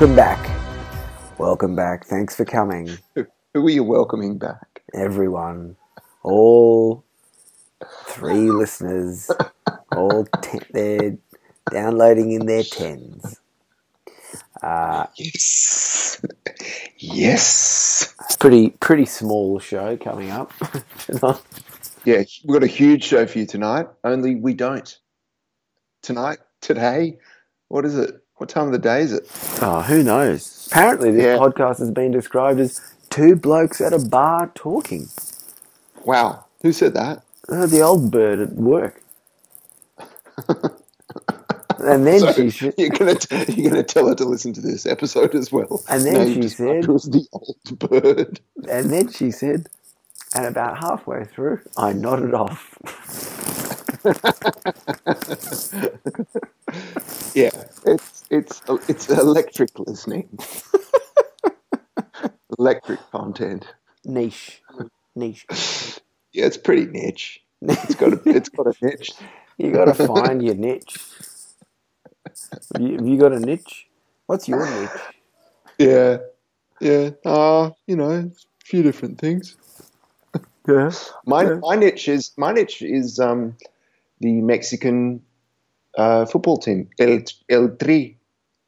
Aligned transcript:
Welcome 0.00 0.16
back. 0.16 0.60
Welcome 1.36 1.76
back. 1.76 2.06
Thanks 2.06 2.34
for 2.34 2.46
coming, 2.46 2.88
Who 3.14 3.26
are 3.66 3.68
you 3.68 3.84
welcoming 3.84 4.38
back? 4.38 4.80
everyone. 4.94 5.76
All 6.22 7.04
three 8.06 8.50
listeners, 8.50 9.30
all 9.94 10.24
ten, 10.40 10.60
they're 10.72 11.18
downloading 11.70 12.32
in 12.32 12.46
their 12.46 12.62
tens. 12.62 13.42
Uh, 14.62 15.04
Yes. 15.18 16.24
yes. 16.96 18.14
It's 18.22 18.36
pretty 18.36 18.70
pretty 18.80 19.04
small 19.04 19.58
show 19.58 19.98
coming 19.98 20.30
up. 20.30 20.50
Yeah, 22.06 22.22
we've 22.46 22.54
got 22.54 22.62
a 22.64 22.66
huge 22.66 23.04
show 23.04 23.26
for 23.26 23.38
you 23.38 23.44
tonight, 23.46 23.88
only 24.02 24.34
we 24.34 24.54
don't. 24.54 24.98
Tonight, 26.00 26.38
today, 26.62 27.18
what 27.68 27.84
is 27.84 27.98
it? 27.98 28.19
What 28.40 28.48
time 28.48 28.64
of 28.68 28.72
the 28.72 28.78
day 28.78 29.02
is 29.02 29.12
it? 29.12 29.28
Oh, 29.60 29.82
who 29.82 30.02
knows? 30.02 30.66
Apparently, 30.70 31.10
this 31.10 31.24
Yeah. 31.24 31.36
podcast 31.36 31.78
has 31.80 31.90
been 31.90 32.10
described 32.10 32.58
as 32.58 32.80
two 33.10 33.36
blokes 33.36 33.82
at 33.82 33.92
a 33.92 33.98
bar 33.98 34.50
talking. 34.54 35.08
Wow. 36.06 36.46
Who 36.62 36.72
said 36.72 36.94
that? 36.94 37.22
Uh, 37.50 37.66
the 37.66 37.82
old 37.82 38.10
bird 38.10 38.40
at 38.40 38.52
work. 38.54 39.02
and 41.80 42.06
then 42.06 42.20
So, 42.20 42.32
she 42.32 42.48
said, 42.50 42.72
you're 42.78 42.88
gonna 42.88 43.16
you're 43.48 43.68
gonna 43.70 43.82
tell 43.82 44.08
her 44.08 44.14
to 44.14 44.24
listen 44.24 44.54
to 44.54 44.62
this 44.62 44.86
episode 44.86 45.34
as 45.34 45.52
well. 45.52 45.82
And 45.90 46.06
then 46.06 46.40
she 46.40 46.48
said- 46.48 46.86
her 46.86 46.94
as 46.94 47.04
the 47.04 47.26
old 47.34 47.78
bird. 47.78 48.40
and 48.70 48.88
then 48.90 49.08
she 49.12 49.30
said, 49.30 49.68
and 50.34 50.46
about 50.46 50.78
halfway 50.78 51.24
through, 51.26 51.60
I 51.76 51.92
nodded 51.92 52.32
off. 52.32 52.74
Yeah, 57.34 57.50
it's 57.86 58.24
it's 58.30 58.62
it's 58.88 59.08
electric 59.08 59.78
listening. 59.78 60.38
electric 62.58 63.00
content. 63.10 63.66
Niche, 64.04 64.62
niche. 65.16 65.46
Yeah, 66.32 66.46
it's 66.46 66.56
pretty 66.58 66.86
niche. 66.86 67.40
It's 67.82 67.94
got 67.94 68.14
a 68.14 68.20
it's 68.26 68.48
got 68.50 68.66
a 68.66 68.74
niche. 68.82 69.12
You 69.58 69.72
got 69.72 69.86
to 69.86 69.94
find 69.94 70.42
your 70.42 70.54
niche. 70.54 71.06
Have 72.72 72.82
you, 72.82 72.96
have 72.96 73.06
you 73.06 73.18
got 73.18 73.32
a 73.32 73.40
niche? 73.40 73.86
What's 74.26 74.48
your 74.48 74.66
niche? 74.66 75.14
Yeah, 75.78 76.18
yeah. 76.80 77.10
Uh, 77.24 77.70
you 77.86 77.96
know, 77.96 78.10
a 78.10 78.30
few 78.64 78.82
different 78.82 79.18
things. 79.20 79.56
Yeah. 80.68 80.92
My 81.26 81.44
Yeah. 81.44 81.60
my 81.60 81.76
niche 81.76 82.08
is 82.08 82.32
my 82.38 82.52
niche 82.52 82.82
is 82.82 83.18
um, 83.20 83.56
the 84.20 84.32
Mexican 84.40 85.22
uh, 85.96 86.26
football 86.26 86.58
team 86.58 86.88
El 86.98 87.22
El 87.48 87.76
Tri. 87.76 88.16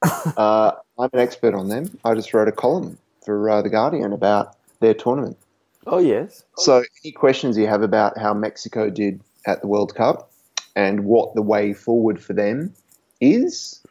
uh, 0.37 0.73
I'm 0.99 1.11
an 1.13 1.21
expert 1.21 1.55
on 1.55 1.69
them. 1.69 1.99
I 2.05 2.15
just 2.15 2.35
wrote 2.35 2.49
a 2.49 2.53
column 2.53 2.99
for 3.25 3.49
uh, 3.49 3.63
the 3.63 3.71
Guardian 3.71 4.13
about 4.13 4.57
their 4.81 4.95
tournament. 4.95 5.39
Oh 5.87 5.99
yes. 5.99 6.45
So, 6.57 6.85
any 7.05 7.13
questions 7.13 7.57
you 7.57 7.67
have 7.67 7.83
about 7.83 8.19
how 8.19 8.35
Mexico 8.35 8.91
did 8.91 9.21
at 9.47 9.61
the 9.61 9.67
World 9.67 9.95
Cup 9.95 10.31
and 10.77 11.05
what 11.05 11.35
the 11.35 11.43
way 11.43 11.73
forward 11.73 12.23
for 12.23 12.33
them 12.33 12.75
is, 13.21 13.83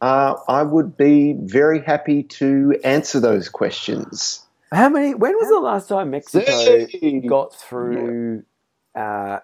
uh, 0.00 0.34
I 0.48 0.62
would 0.62 0.96
be 0.96 1.34
very 1.38 1.80
happy 1.80 2.22
to 2.24 2.78
answer 2.84 3.20
those 3.20 3.48
questions. 3.48 4.44
How 4.72 4.88
many? 4.88 5.14
When 5.14 5.34
was 5.36 5.48
the 5.48 5.60
last 5.60 5.88
time 5.88 6.10
Mexico 6.10 6.86
got 7.26 7.54
through 7.54 8.44
uh, 8.94 9.40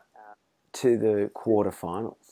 to 0.74 0.98
the 0.98 1.30
quarterfinals? 1.34 2.27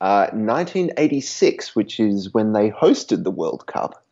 Uh, 0.00 0.28
1986, 0.32 1.74
which 1.74 1.98
is 1.98 2.34
when 2.34 2.52
they 2.52 2.70
hosted 2.70 3.24
the 3.24 3.30
World 3.30 3.66
Cup. 3.66 4.04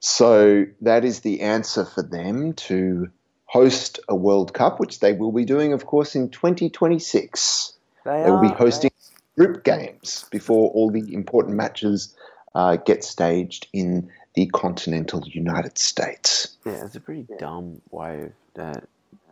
So, 0.00 0.66
that 0.82 1.04
is 1.04 1.20
the 1.20 1.40
answer 1.40 1.84
for 1.84 2.02
them 2.02 2.52
to 2.68 3.08
host 3.46 4.00
a 4.08 4.14
World 4.14 4.52
Cup, 4.52 4.78
which 4.78 5.00
they 5.00 5.12
will 5.14 5.32
be 5.32 5.44
doing, 5.44 5.72
of 5.72 5.86
course, 5.86 6.14
in 6.14 6.28
2026. 6.30 7.72
They 8.04 8.22
They 8.22 8.30
will 8.30 8.40
be 8.40 8.48
are- 8.48 8.56
hosting 8.56 8.90
group 9.38 9.64
games 9.64 10.26
before 10.30 10.70
all 10.70 10.90
the 10.90 11.14
important 11.14 11.56
matches 11.56 12.14
uh, 12.54 12.76
get 12.76 13.02
staged 13.02 13.68
in 13.72 14.10
the 14.34 14.46
continental 14.46 15.26
United 15.26 15.78
States. 15.78 16.56
Yeah, 16.66 16.84
it's 16.84 16.94
a 16.94 17.00
pretty 17.00 17.26
dumb 17.38 17.80
way 17.90 18.32
of 18.56 18.76
uh, 18.76 18.80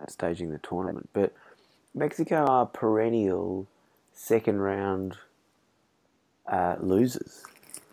staging 0.09 0.51
the 0.51 0.59
tournament. 0.59 1.11
But 1.13 1.35
Mexico 1.95 2.47
are 2.47 2.67
perennial 2.67 3.67
second 4.15 4.61
round 4.61 5.17
uh, 6.51 6.77
losers. 6.81 7.45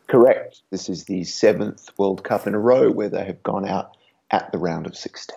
Correct. 0.08 0.62
This 0.72 0.90
is 0.90 1.06
the 1.06 1.24
seventh 1.24 1.90
World 1.98 2.24
Cup 2.24 2.48
in 2.48 2.56
a 2.56 2.60
row 2.60 2.92
where 2.92 3.10
they 3.10 3.26
have 3.26 3.44
gone 3.44 3.68
out 3.68 3.98
at 4.32 4.52
the 4.52 4.58
round 4.58 4.86
of 4.88 4.96
16. 4.98 5.36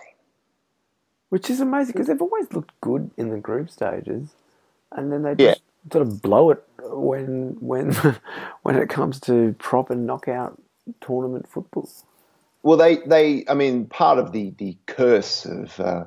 Which 1.29 1.49
is 1.49 1.59
amazing 1.61 1.93
because 1.93 2.07
they've 2.07 2.21
always 2.21 2.51
looked 2.53 2.79
good 2.81 3.11
in 3.17 3.29
the 3.29 3.37
group 3.39 3.69
stages, 3.69 4.29
and 4.91 5.11
then 5.11 5.23
they 5.23 5.35
Yeah. 5.37 5.49
just 5.49 5.61
sort 5.91 6.07
of 6.07 6.21
blow 6.21 6.51
it 6.51 6.63
when 6.83 7.57
when 7.59 7.93
when 8.63 8.75
it 8.77 8.89
comes 8.89 9.19
to 9.21 9.55
proper 9.59 9.95
knockout 9.95 10.61
tournament 11.01 11.47
football. 11.49 11.89
Well, 12.63 12.77
they, 12.77 12.97
they 12.97 13.45
I 13.47 13.53
mean, 13.53 13.85
part 13.87 14.19
of 14.19 14.31
the, 14.33 14.53
the 14.57 14.77
curse 14.85 15.45
of 15.45 15.79
uh, 15.79 16.05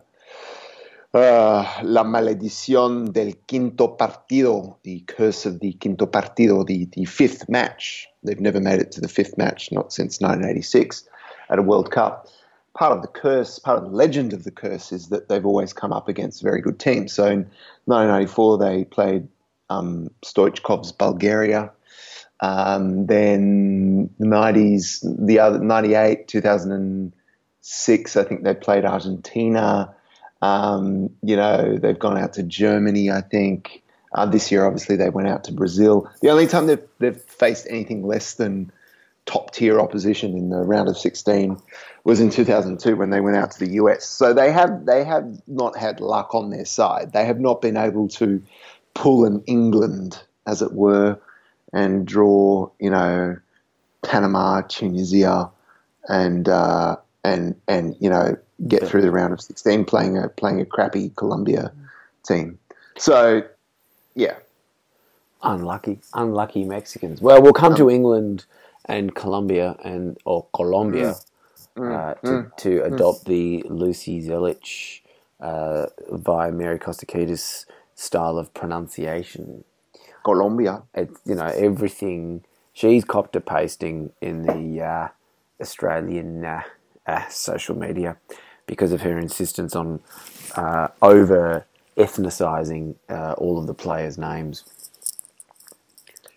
uh, 1.15 1.65
La 1.83 2.05
Maledición 2.05 3.13
del 3.13 3.37
Quinto 3.47 3.97
Partido, 3.97 4.79
the 4.83 5.01
curse 5.01 5.47
of 5.47 5.61
the 5.61 5.75
Quinto 5.75 6.07
Partido, 6.07 6.65
the, 6.67 6.87
the 6.93 7.05
fifth 7.05 7.49
match. 7.49 8.09
They've 8.23 8.41
never 8.41 8.61
made 8.61 8.81
it 8.81 8.93
to 8.93 9.01
the 9.01 9.09
fifth 9.09 9.37
match, 9.37 9.71
not 9.73 9.93
since 9.93 10.21
1986 10.21 11.09
at 11.51 11.59
a 11.59 11.63
World 11.63 11.91
Cup. 11.91 12.29
Part 12.75 12.93
of 12.93 13.03
the 13.03 13.09
curse, 13.09 13.59
part 13.59 13.79
of 13.79 13.91
the 13.91 13.97
legend 13.97 14.33
of 14.33 14.45
the 14.45 14.51
curse 14.51 14.93
is 14.93 15.09
that 15.09 15.29
they've 15.29 15.45
always 15.45 15.75
come 15.75 15.93
up 15.93 16.09
against 16.09 16.43
very 16.43 16.63
good 16.63 16.81
teams. 16.81 17.13
So 17.13 17.27
in 17.27 17.51
1994, 17.85 18.59
they 18.59 18.85
played 18.85 19.29
um, 19.69 20.09
Stoichkov's 20.25 20.93
Bulgaria. 20.93 21.71
Um, 22.41 23.07
then 23.07 24.09
the 24.19 24.27
90s, 24.27 25.05
the 25.27 25.39
other 25.39 25.59
98, 25.59 26.27
2006, 26.27 28.17
I 28.17 28.25
think 28.25 28.43
they 28.45 28.55
played 28.55 28.87
Argentina. 28.87 29.95
Um, 30.43 31.11
you 31.23 31.37
know, 31.37 31.79
they've 31.79 31.99
gone 31.99 32.19
out 32.19 32.35
to 32.35 32.43
Germany, 32.43 33.11
I 33.11 33.23
think. 33.23 33.83
Uh, 34.13 34.27
this 34.27 34.53
year, 34.53 34.67
obviously, 34.67 34.97
they 34.97 35.09
went 35.09 35.29
out 35.29 35.45
to 35.45 35.53
Brazil. 35.53 36.11
The 36.21 36.29
only 36.29 36.47
time 36.47 36.67
they've, 36.67 36.87
they've 36.99 37.17
faced 37.17 37.67
anything 37.71 38.07
less 38.07 38.35
than 38.35 38.71
top 39.25 39.53
tier 39.53 39.81
opposition 39.81 40.37
in 40.37 40.51
the 40.51 40.59
round 40.59 40.89
of 40.89 40.99
16 40.99 41.57
was 42.05 42.21
in 42.21 42.31
2002 42.31 42.97
when 42.97 43.11
they 43.11 43.21
went 43.21 43.37
out 43.37 43.53
to 43.53 43.59
the 43.61 43.75
US. 43.75 44.07
So 44.07 44.35
they 44.35 44.51
have 44.53 44.85
they 44.85 45.05
have 45.05 45.41
not 45.47 45.79
had 45.79 46.01
luck 46.01 46.35
on 46.35 46.51
their 46.51 46.65
side. 46.65 47.13
They 47.13 47.25
have 47.25 47.39
not 47.41 47.63
been 47.63 47.77
able 47.77 48.09
to 48.09 48.43
pull 48.95 49.25
an 49.25 49.43
England, 49.47 50.21
as 50.47 50.61
it 50.61 50.73
were, 50.73 51.19
and 51.73 52.07
draw, 52.07 52.69
you 52.81 52.91
know, 52.91 53.37
Panama, 54.03 54.63
Tunisia, 54.63 55.51
and 56.09 56.49
uh, 56.49 56.97
and 57.25 57.55
and 57.69 57.97
you 58.01 58.11
know 58.11 58.37
get 58.69 58.87
through 58.87 59.03
the 59.03 59.11
round 59.11 59.33
of 59.33 59.41
16 59.41 59.85
playing 59.85 60.19
a 60.19 60.29
playing 60.29 60.61
a 60.61 60.65
crappy 60.65 61.11
Colombia 61.17 61.73
team. 62.25 62.59
So, 62.97 63.43
yeah, 64.15 64.37
Unlucky, 65.43 65.99
unlucky 66.15 66.65
Mexicans. 66.65 67.21
Well, 67.21 67.43
we'll 67.43 67.53
come 67.53 67.75
to 67.75 67.91
England 67.91 68.45
and 68.85 69.13
Colombia 69.15 69.77
and 69.83 70.17
or 70.25 70.47
Colombia 70.55 71.17
uh, 71.77 72.15
to, 72.25 72.53
to 72.59 72.85
adopt 72.85 73.25
the 73.25 73.65
Lucy 73.69 74.23
Zelich 74.23 75.01
uh, 75.41 75.87
via 76.13 76.53
Mary 76.53 76.79
Costakitis 76.79 77.67
style 77.97 78.39
of 78.39 78.55
pronunciation. 78.55 79.65
Colombia. 80.25 80.83
It's 80.95 81.19
you 81.25 81.35
know 81.35 81.47
everything 81.47 82.45
she's 82.73 83.05
copter 83.05 83.41
pasting 83.41 84.13
in 84.21 84.43
the 84.43 84.81
uh, 84.81 85.09
Australian 85.61 86.45
uh, 86.45 86.63
uh, 87.05 87.29
social 87.29 87.77
media 87.77 88.17
because 88.67 88.93
of 88.93 89.01
her 89.03 89.19
insistence 89.19 89.75
on 89.75 90.01
uh, 90.57 90.89
over 91.01 91.67
ethnicizing 91.97 92.95
uh, 93.09 93.33
all 93.33 93.59
of 93.59 93.67
the 93.67 93.75
players' 93.75 94.19
names. 94.19 94.65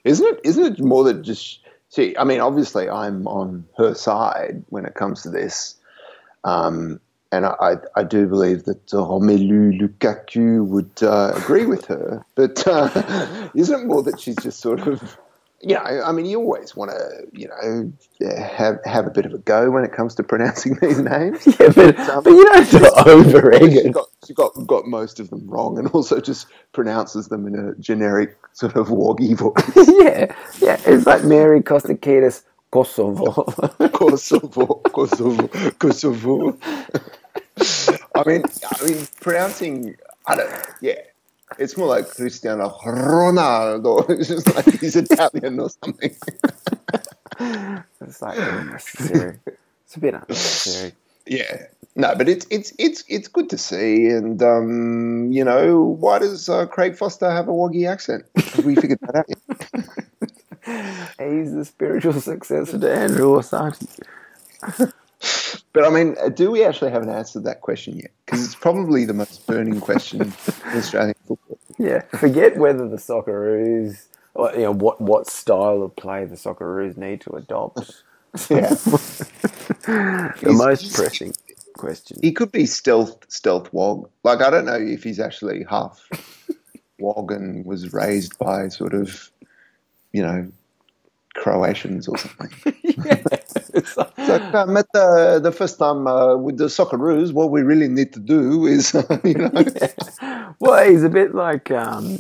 Isn't 0.03 0.25
it? 0.25 0.41
Isn't 0.43 0.65
it 0.65 0.79
more 0.79 1.03
than 1.03 1.23
just 1.23 1.59
see? 1.89 2.15
I 2.17 2.23
mean, 2.23 2.39
obviously, 2.39 2.89
I'm 2.89 3.27
on 3.27 3.65
her 3.77 3.93
side 3.95 4.63
when 4.69 4.85
it 4.85 4.93
comes 4.93 5.23
to 5.23 5.29
this, 5.29 5.75
um, 6.43 6.99
and 7.31 7.45
I, 7.45 7.55
I, 7.59 7.75
I 7.97 8.03
do 8.03 8.27
believe 8.27 8.65
that 8.65 8.93
uh, 8.93 8.97
Romelu 8.97 9.79
Lukaku 9.79 10.65
would 10.65 11.01
uh, 11.01 11.33
agree 11.35 11.65
with 11.65 11.85
her. 11.85 12.23
But 12.35 12.67
uh, 12.67 13.49
isn't 13.55 13.81
it 13.81 13.85
more 13.85 14.03
that 14.03 14.19
she's 14.19 14.35
just 14.37 14.59
sort 14.59 14.81
of, 14.87 15.17
you 15.65 15.73
know? 15.75 15.81
I 15.81 16.11
mean, 16.11 16.25
you 16.27 16.39
always 16.39 16.75
want 16.75 16.91
to, 16.91 17.27
you 17.33 17.47
know, 17.49 17.91
have 18.57 18.79
have 18.85 19.07
a 19.07 19.09
bit 19.09 19.25
of 19.25 19.33
a 19.33 19.39
go 19.39 19.71
when 19.71 19.83
it 19.83 19.91
comes 19.91 20.15
to 20.15 20.23
pronouncing 20.23 20.75
these 20.81 20.99
names. 20.99 21.45
Yeah, 21.59 21.69
but, 21.75 21.95
but 22.23 22.29
you 22.29 22.45
don't 22.45 22.63
have 22.65 22.71
to 22.71 23.09
over 23.09 23.53
egg 23.53 23.71
She 23.81 23.89
it. 23.89 23.91
got, 23.91 24.07
she 24.27 24.33
got 24.33 24.51
got 24.67 24.85
most 24.85 25.19
of 25.19 25.29
them 25.31 25.47
wrong, 25.49 25.77
and 25.79 25.87
also 25.89 26.21
just 26.21 26.47
pronounces 26.73 27.27
them 27.29 27.47
in 27.47 27.55
a 27.55 27.75
generic 27.81 28.37
sort 28.53 28.75
of 28.75 28.87
woggy 28.89 29.35
voice. 29.35 29.87
yeah, 29.99 30.35
yeah. 30.61 30.79
It's 30.85 31.05
like 31.07 31.23
Mary 31.23 31.61
Costakitis 31.61 32.43
Kosovo. 32.71 33.43
Kosovo, 33.93 34.65
Kosovo, 34.93 35.47
Kosovo. 35.79 36.57
I 38.15 38.23
mean, 38.27 38.43
I 38.81 38.85
mean, 38.85 39.07
pronouncing, 39.21 39.95
I 40.27 40.35
don't 40.35 40.49
know, 40.49 40.61
yeah. 40.81 40.99
It's 41.57 41.77
more 41.77 41.87
like 41.87 42.09
Cristiano 42.09 42.69
Ronaldo. 42.85 44.09
It's 44.19 44.27
just 44.27 44.53
like 44.55 44.79
he's 44.79 44.95
Italian 44.95 45.59
or 45.59 45.69
something. 45.69 46.15
it's 48.01 48.21
like 48.21 48.37
unnecessary. 48.37 49.39
It's 49.85 49.95
a 49.95 49.99
bit 49.99 50.13
unnecessary. 50.13 50.93
Yeah, 51.25 51.67
no, 51.95 52.13
but 52.15 52.27
it's 52.27 52.45
it's 52.49 52.73
it's 52.77 53.03
it's 53.07 53.27
good 53.29 53.49
to 53.49 53.57
see, 53.57 54.07
and 54.07 54.41
um, 54.43 55.31
you 55.31 55.43
know, 55.43 55.79
why 55.81 56.19
does 56.19 56.49
uh, 56.49 56.65
Craig 56.67 56.97
Foster 56.97 57.31
have 57.31 57.47
a 57.47 57.53
Woggy 57.53 57.87
accent? 57.87 58.25
Have 58.35 58.65
we 58.65 58.75
figured 58.75 58.99
that 59.01 59.15
out 59.15 59.25
yet? 59.29 59.39
He's 61.19 61.53
the 61.53 61.63
spiritual 61.63 62.19
successor 62.19 62.77
to 62.79 62.93
Andrew 62.93 63.37
Orsatti. 63.37 63.87
but 65.73 65.85
I 65.85 65.89
mean, 65.89 66.15
do 66.33 66.51
we 66.51 66.63
actually 66.63 66.91
have 66.91 67.03
an 67.03 67.09
answer 67.09 67.33
to 67.33 67.39
that 67.41 67.61
question 67.61 67.97
yet? 67.97 68.11
Because 68.25 68.45
it's 68.45 68.55
probably 68.55 69.05
the 69.05 69.13
most 69.13 69.45
burning 69.45 69.79
question 69.81 70.21
in 70.21 70.33
Australian 70.77 71.15
football. 71.27 71.57
Yeah, 71.77 72.01
forget 72.17 72.57
whether 72.57 72.87
the 72.87 72.97
Socceroos, 72.97 74.07
or, 74.33 74.51
you 74.53 74.63
know, 74.63 74.73
what 74.73 75.01
what 75.01 75.27
style 75.27 75.83
of 75.83 75.95
play 75.95 76.25
the 76.25 76.35
Socceroos 76.35 76.97
need 76.97 77.21
to 77.21 77.31
adopt. 77.31 78.03
Yeah, 78.49 78.69
the 79.83 80.53
most 80.55 80.93
pressing 80.93 81.33
question. 81.77 82.17
He 82.21 82.31
could 82.31 82.51
be 82.51 82.65
stealth 82.65 83.17
stealth 83.27 83.71
wog. 83.73 84.09
Like 84.23 84.41
I 84.41 84.49
don't 84.49 84.65
know 84.65 84.79
if 84.79 85.03
he's 85.03 85.19
actually 85.19 85.65
half 85.69 86.07
wog 86.99 87.31
and 87.31 87.65
was 87.65 87.93
raised 87.93 88.37
by 88.37 88.69
sort 88.69 88.93
of, 88.93 89.31
you 90.13 90.21
know, 90.21 90.49
Croatians 91.35 92.07
or 92.07 92.17
something. 92.17 92.49
like, 93.97 94.19
I 94.19 94.61
uh, 94.61 94.65
met 94.65 94.85
the 94.93 95.39
the 95.41 95.51
first 95.51 95.77
time 95.77 96.07
uh, 96.07 96.35
with 96.35 96.57
the 96.57 96.65
Socceroos. 96.65 97.33
What 97.33 97.51
we 97.51 97.61
really 97.61 97.87
need 97.87 98.13
to 98.13 98.19
do 98.19 98.65
is, 98.65 98.95
uh, 98.95 99.19
you 99.23 99.35
know. 99.35 99.51
Yeah. 99.53 100.53
Well, 100.59 100.89
he's 100.89 101.03
a 101.03 101.09
bit 101.09 101.35
like 101.35 101.71
um, 101.71 102.19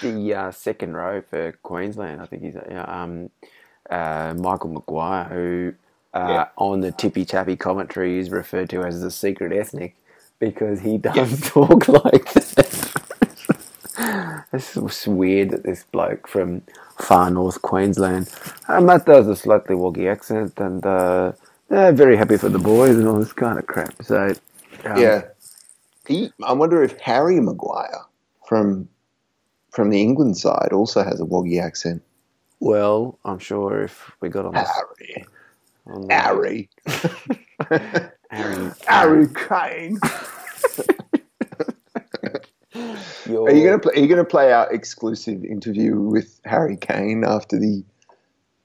the 0.00 0.34
uh, 0.34 0.50
second 0.52 0.94
row 0.94 1.22
for 1.22 1.52
Queensland. 1.62 2.22
I 2.22 2.26
think 2.26 2.42
he's 2.42 2.56
um, 2.70 3.30
uh, 3.90 4.34
Michael 4.36 4.70
Maguire, 4.70 5.24
who 5.24 5.74
uh, 6.14 6.28
yeah. 6.28 6.48
on 6.56 6.80
the 6.80 6.92
tippy 6.92 7.24
tappy 7.24 7.56
commentary 7.56 8.18
is 8.18 8.30
referred 8.30 8.70
to 8.70 8.82
as 8.82 9.00
the 9.00 9.10
secret 9.10 9.52
ethnic 9.52 9.96
because 10.38 10.80
he 10.80 10.98
does 10.98 11.16
yeah. 11.16 11.48
talk 11.50 11.88
like 11.88 12.32
that. 12.32 12.95
it's 14.52 15.06
weird 15.06 15.50
that 15.50 15.64
this 15.64 15.84
bloke 15.84 16.28
from 16.28 16.62
far 16.98 17.30
north 17.30 17.62
Queensland, 17.62 18.30
uh, 18.68 18.80
Matt 18.80 19.06
does 19.06 19.28
a 19.28 19.36
slightly 19.36 19.76
woggy 19.76 20.08
accent 20.10 20.58
and 20.58 20.84
uh, 20.86 21.32
they're 21.68 21.92
very 21.92 22.16
happy 22.16 22.36
for 22.36 22.48
the 22.48 22.58
boys 22.58 22.96
and 22.96 23.08
all 23.08 23.18
this 23.18 23.32
kind 23.32 23.58
of 23.58 23.66
crap. 23.66 24.02
So 24.02 24.32
um, 24.84 24.96
yeah, 24.96 25.22
he, 26.06 26.32
I 26.44 26.52
wonder 26.52 26.82
if 26.82 26.98
Harry 27.00 27.40
Maguire 27.40 28.02
from 28.46 28.88
from 29.72 29.90
the 29.90 30.00
England 30.00 30.36
side 30.38 30.70
also 30.72 31.04
has 31.04 31.20
a 31.20 31.24
woggy 31.26 31.60
accent. 31.60 32.02
Well, 32.60 33.18
I'm 33.24 33.38
sure 33.38 33.82
if 33.82 34.12
we 34.20 34.30
got 34.30 34.46
on 34.46 34.54
Harry, 34.54 35.26
on 35.86 36.08
the, 36.08 36.14
Harry, 36.14 36.70
Harry, 38.30 38.72
Harry 38.86 39.28
Kane. 39.34 39.98
Are 43.28 43.52
you 43.52 43.64
gonna 43.64 43.78
play? 43.78 43.94
Are 43.94 44.00
you 44.00 44.08
gonna 44.08 44.24
play 44.24 44.52
our 44.52 44.72
exclusive 44.72 45.44
interview 45.44 45.98
with 45.98 46.40
Harry 46.44 46.76
Kane 46.76 47.24
after 47.26 47.58
the 47.58 47.84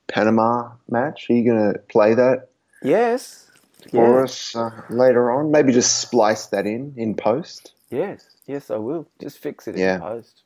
Panama 0.07 0.71
match? 0.89 1.27
Are 1.29 1.33
you 1.33 1.51
gonna 1.51 1.79
play 1.89 2.13
that? 2.13 2.49
Yes. 2.83 3.47
For 3.89 4.19
yeah. 4.19 4.23
us 4.23 4.55
uh, 4.55 4.69
later 4.89 5.31
on, 5.31 5.51
maybe 5.51 5.73
just 5.73 5.99
splice 5.99 6.47
that 6.47 6.67
in 6.67 6.93
in 6.97 7.15
post. 7.15 7.73
Yes, 7.89 8.25
yes, 8.45 8.69
I 8.69 8.77
will. 8.77 9.07
Just 9.19 9.39
fix 9.39 9.67
it 9.67 9.75
yeah. 9.77 9.95
in 9.95 10.01
post. 10.01 10.43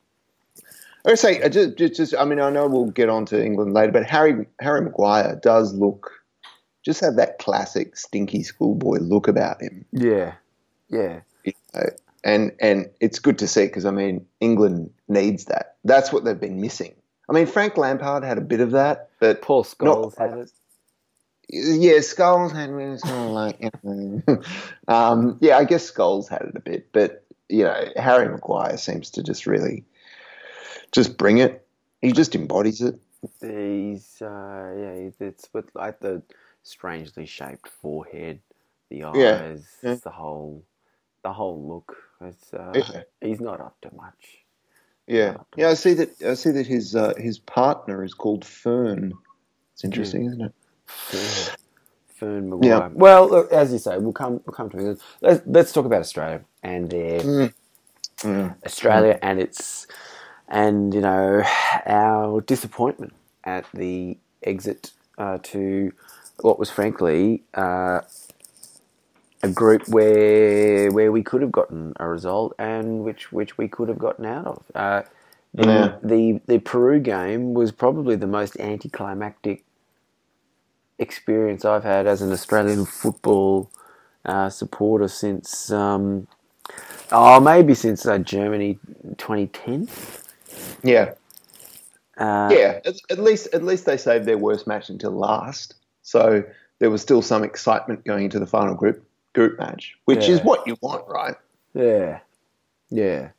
I 1.06 1.14
say, 1.16 1.42
uh, 1.42 1.50
just, 1.50 1.78
just, 1.78 1.96
just, 1.96 2.16
I 2.16 2.26
mean, 2.26 2.40
I 2.40 2.50
know 2.50 2.68
we'll 2.68 2.86
get 2.86 3.10
on 3.10 3.26
to 3.28 3.44
England 3.44 3.74
later, 3.74 3.92
but 3.92 4.06
Harry 4.06 4.48
Harry 4.60 4.82
Maguire 4.82 5.40
does 5.44 5.74
look, 5.74 6.12
just 6.84 7.02
have 7.02 7.18
that 7.18 7.38
classic 7.38 7.96
stinky 7.98 8.42
schoolboy 8.42 9.00
look 9.00 9.28
about 9.28 9.62
him. 9.62 9.86
Yeah, 9.92 10.36
yeah. 10.90 11.20
You 11.44 11.54
know, 11.74 11.90
and 12.26 12.52
and 12.60 12.90
it's 13.00 13.20
good 13.20 13.38
to 13.38 13.48
see 13.48 13.68
because 13.68 13.86
I 13.86 13.92
mean, 13.92 14.26
England 14.42 14.90
needs 15.08 15.46
that. 15.46 15.78
That's 15.86 16.12
what 16.12 16.26
they've 16.26 16.40
been 16.40 16.60
missing. 16.60 16.96
I 17.30 17.34
mean, 17.34 17.46
Frank 17.46 17.78
Lampard 17.78 18.24
had 18.24 18.38
a 18.38 18.42
bit 18.42 18.60
of 18.60 18.72
that, 18.72 19.12
but 19.20 19.42
Paul 19.42 19.64
Scholes 19.64 20.18
had 20.18 20.38
it. 20.38 20.52
Yeah, 21.48 22.00
Scholes 22.00 22.52
had 22.52 22.72
it. 22.72 23.02
Kind 23.02 23.26
of 23.26 23.32
like, 23.32 24.46
um, 24.88 25.38
yeah, 25.40 25.58
I 25.58 25.64
guess 25.64 25.90
Scholes 25.90 26.28
had 26.28 26.42
it 26.42 26.56
a 26.56 26.60
bit, 26.60 26.92
but 26.92 27.24
you 27.48 27.64
know, 27.64 27.86
Harry 27.96 28.28
Maguire 28.28 28.78
seems 28.78 29.12
to 29.12 29.24
just 29.24 29.46
really 29.46 29.86
just 30.92 31.18
bring 31.18 31.38
it. 31.38 31.66
He 32.02 32.12
just 32.12 32.36
embodies 32.36 32.82
it. 32.82 33.00
He's 33.42 34.22
uh, 34.22 34.74
yeah, 34.78 35.10
it's 35.20 35.48
with 35.54 35.70
like 35.76 36.00
the 36.00 36.24
strangely 36.64 37.28
shaped 37.28 37.68
forehead, 37.68 38.40
the 38.90 39.04
eyes. 39.04 39.68
Yeah. 39.84 39.96
the 40.04 40.10
whole 40.10 40.64
the 41.24 41.34
whole 41.34 41.68
look. 41.68 42.05
It's 42.22 42.54
uh, 42.54 42.72
yeah. 42.74 43.04
he's 43.22 43.42
not 43.42 43.60
up 43.60 43.76
to 43.82 43.90
much. 43.96 44.46
Yeah, 45.08 45.38
yeah. 45.56 45.70
I 45.70 45.74
see 45.76 45.94
that. 45.94 46.22
I 46.24 46.34
see 46.34 46.52
that 46.52 46.66
his 46.66 46.96
uh, 46.96 47.14
his 47.18 47.38
partner 47.40 48.04
is 48.04 48.14
called 48.14 48.44
Fern. 48.44 49.14
It's 49.74 49.84
interesting, 49.84 50.26
isn't 50.26 50.42
it? 50.42 50.54
Fern, 50.86 51.56
Fern 52.08 52.50
Maguire. 52.50 52.70
Yeah. 52.70 52.90
Well, 52.94 53.30
look, 53.30 53.52
as 53.52 53.72
you 53.72 53.78
say, 53.78 53.98
we'll 53.98 54.14
come 54.14 54.42
we'll 54.46 54.54
come 54.54 54.70
to 54.70 54.78
England. 54.78 55.02
Let's, 55.22 55.42
let's 55.46 55.72
talk 55.72 55.86
about 55.86 56.00
Australia 56.00 56.42
and 56.64 56.94
uh, 56.94 56.98
mm. 56.98 57.54
Mm. 58.20 58.56
Australia 58.66 59.14
mm. 59.16 59.20
and 59.22 59.40
its 59.40 59.86
and 60.48 60.94
you 60.94 61.02
know 61.02 61.44
our 61.86 62.42
disappointment 62.42 63.14
at 63.44 63.66
the 63.74 64.18
exit 64.44 64.92
uh, 65.18 65.38
to 65.44 65.92
what 66.42 66.58
was 66.58 66.70
frankly 66.70 67.44
uh, 67.54 68.02
a 69.46 69.52
group 69.52 69.88
where 69.88 70.92
where 70.92 71.12
we 71.12 71.24
could 71.24 71.42
have 71.42 71.52
gotten 71.52 71.94
a 72.00 72.08
result 72.08 72.54
and 72.60 73.04
which 73.04 73.32
which 73.32 73.58
we 73.58 73.68
could 73.68 73.88
have 73.88 74.00
gotten 74.00 74.26
out 74.26 74.46
of. 74.46 74.64
Uh, 74.74 75.02
the, 75.54 75.66
yeah. 75.66 75.96
the 76.04 76.42
the 76.48 76.60
Peru 76.60 77.00
game 77.00 77.54
was 77.54 77.72
probably 77.72 78.16
the 78.16 78.28
most 78.28 78.60
anticlimactic 78.60 79.64
experience 81.00 81.64
I've 81.64 81.84
had 81.84 82.08
as 82.08 82.22
an 82.22 82.32
Australian 82.32 82.86
football 82.86 83.70
uh, 84.26 84.50
supporter 84.50 85.08
since 85.08 85.72
um, 85.72 86.28
oh 87.12 87.40
maybe 87.40 87.74
since 87.74 88.06
uh, 88.06 88.18
Germany 88.18 88.80
2010. 89.18 89.88
Yeah. 90.84 91.14
Uh, 92.18 92.50
yeah, 92.50 92.80
at, 92.86 92.96
at, 93.10 93.20
least 93.20 93.54
at 93.54 93.62
least 93.62 93.86
they 93.86 93.98
saved 93.98 94.26
their 94.26 94.38
worst 94.38 94.68
match 94.68 94.90
until 94.90 95.12
last, 95.12 95.76
so 96.02 96.44
there 96.80 96.90
was 96.90 97.02
still 97.02 97.22
some 97.22 97.44
excitement 97.44 98.06
going 98.06 98.24
into 98.24 98.40
the 98.40 98.48
final 98.48 98.74
group 98.74 99.05
group 99.36 99.60
match, 99.60 99.96
which 100.06 100.28
yeah. 100.28 100.36
is 100.36 100.42
what 100.42 100.66
you 100.66 100.78
want, 100.82 101.08
right? 101.08 101.36
Yeah, 101.76 102.22
yeah, 102.90 103.30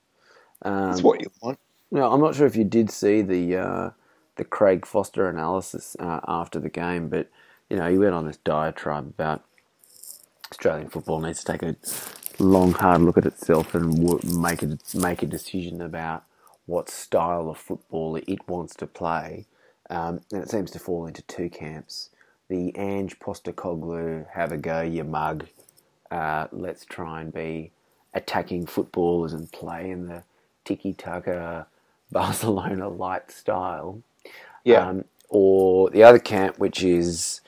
um, 0.63 0.93
it's 0.93 1.03
what 1.03 1.21
you 1.21 1.31
want. 1.43 1.59
No, 1.91 2.13
I'm 2.13 2.21
not 2.21 2.37
sure 2.37 2.47
if 2.47 2.57
you 2.57 2.65
did 2.65 2.91
see 2.91 3.23
the 3.23 3.57
uh, 3.57 3.91
the 4.37 4.45
Craig 4.45 4.87
Foster 4.87 5.29
analysis 5.29 5.97
uh, 5.99 6.21
after 6.29 6.61
the 6.61 6.71
game, 6.71 7.09
but 7.09 7.29
you 7.69 7.77
know 7.77 7.91
he 7.91 7.99
went 7.99 8.15
on 8.15 8.27
this 8.27 8.37
diatribe 8.39 9.07
about 9.07 9.43
Australian 10.53 10.89
football 10.89 11.21
needs 11.21 11.43
to 11.43 11.53
take 11.53 11.63
a 11.63 11.77
long, 12.39 12.73
hard 12.73 13.01
look 13.01 13.19
at 13.19 13.27
itself 13.27 13.75
and 13.75 13.99
make 14.41 14.63
a 14.63 14.79
make 14.95 15.23
a 15.23 15.27
decision 15.27 15.81
about 15.81 16.25
what 16.67 16.89
style 16.89 17.49
of 17.49 17.59
football 17.59 18.17
it 18.17 18.49
wants 18.49 18.75
to 18.77 18.87
play. 18.87 19.47
Um, 19.89 20.21
and 20.33 20.43
it 20.43 20.51
seems 20.51 20.71
to 20.73 20.79
fall 20.79 21.07
into 21.07 21.23
two 21.23 21.49
camps. 21.49 22.11
The 22.49 22.77
Ange 22.77 23.19
Postecoglou, 23.19 24.27
have 24.33 24.53
a 24.53 24.57
go, 24.57 24.83
you 24.83 25.05
mug. 25.05 25.47
Uh, 26.11 26.47
let's 26.53 26.85
try 26.85 27.21
and 27.21 27.33
be 27.33 27.71
attacking 28.15 28.67
footballers 28.67 29.33
and 29.33 29.51
play 29.53 29.91
in 29.91 30.07
the 30.07 30.23
tiki 30.65 30.93
taka 30.93 31.67
Barcelona 32.13 32.89
light 32.89 33.31
style. 33.31 34.01
Yeah. 34.65 34.89
Um, 34.89 35.05
or 35.29 35.91
the 35.91 36.03
other 36.03 36.19
camp, 36.19 36.59
which 36.59 36.83
is 36.83 37.41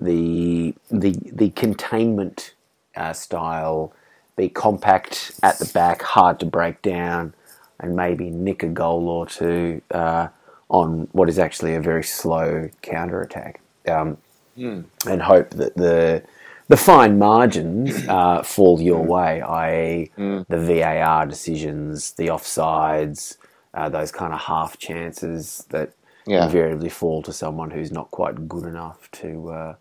the 0.00 0.74
the 0.90 1.16
the 1.32 1.50
containment 1.50 2.54
uh, 2.96 3.12
style, 3.12 3.92
be 4.36 4.48
compact 4.48 5.32
at 5.42 5.58
the 5.58 5.66
back, 5.66 6.02
hard 6.02 6.38
to 6.40 6.46
break 6.46 6.80
down, 6.82 7.34
and 7.80 7.96
maybe 7.96 8.30
nick 8.30 8.62
a 8.62 8.68
goal 8.68 9.08
or 9.08 9.26
two 9.26 9.82
uh, 9.90 10.28
on 10.68 11.08
what 11.12 11.28
is 11.28 11.38
actually 11.38 11.74
a 11.74 11.80
very 11.80 12.04
slow 12.04 12.68
counter 12.82 13.20
attack, 13.20 13.60
um, 13.88 14.16
mm. 14.56 14.84
and 15.08 15.22
hope 15.22 15.50
that 15.50 15.76
the 15.76 16.22
the 16.68 16.76
fine 16.76 17.18
margins 17.18 17.94
uh, 18.08 18.42
fall 18.42 18.80
your 18.80 19.02
hmm. 19.02 19.08
way, 19.08 19.42
i.e., 19.42 20.10
mm. 20.16 20.46
the 20.48 20.58
VAR 20.58 21.26
decisions, 21.26 22.12
the 22.12 22.28
offsides, 22.28 23.36
uh, 23.74 23.88
those 23.88 24.12
kind 24.12 24.32
of 24.32 24.40
half 24.40 24.78
chances 24.78 25.66
that 25.70 25.92
Yeah. 26.26 26.46
invariably 26.46 26.88
fall 26.88 27.22
to 27.22 27.32
someone 27.32 27.70
who's 27.70 27.92
not 27.92 28.10
quite 28.10 28.48
good 28.48 28.64
enough 28.64 29.10
to 29.12 29.50
uh, 29.50 29.74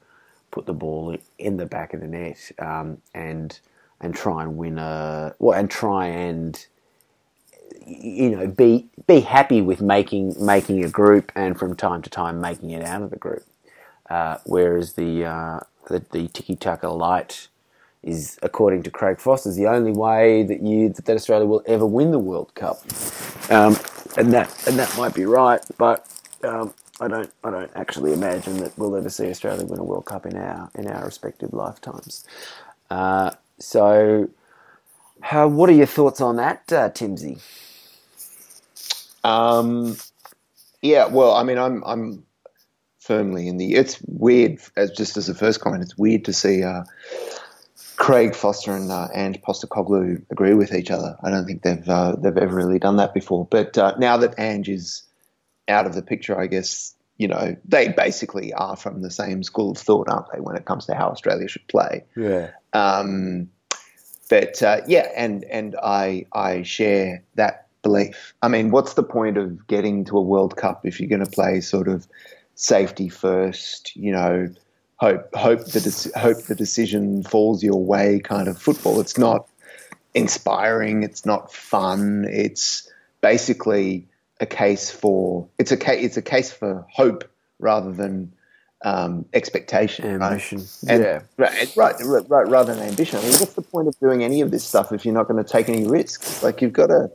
put 0.51 0.65
the 0.65 0.73
ball 0.73 1.15
in 1.37 1.57
the 1.57 1.65
back 1.65 1.93
of 1.93 2.01
the 2.01 2.07
net 2.07 2.51
um, 2.59 2.97
and 3.13 3.59
and 4.01 4.13
try 4.13 4.43
and 4.43 4.57
win 4.57 4.77
a 4.77 5.33
well 5.39 5.57
and 5.57 5.69
try 5.71 6.07
and 6.07 6.67
you 7.85 8.29
know 8.29 8.47
be 8.47 8.87
be 9.07 9.21
happy 9.21 9.61
with 9.61 9.81
making 9.81 10.35
making 10.43 10.83
a 10.83 10.89
group 10.89 11.31
and 11.35 11.57
from 11.57 11.75
time 11.75 12.01
to 12.01 12.09
time 12.09 12.41
making 12.41 12.71
it 12.71 12.83
out 12.83 13.01
of 13.01 13.09
the 13.09 13.17
group. 13.17 13.43
Uh, 14.13 14.37
whereas 14.45 14.93
the 14.93 15.25
uh, 15.25 15.59
the, 15.89 16.05
the 16.11 16.27
tiki 16.29 16.55
taka 16.55 16.89
light 16.89 17.47
is, 18.03 18.37
according 18.43 18.83
to 18.83 18.91
Craig 18.91 19.19
Foster, 19.19 19.51
the 19.51 19.67
only 19.67 19.91
way 19.91 20.43
that 20.43 20.61
you 20.61 20.89
that 20.89 21.09
Australia 21.09 21.47
will 21.47 21.63
ever 21.65 21.87
win 21.87 22.11
the 22.11 22.19
World 22.19 22.53
Cup. 22.53 22.77
Um, 23.49 23.75
and 24.17 24.31
that 24.33 24.67
and 24.67 24.77
that 24.77 24.95
might 24.99 25.15
be 25.15 25.25
right, 25.25 25.61
but 25.79 26.07
um, 26.43 26.75
I 27.01 27.07
don't 27.07 27.31
I 27.43 27.51
don't 27.51 27.71
actually 27.75 28.13
imagine 28.13 28.57
that 28.57 28.77
we'll 28.77 28.95
ever 28.95 29.09
see 29.09 29.31
Australia 29.31 29.65
win 29.65 29.79
a 29.79 29.83
World 29.83 30.05
Cup 30.05 30.27
in 30.27 30.37
our 30.37 30.69
in 30.75 30.87
our 30.87 31.05
respective 31.05 31.51
lifetimes. 31.53 32.25
Uh, 32.91 33.31
so, 33.59 34.29
how, 35.21 35.47
what 35.47 35.69
are 35.69 35.73
your 35.73 35.87
thoughts 35.87 36.21
on 36.21 36.35
that, 36.37 36.71
uh, 36.71 36.89
Timsy? 36.91 37.41
Um, 39.23 39.97
yeah, 40.81 41.07
well, 41.07 41.33
I 41.33 41.43
mean, 41.43 41.57
I'm 41.57 41.83
I'm 41.85 42.23
firmly 43.03 43.47
in 43.47 43.57
the. 43.57 43.75
It's 43.75 44.01
weird, 44.07 44.59
as 44.75 44.91
just 44.91 45.17
as 45.17 45.29
a 45.29 45.35
first 45.35 45.59
comment, 45.59 45.83
it's 45.83 45.97
weird 45.97 46.25
to 46.25 46.33
see 46.33 46.63
uh, 46.63 46.83
Craig 47.97 48.35
Foster 48.35 48.71
and 48.71 48.91
uh, 48.91 49.09
Ange 49.13 49.41
Postecoglou 49.41 50.23
agree 50.31 50.53
with 50.53 50.73
each 50.73 50.89
other. 50.89 51.15
I 51.23 51.29
don't 51.29 51.45
think 51.45 51.61
they've 51.63 51.87
uh, 51.87 52.15
they've 52.15 52.37
ever 52.37 52.55
really 52.55 52.79
done 52.79 52.97
that 52.97 53.13
before. 53.13 53.47
But 53.49 53.77
uh, 53.77 53.95
now 53.97 54.17
that 54.17 54.35
Ange 54.39 54.69
is 54.69 55.03
out 55.67 55.85
of 55.85 55.93
the 55.93 56.01
picture, 56.01 56.39
I 56.39 56.47
guess 56.47 56.95
you 57.17 57.27
know 57.27 57.55
they 57.65 57.89
basically 57.89 58.53
are 58.53 58.75
from 58.75 59.01
the 59.01 59.11
same 59.11 59.43
school 59.43 59.71
of 59.71 59.77
thought, 59.77 60.09
aren't 60.09 60.31
they? 60.33 60.39
When 60.39 60.55
it 60.55 60.65
comes 60.65 60.85
to 60.87 60.95
how 60.95 61.09
Australia 61.09 61.47
should 61.47 61.67
play. 61.67 62.05
Yeah. 62.15 62.51
Um, 62.73 63.49
but 64.29 64.63
uh, 64.63 64.81
yeah, 64.87 65.11
and 65.15 65.43
and 65.45 65.75
I 65.83 66.25
I 66.33 66.63
share 66.63 67.23
that 67.35 67.67
belief. 67.83 68.33
I 68.41 68.47
mean, 68.47 68.71
what's 68.71 68.93
the 68.93 69.03
point 69.03 69.37
of 69.37 69.67
getting 69.67 70.05
to 70.05 70.17
a 70.17 70.21
World 70.21 70.55
Cup 70.55 70.85
if 70.85 70.99
you're 70.99 71.09
going 71.09 71.23
to 71.23 71.29
play 71.29 71.59
sort 71.61 71.87
of 71.87 72.07
safety 72.55 73.09
first? 73.09 73.95
You 73.95 74.11
know, 74.11 74.49
hope 74.97 75.33
hope 75.35 75.65
the 75.65 76.11
hope 76.15 76.43
the 76.43 76.55
decision 76.55 77.23
falls 77.23 77.63
your 77.63 77.83
way 77.83 78.19
kind 78.19 78.47
of 78.47 78.57
football. 78.57 78.99
It's 78.99 79.17
not 79.17 79.47
inspiring. 80.13 81.03
It's 81.03 81.25
not 81.25 81.53
fun. 81.53 82.25
It's 82.29 82.89
basically 83.21 84.07
a 84.39 84.45
case 84.45 84.91
for 84.91 85.47
it's 85.57 85.71
a 85.71 85.77
case 85.77 86.05
it's 86.05 86.17
a 86.17 86.21
case 86.21 86.51
for 86.51 86.85
hope 86.89 87.23
rather 87.59 87.91
than 87.91 88.33
um, 88.83 89.25
expectation, 89.33 90.21
Ambition. 90.21 90.59
right? 90.59 90.83
And, 90.89 91.03
yeah. 91.03 91.21
right, 91.37 91.75
right, 91.75 91.95
right, 92.03 92.29
right, 92.29 92.47
rather 92.47 92.75
than 92.75 92.85
ambition. 92.85 93.17
I 93.19 93.21
mean, 93.21 93.31
what's 93.31 93.53
the 93.53 93.61
point 93.61 93.87
of 93.87 93.97
doing 93.99 94.23
any 94.23 94.41
of 94.41 94.51
this 94.51 94.65
stuff 94.65 94.91
if 94.91 95.05
you're 95.05 95.13
not 95.13 95.27
going 95.27 95.41
to 95.41 95.49
take 95.49 95.69
any 95.69 95.87
risks? 95.87 96.43
Like 96.43 96.61
you've 96.61 96.73
got 96.73 96.87
to, 96.87 97.09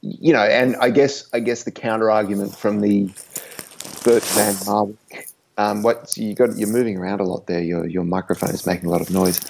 you 0.00 0.32
know. 0.32 0.42
And 0.42 0.74
I 0.76 0.90
guess, 0.90 1.28
I 1.32 1.40
guess 1.40 1.62
the 1.62 1.70
counter 1.70 2.10
argument 2.10 2.56
from 2.56 2.80
the 2.80 3.08
Bert 4.06 4.22
van 4.22 4.54
Marwijk. 4.66 5.26
Um, 5.58 5.82
what 5.82 6.16
you 6.16 6.34
got? 6.34 6.56
You're 6.56 6.68
moving 6.68 6.96
around 6.96 7.18
a 7.18 7.24
lot 7.24 7.48
there. 7.48 7.60
Your 7.60 7.88
your 7.88 8.04
microphone 8.04 8.50
is 8.50 8.64
making 8.64 8.86
a 8.86 8.90
lot 8.90 9.00
of 9.00 9.10
noise. 9.10 9.40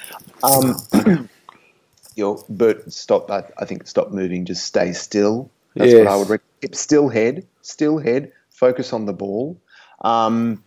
Um, 0.42 1.28
your 2.14 2.42
Bert, 2.48 2.90
stop. 2.90 3.30
I, 3.30 3.44
I 3.58 3.66
think 3.66 3.86
stop 3.86 4.12
moving. 4.12 4.46
Just 4.46 4.64
stay 4.64 4.92
still. 4.92 5.50
That's 5.74 5.92
what 5.92 6.06
I 6.06 6.16
would 6.16 6.30
recommend. 6.30 6.74
Still 6.74 7.08
head, 7.10 7.46
still 7.60 7.98
head. 7.98 8.32
Focus 8.48 8.94
on 8.94 9.04
the 9.04 9.12
ball. 9.12 9.60
Um, 10.00 10.64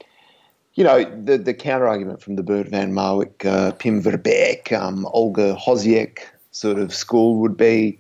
you 0.75 0.83
know, 0.83 1.03
the, 1.03 1.39
the 1.39 1.55
counter 1.55 1.87
argument 1.87 2.21
from 2.21 2.35
the 2.35 2.43
Bert 2.43 2.67
van 2.67 2.93
Marwijk, 2.93 3.43
uh, 3.43 3.71
Pim 3.71 4.03
Verbeek, 4.03 4.71
um, 4.71 5.07
Holger 5.09 5.55
Osieck 5.55 6.19
sort 6.51 6.77
of 6.77 6.93
school 6.93 7.37
would 7.37 7.57
be, 7.57 7.99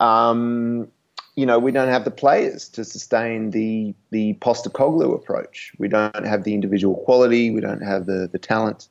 um, 0.00 0.86
you 1.36 1.46
know, 1.46 1.58
we 1.58 1.72
don't 1.72 1.88
have 1.88 2.04
the 2.04 2.10
players 2.10 2.68
to 2.70 2.84
sustain 2.84 3.50
the 3.50 3.94
the 4.10 4.34
Postecoglou 4.34 5.14
approach. 5.14 5.72
We 5.78 5.88
don't 5.88 6.26
have 6.26 6.44
the 6.44 6.54
individual 6.54 6.96
quality. 6.96 7.50
We 7.50 7.60
don't 7.60 7.82
have 7.82 8.06
the 8.06 8.28
the 8.30 8.38
talent, 8.38 8.88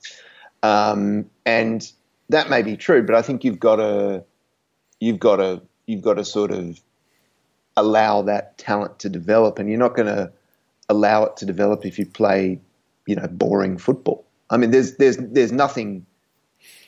um, 0.61 1.29
and 1.45 1.89
that 2.29 2.49
may 2.49 2.61
be 2.61 2.75
true. 2.75 3.03
But 3.03 3.15
I 3.15 3.21
think 3.21 3.43
you've 3.43 3.59
got 3.59 3.77
to 3.77 4.23
you've 4.99 5.19
got 5.19 5.37
to 5.37 5.61
you've 5.85 6.01
got 6.01 6.15
to 6.15 6.25
sort 6.25 6.51
of 6.51 6.81
allow 7.77 8.21
that 8.23 8.57
talent 8.57 8.99
to 8.99 9.09
develop, 9.09 9.57
and 9.57 9.69
you're 9.69 9.79
not 9.79 9.95
going 9.95 10.13
to 10.13 10.31
allow 10.89 11.23
it 11.23 11.37
to 11.37 11.45
develop 11.45 11.85
if 11.85 11.97
you 11.97 12.05
play, 12.05 12.59
you 13.07 13.15
know, 13.15 13.27
boring 13.27 13.77
football. 13.77 14.25
I 14.49 14.57
mean, 14.57 14.71
there's 14.71 14.97
there's 14.97 15.17
there's 15.17 15.51
nothing. 15.51 16.05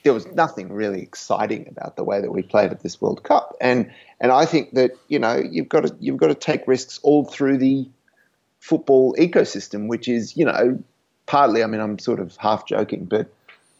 There 0.06 0.14
was 0.14 0.28
nothing 0.28 0.72
really 0.72 1.02
exciting 1.02 1.68
about 1.68 1.96
the 1.96 2.04
way 2.04 2.22
that 2.22 2.32
we 2.32 2.44
played 2.44 2.70
at 2.70 2.82
this 2.82 3.02
World 3.02 3.24
Cup, 3.24 3.58
and 3.60 3.92
and 4.22 4.32
I 4.32 4.46
think 4.46 4.76
that 4.76 4.92
you 5.08 5.18
know 5.18 5.36
you've 5.36 5.68
got 5.68 5.88
to 5.88 5.96
you've 6.00 6.18
got 6.18 6.28
to 6.28 6.36
take 6.36 6.68
risks 6.68 7.00
all 7.02 7.26
through 7.26 7.58
the 7.58 7.90
football 8.60 9.16
ecosystem, 9.16 9.88
which 9.88 10.08
is 10.08 10.38
you 10.38 10.46
know 10.46 10.78
partly. 11.26 11.64
I 11.64 11.66
mean, 11.66 11.82
I'm 11.82 11.98
sort 11.98 12.20
of 12.20 12.38
half 12.38 12.68
joking, 12.68 13.06
but 13.06 13.34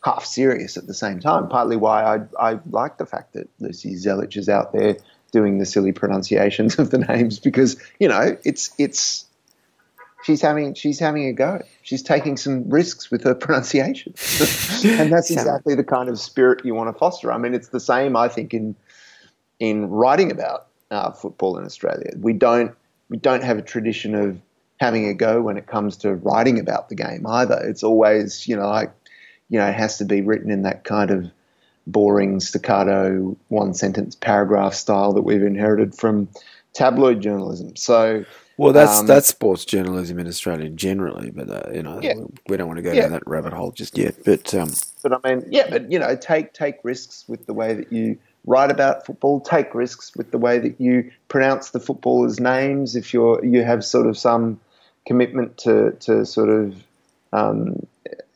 half 0.04 0.26
serious 0.26 0.78
at 0.78 0.88
the 0.88 0.96
same 0.96 1.20
time. 1.20 1.48
Partly 1.48 1.76
why 1.76 2.04
I 2.04 2.54
I 2.54 2.60
like 2.72 2.98
the 2.98 3.06
fact 3.06 3.34
that 3.34 3.48
Lucy 3.60 3.94
Zelich 3.94 4.36
is 4.36 4.50
out 4.50 4.74
there 4.74 4.98
doing 5.32 5.60
the 5.60 5.66
silly 5.68 5.92
pronunciations 5.92 6.80
of 6.80 6.90
the 6.90 6.98
names 6.98 7.38
because 7.38 7.78
you 8.00 8.08
know 8.08 8.36
it's 8.44 8.72
it's 8.80 9.26
she's 10.26 10.42
having 10.42 10.74
she's 10.74 11.00
having 11.00 11.28
a 11.28 11.34
go. 11.34 11.62
She's 11.84 12.02
taking 12.02 12.36
some 12.36 12.68
risks 12.70 13.12
with 13.12 13.24
her 13.24 13.36
pronunciation, 13.36 14.14
and 14.84 15.12
that's 15.12 15.30
exactly 15.30 15.76
the 15.76 15.84
kind 15.84 16.10
of 16.10 16.20
spirit 16.20 16.66
you 16.66 16.74
want 16.74 16.94
to 16.94 16.98
foster. 16.98 17.32
I 17.32 17.38
mean, 17.38 17.54
it's 17.54 17.70
the 17.70 17.80
same 17.80 18.16
I 18.16 18.28
think 18.28 18.54
in 18.54 18.76
in 19.60 19.90
writing 19.90 20.32
about 20.32 20.68
uh, 20.92 21.12
football 21.12 21.58
in 21.58 21.66
Australia. 21.66 22.12
We 22.18 22.34
don't 22.34 22.76
we 23.10 23.18
don't 23.18 23.44
have 23.44 23.58
a 23.58 23.62
tradition 23.62 24.16
of 24.16 24.40
having 24.80 25.08
a 25.08 25.14
go 25.14 25.42
when 25.42 25.58
it 25.58 25.68
comes 25.68 25.96
to 25.98 26.16
writing 26.16 26.60
about 26.60 26.90
the 26.90 26.96
game 26.96 27.26
either. 27.28 27.60
It's 27.64 27.84
always 27.84 28.48
you 28.48 28.56
know 28.56 28.68
like 28.68 28.92
you 29.50 29.60
know 29.60 29.68
it 29.68 29.76
has 29.76 30.00
to 30.00 30.06
be 30.06 30.22
written 30.22 30.50
in 30.50 30.64
that 30.64 30.84
kind 30.84 31.12
of 31.12 31.30
boring 31.88 32.40
staccato 32.40 33.38
one 33.50 33.76
sentence 33.76 34.16
paragraph 34.16 34.74
style 34.74 35.14
that 35.14 35.22
we've 35.22 35.44
inherited 35.44 35.94
from 35.94 36.28
tabloid 36.74 37.22
journalism. 37.22 37.76
So 37.76 38.26
Well, 38.58 38.72
that's 38.74 39.00
Um, 39.00 39.08
that's 39.08 39.28
sports 39.28 39.66
journalism 39.66 40.18
in 40.20 40.28
Australia 40.28 40.70
generally, 40.70 41.30
but 41.32 41.50
uh, 41.50 41.72
you 41.74 41.84
know 41.84 42.00
Yeah. 42.02 42.14
we 42.48 42.56
don't 42.58 42.68
want 42.68 42.78
to 42.78 42.84
go 42.84 42.92
Yeah. 42.92 43.02
down 43.04 43.12
that 43.12 43.28
rabbit 43.28 43.54
hole 43.54 43.72
just 43.72 43.98
yet. 43.98 44.16
But 44.24 44.54
um, 44.54 44.72
but 45.04 45.14
I 45.14 45.30
mean, 45.36 45.46
yeah, 45.50 45.68
but 45.70 45.92
you 45.92 46.00
know, 46.00 46.16
take 46.16 46.54
take 46.54 46.78
risks 46.84 47.26
with 47.28 47.46
the 47.48 47.54
way 47.54 47.74
that 47.74 47.92
you 47.92 48.18
write 48.46 48.72
about 48.72 49.06
football. 49.06 49.42
Take 49.42 49.76
risks 49.76 50.16
with 50.16 50.32
the 50.32 50.38
way 50.38 50.58
that 50.60 50.80
you 50.80 51.12
pronounce 51.28 51.72
the 51.72 51.80
footballers' 51.80 52.40
names. 52.40 52.96
If 52.96 53.14
you're 53.14 53.44
you 53.44 53.64
have 53.64 53.84
sort 53.84 54.08
of 54.08 54.18
some 54.18 54.60
commitment 55.06 55.58
to 55.60 55.92
to 56.02 56.26
sort 56.26 56.50
of 56.50 56.76
um, 57.34 57.86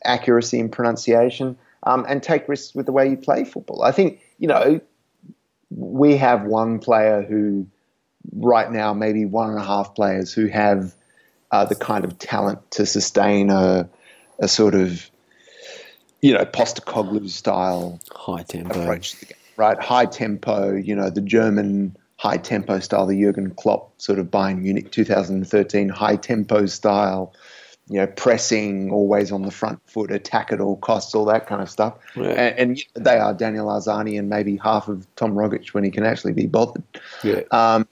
accuracy 0.03 0.59
in 0.59 0.67
pronunciation, 0.69 1.55
um, 1.83 2.05
and 2.09 2.21
take 2.21 2.49
risks 2.49 2.75
with 2.75 2.85
the 2.85 2.91
way 2.91 3.07
you 3.09 3.15
play 3.15 3.45
football. 3.45 3.83
I 3.83 3.91
think 3.93 4.19
you 4.37 4.47
know 4.49 4.81
we 5.71 6.17
have 6.17 6.43
one 6.43 6.79
player 6.79 7.21
who 7.21 7.65
right 8.33 8.71
now 8.71 8.93
maybe 8.93 9.25
one 9.25 9.49
and 9.49 9.59
a 9.59 9.63
half 9.63 9.95
players 9.95 10.33
who 10.33 10.47
have 10.47 10.95
uh, 11.51 11.65
the 11.65 11.75
kind 11.75 12.05
of 12.05 12.17
talent 12.19 12.59
to 12.71 12.85
sustain 12.85 13.49
a 13.49 13.89
a 14.39 14.47
sort 14.47 14.75
of 14.75 15.09
you 16.21 16.33
know, 16.33 16.45
Postecoglou 16.45 17.29
style 17.29 17.99
high 18.11 18.43
tempo. 18.43 18.81
approach 18.81 19.11
to 19.11 19.19
the 19.21 19.25
game, 19.27 19.37
right? 19.57 19.79
High 19.81 20.05
tempo, 20.05 20.75
you 20.75 20.95
know, 20.95 21.09
the 21.09 21.21
German 21.21 21.95
high 22.17 22.37
tempo 22.37 22.79
style, 22.79 23.05
the 23.05 23.19
Jurgen 23.19 23.51
Klopp 23.51 23.93
sort 24.01 24.19
of 24.19 24.27
Bayern 24.27 24.61
Munich 24.61 24.91
2013 24.91 25.89
high 25.89 26.17
tempo 26.17 26.65
style, 26.65 27.33
you 27.89 27.97
know, 27.97 28.07
pressing, 28.07 28.91
always 28.91 29.31
on 29.31 29.41
the 29.41 29.51
front 29.51 29.79
foot, 29.89 30.11
attack 30.11 30.51
at 30.51 30.61
all 30.61 30.77
costs, 30.77 31.15
all 31.15 31.25
that 31.25 31.47
kind 31.47 31.61
of 31.61 31.69
stuff. 31.69 31.95
Yeah. 32.15 32.27
And, 32.29 32.83
and 32.95 33.05
they 33.05 33.17
are 33.17 33.33
Daniel 33.33 33.67
Arzani 33.67 34.17
and 34.17 34.29
maybe 34.29 34.57
half 34.57 34.87
of 34.87 35.07
Tom 35.15 35.33
Rogic 35.33 35.73
when 35.73 35.83
he 35.83 35.89
can 35.89 36.05
actually 36.05 36.33
be 36.33 36.45
bothered. 36.45 36.83
Yeah. 37.23 37.41
Um, 37.51 37.87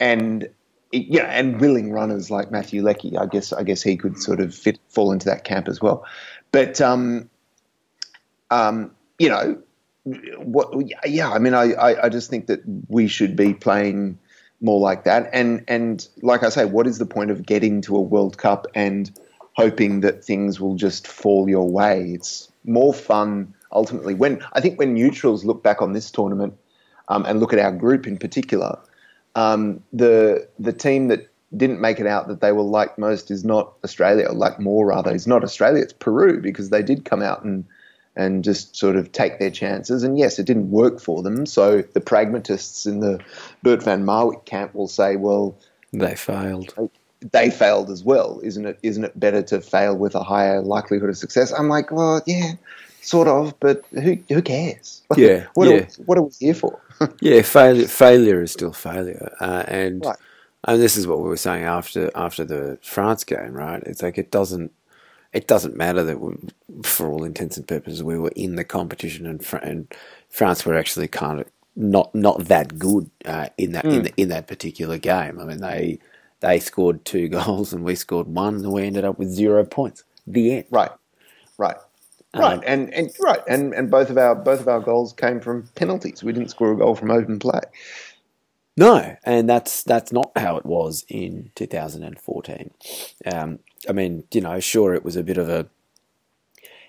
and 0.00 0.48
you 0.92 1.20
know, 1.20 1.26
and 1.26 1.60
willing 1.60 1.92
runners 1.92 2.30
like 2.30 2.50
Matthew 2.50 2.82
Leckie, 2.82 3.16
I 3.16 3.26
guess, 3.26 3.52
I 3.52 3.62
guess 3.62 3.82
he 3.82 3.96
could 3.96 4.20
sort 4.20 4.40
of 4.40 4.54
fit 4.54 4.78
fall 4.88 5.12
into 5.12 5.26
that 5.26 5.44
camp 5.44 5.68
as 5.68 5.80
well. 5.80 6.04
But 6.52 6.80
um, 6.80 7.30
um, 8.50 8.92
you 9.18 9.28
know, 9.28 9.62
what? 10.38 10.74
Yeah, 11.04 11.30
I 11.30 11.38
mean, 11.38 11.54
I, 11.54 11.72
I, 11.72 12.04
I 12.06 12.08
just 12.08 12.30
think 12.30 12.46
that 12.46 12.60
we 12.88 13.08
should 13.08 13.36
be 13.36 13.54
playing 13.54 14.18
more 14.60 14.80
like 14.80 15.04
that. 15.04 15.28
And 15.32 15.64
and 15.68 16.06
like 16.22 16.42
I 16.42 16.48
say, 16.48 16.64
what 16.64 16.86
is 16.86 16.98
the 16.98 17.06
point 17.06 17.30
of 17.30 17.44
getting 17.44 17.80
to 17.82 17.96
a 17.96 18.00
World 18.00 18.38
Cup 18.38 18.66
and 18.74 19.10
hoping 19.54 20.00
that 20.00 20.24
things 20.24 20.60
will 20.60 20.74
just 20.74 21.06
fall 21.06 21.48
your 21.48 21.68
way? 21.68 22.12
It's 22.12 22.50
more 22.64 22.92
fun 22.92 23.54
ultimately 23.72 24.14
when 24.14 24.40
I 24.52 24.60
think 24.60 24.78
when 24.78 24.94
neutrals 24.94 25.44
look 25.44 25.62
back 25.62 25.82
on 25.82 25.92
this 25.92 26.10
tournament 26.10 26.54
um, 27.08 27.24
and 27.26 27.40
look 27.40 27.52
at 27.52 27.58
our 27.58 27.72
group 27.72 28.06
in 28.06 28.16
particular, 28.16 28.78
um, 29.34 29.82
the 29.92 30.48
the 30.58 30.72
team 30.72 31.08
that 31.08 31.28
didn't 31.56 31.80
make 31.80 32.00
it 32.00 32.06
out 32.06 32.28
that 32.28 32.40
they 32.40 32.52
were 32.52 32.62
like 32.62 32.98
most 32.98 33.30
is 33.30 33.44
not 33.44 33.74
Australia, 33.84 34.30
like 34.32 34.58
more 34.58 34.86
rather 34.86 35.14
is 35.14 35.26
not 35.26 35.44
Australia, 35.44 35.82
it's 35.82 35.92
Peru 35.92 36.40
because 36.40 36.70
they 36.70 36.82
did 36.82 37.04
come 37.04 37.22
out 37.22 37.44
and 37.44 37.64
and 38.16 38.42
just 38.42 38.74
sort 38.76 38.96
of 38.96 39.12
take 39.12 39.38
their 39.38 39.50
chances. 39.50 40.02
And 40.02 40.18
yes, 40.18 40.38
it 40.38 40.46
didn't 40.46 40.70
work 40.70 41.00
for 41.00 41.22
them. 41.22 41.46
So 41.46 41.82
the 41.92 42.00
pragmatists 42.00 42.86
in 42.86 43.00
the 43.00 43.20
Bert 43.62 43.82
van 43.82 44.04
Marwijk 44.04 44.44
camp 44.46 44.74
will 44.74 44.88
say, 44.88 45.16
well, 45.16 45.56
they 45.92 46.14
failed. 46.16 46.74
They 47.32 47.50
failed 47.50 47.90
as 47.90 48.04
well. 48.04 48.40
Isn't 48.42 48.66
it? 48.66 48.78
Isn't 48.82 49.04
it 49.04 49.18
better 49.18 49.42
to 49.42 49.60
fail 49.60 49.96
with 49.96 50.14
a 50.14 50.22
higher 50.22 50.60
likelihood 50.62 51.10
of 51.10 51.16
success? 51.16 51.52
I'm 51.52 51.68
like, 51.68 51.90
well, 51.90 52.22
yeah, 52.26 52.52
sort 53.00 53.28
of, 53.28 53.58
but 53.60 53.84
who 53.92 54.18
who 54.28 54.42
cares? 54.42 55.02
Yeah, 55.16 55.46
what, 55.54 55.68
yeah. 55.68 55.76
Are, 55.76 55.86
what 56.04 56.18
are 56.18 56.22
we 56.22 56.30
here 56.38 56.54
for? 56.54 56.80
yeah, 57.20 57.42
failure 57.42 57.86
failure 57.88 58.42
is 58.42 58.52
still 58.52 58.72
failure, 58.72 59.34
uh, 59.40 59.64
and 59.66 60.04
Right. 60.04 60.18
and 60.64 60.80
this 60.80 60.96
is 60.96 61.06
what 61.06 61.18
we 61.20 61.28
were 61.28 61.36
saying 61.36 61.64
after 61.64 62.10
after 62.14 62.44
the 62.44 62.78
France 62.82 63.24
game, 63.24 63.52
right? 63.52 63.82
It's 63.86 64.02
like 64.02 64.18
it 64.18 64.30
doesn't 64.30 64.72
it 65.32 65.46
doesn't 65.46 65.76
matter 65.76 66.02
that 66.04 66.20
we, 66.20 66.34
for 66.82 67.10
all 67.10 67.24
intents 67.24 67.56
and 67.56 67.68
purposes 67.68 68.02
we 68.02 68.18
were 68.18 68.32
in 68.36 68.56
the 68.56 68.64
competition 68.64 69.26
and, 69.26 69.44
Fr- 69.44 69.56
and 69.56 69.92
France 70.28 70.64
were 70.64 70.76
actually 70.76 71.08
kind 71.08 71.40
of 71.40 71.46
not 71.76 72.14
not 72.14 72.46
that 72.46 72.78
good 72.78 73.10
uh, 73.26 73.48
in 73.58 73.72
that 73.72 73.84
in, 73.84 74.04
the, 74.04 74.12
in 74.16 74.28
that 74.30 74.46
particular 74.46 74.98
game. 74.98 75.38
I 75.38 75.44
mean 75.44 75.60
they 75.60 75.98
they 76.40 76.58
scored 76.58 77.04
two 77.04 77.28
goals 77.38 77.72
and 77.72 77.84
we 77.84 77.94
scored 77.94 78.26
one 78.26 78.56
and 78.56 78.72
we 78.72 78.84
ended 78.84 79.04
up 79.04 79.18
with 79.18 79.28
zero 79.28 79.64
points. 79.64 80.02
The 80.26 80.56
end. 80.56 80.64
Right, 80.70 80.90
right, 81.58 81.76
right, 82.34 82.60
and 82.66 82.92
and 82.92 83.12
right, 83.20 83.40
and 83.46 83.74
and 83.74 83.90
both 83.90 84.10
of 84.10 84.18
our 84.18 84.34
both 84.34 84.60
of 84.60 84.68
our 84.68 84.80
goals 84.80 85.12
came 85.12 85.38
from 85.38 85.68
penalties. 85.76 86.24
We 86.24 86.32
didn't 86.32 86.48
score 86.48 86.72
a 86.72 86.76
goal 86.76 86.96
from 86.96 87.10
open 87.10 87.38
play. 87.38 87.60
No, 88.76 89.16
and 89.24 89.48
that's 89.48 89.82
that's 89.84 90.12
not 90.12 90.32
how 90.36 90.56
it 90.56 90.66
was 90.66 91.04
in 91.08 91.50
2014. 91.54 92.70
Um, 93.32 93.58
I 93.88 93.92
mean, 93.92 94.24
you 94.32 94.40
know, 94.40 94.60
sure, 94.60 94.94
it 94.94 95.04
was 95.04 95.16
a 95.16 95.22
bit 95.22 95.38
of 95.38 95.48
a 95.48 95.66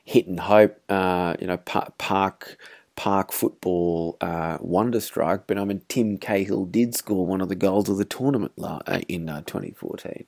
hit 0.04 0.28
and 0.28 0.40
hope, 0.40 0.80
uh, 0.90 1.36
you 1.40 1.48
know, 1.48 1.58
pa- 1.58 1.90
park 1.98 2.58
park 2.96 3.32
football 3.32 4.18
uh, 4.22 4.58
wonder 4.60 5.00
strike. 5.00 5.46
But 5.48 5.58
I 5.58 5.64
mean, 5.66 5.82
Tim 5.88 6.18
Cahill 6.18 6.66
did 6.66 6.96
score 6.96 7.26
one 7.26 7.42
of 7.42 7.50
the 7.50 7.56
goals 7.56 7.90
of 7.90 7.98
the 7.98 8.06
tournament 8.06 8.54
uh, 8.62 9.00
in 9.08 9.30
uh, 9.30 9.42
2014. 9.42 10.26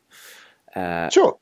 Uh, 0.76 1.10
Sure, 1.10 1.38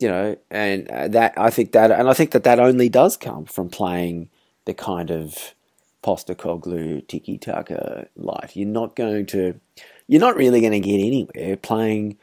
you 0.00 0.08
know, 0.08 0.36
and 0.50 0.88
uh, 0.88 1.08
that 1.08 1.34
I 1.36 1.50
think 1.50 1.72
that, 1.72 1.90
and 1.90 2.08
I 2.08 2.14
think 2.14 2.30
that 2.32 2.44
that 2.44 2.58
only 2.58 2.88
does 2.88 3.16
come 3.16 3.44
from 3.44 3.68
playing 3.68 4.30
the 4.64 4.74
kind 4.74 5.10
of 5.10 5.54
Postecoglou 6.02 7.06
tiki 7.06 7.38
taka 7.38 8.06
light. 8.16 8.52
You're 8.54 8.68
not 8.68 8.96
going 8.96 9.26
to, 9.26 9.60
you're 10.06 10.20
not 10.20 10.36
really 10.36 10.60
going 10.60 10.72
to 10.72 10.80
get 10.80 10.98
anywhere 10.98 11.56
playing 11.56 12.16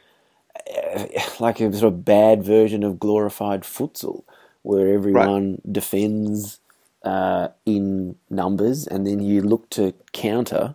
like 1.40 1.60
a 1.60 1.72
sort 1.72 1.92
of 1.92 2.04
bad 2.04 2.42
version 2.42 2.82
of 2.82 2.98
glorified 2.98 3.62
futsal, 3.62 4.24
where 4.62 4.94
everyone 4.94 5.60
defends 5.70 6.60
uh, 7.04 7.48
in 7.66 8.16
numbers, 8.30 8.86
and 8.86 9.06
then 9.06 9.20
you 9.20 9.42
look 9.42 9.68
to 9.70 9.94
counter. 10.12 10.74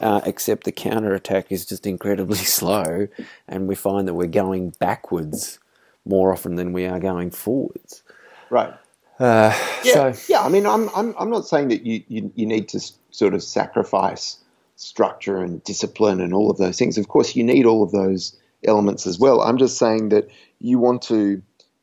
Uh, 0.00 0.20
except 0.26 0.62
the 0.62 0.70
counter 0.70 1.12
attack 1.12 1.50
is 1.50 1.66
just 1.66 1.84
incredibly 1.84 2.36
slow, 2.36 3.08
and 3.48 3.66
we 3.66 3.74
find 3.74 4.06
that 4.06 4.14
we're 4.14 4.28
going 4.28 4.70
backwards 4.78 5.58
more 6.04 6.32
often 6.32 6.54
than 6.54 6.72
we 6.72 6.86
are 6.86 7.00
going 7.00 7.30
forwards. 7.30 8.04
right. 8.48 8.74
Uh, 9.18 9.52
Yeah, 9.82 10.12
so 10.12 10.12
yeah. 10.28 10.42
I 10.42 10.48
mean, 10.48 10.66
I'm 10.66 10.88
I'm 10.94 11.14
I'm 11.18 11.30
not 11.30 11.46
saying 11.46 11.68
that 11.68 11.84
you 11.84 12.02
you, 12.08 12.32
you 12.36 12.46
need 12.46 12.68
to 12.68 12.80
sort 13.10 13.34
of 13.34 13.42
sacrifice 13.42 14.38
structure 14.76 15.38
and 15.38 15.62
discipline 15.64 16.20
and 16.20 16.32
all 16.32 16.50
of 16.50 16.58
those 16.58 16.78
things. 16.78 16.98
Of 16.98 17.08
course, 17.08 17.34
you 17.34 17.42
need 17.42 17.66
all 17.66 17.82
of 17.82 17.90
those 17.90 18.36
elements 18.64 19.06
as 19.06 19.18
well. 19.18 19.40
I'm 19.40 19.58
just 19.58 19.78
saying 19.78 20.10
that 20.10 20.28
you 20.58 20.78
want 20.78 21.02
to 21.02 21.42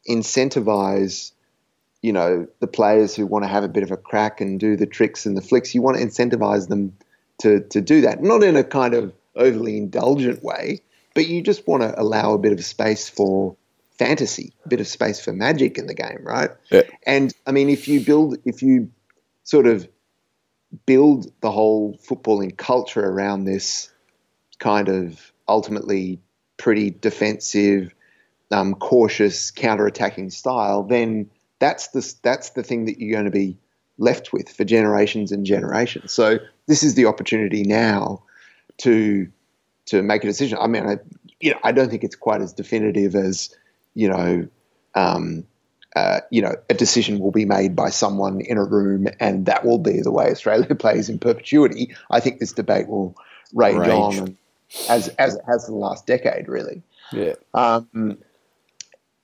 incentivize, 0.10 1.32
you 2.02 2.14
know, 2.14 2.48
the 2.60 2.68
players 2.68 3.16
who 3.16 3.26
want 3.26 3.44
to 3.44 3.50
have 3.50 3.64
a 3.64 3.70
bit 3.70 3.84
of 3.84 3.92
a 3.92 3.98
crack 3.98 4.42
and 4.42 4.60
do 4.60 4.76
the 4.76 4.86
tricks 4.86 5.26
and 5.26 5.38
the 5.38 5.42
flicks. 5.42 5.74
You 5.74 5.82
want 5.82 5.98
to 5.98 6.04
incentivize 6.04 6.68
them 6.68 6.96
to 7.40 7.62
to 7.62 7.82
do 7.82 8.02
that, 8.02 8.22
not 8.22 8.44
in 8.44 8.56
a 8.56 8.64
kind 8.64 8.94
of 8.94 9.14
overly 9.36 9.78
indulgent 9.78 10.44
way, 10.44 10.80
but 11.14 11.28
you 11.28 11.42
just 11.42 11.68
want 11.68 11.84
to 11.84 12.00
allow 12.00 12.34
a 12.34 12.38
bit 12.38 12.54
of 12.54 12.64
space 12.64 13.10
for 13.10 13.56
fantasy, 13.98 14.54
a 14.66 14.70
bit 14.70 14.80
of 14.80 14.88
space 14.88 15.20
for 15.20 15.34
magic 15.34 15.78
in 15.78 15.88
the 15.88 15.94
game, 15.94 16.20
right? 16.22 16.52
Yeah. 16.72 16.84
And 17.06 17.34
I 17.48 17.52
mean, 17.52 17.70
if 17.70 17.88
you 17.88 18.02
build, 18.02 18.38
if 18.46 18.62
you 18.62 18.92
sort 19.44 19.68
of 19.68 19.88
build 20.86 21.32
the 21.42 21.52
whole 21.52 21.98
footballing 21.98 22.58
culture 22.58 23.04
around 23.04 23.46
this 23.46 23.92
kind 24.60 24.90
of 24.90 25.32
ultimately 25.48 26.20
pretty 26.58 26.90
defensive, 26.90 27.94
um, 28.52 28.76
cautious, 28.76 29.52
counter-attacking 29.52 30.30
style, 30.30 30.84
then 30.84 31.30
that's 31.60 31.90
the 31.90 32.14
that's 32.22 32.52
the 32.52 32.64
thing 32.64 32.86
that 32.86 33.00
you're 33.00 33.14
going 33.14 33.26
to 33.26 33.32
be 33.32 33.58
left 33.98 34.34
with 34.34 34.50
for 34.50 34.64
generations 34.64 35.32
and 35.32 35.46
generations. 35.46 36.12
So 36.12 36.40
this 36.68 36.84
is 36.84 36.96
the 36.96 37.06
opportunity 37.06 37.64
now 37.64 38.24
to 38.80 39.28
to 39.88 40.02
make 40.02 40.24
a 40.24 40.28
decision. 40.28 40.58
I 40.60 40.68
mean, 40.68 40.88
I, 40.88 40.98
you 41.40 41.52
know, 41.52 41.60
I 41.64 41.72
don't 41.72 41.90
think 41.90 42.04
it's 42.04 42.16
quite 42.16 42.42
as 42.42 42.54
definitive 42.54 43.16
as 43.16 43.56
you 43.94 44.10
know, 44.10 44.48
um, 44.96 45.46
uh, 45.96 46.20
you 46.30 46.42
know, 46.42 46.56
a 46.70 46.74
decision 46.74 47.20
will 47.20 47.32
be 47.32 47.46
made 47.46 47.76
by 47.76 47.90
someone 47.90 48.42
in 48.42 48.58
a 48.58 48.64
room, 48.64 49.08
and 49.20 49.46
that 49.46 49.66
will 49.66 49.80
be 49.80 50.02
the 50.02 50.12
way 50.12 50.30
Australia 50.30 50.76
plays 50.76 51.10
in 51.10 51.20
perpetuity. 51.20 51.96
I 52.10 52.20
think 52.20 52.40
this 52.40 52.52
debate 52.52 52.88
will 52.88 53.16
rage, 53.54 53.78
Rage. 53.78 53.90
on, 53.90 54.18
and 54.18 54.38
as 54.90 55.10
as 55.10 55.36
it 55.36 55.42
has 55.48 55.66
for 55.66 55.72
the 55.72 55.78
last 55.78 56.06
decade, 56.06 56.48
really. 56.48 56.82
yeah, 57.12 57.34
Um, 57.54 58.18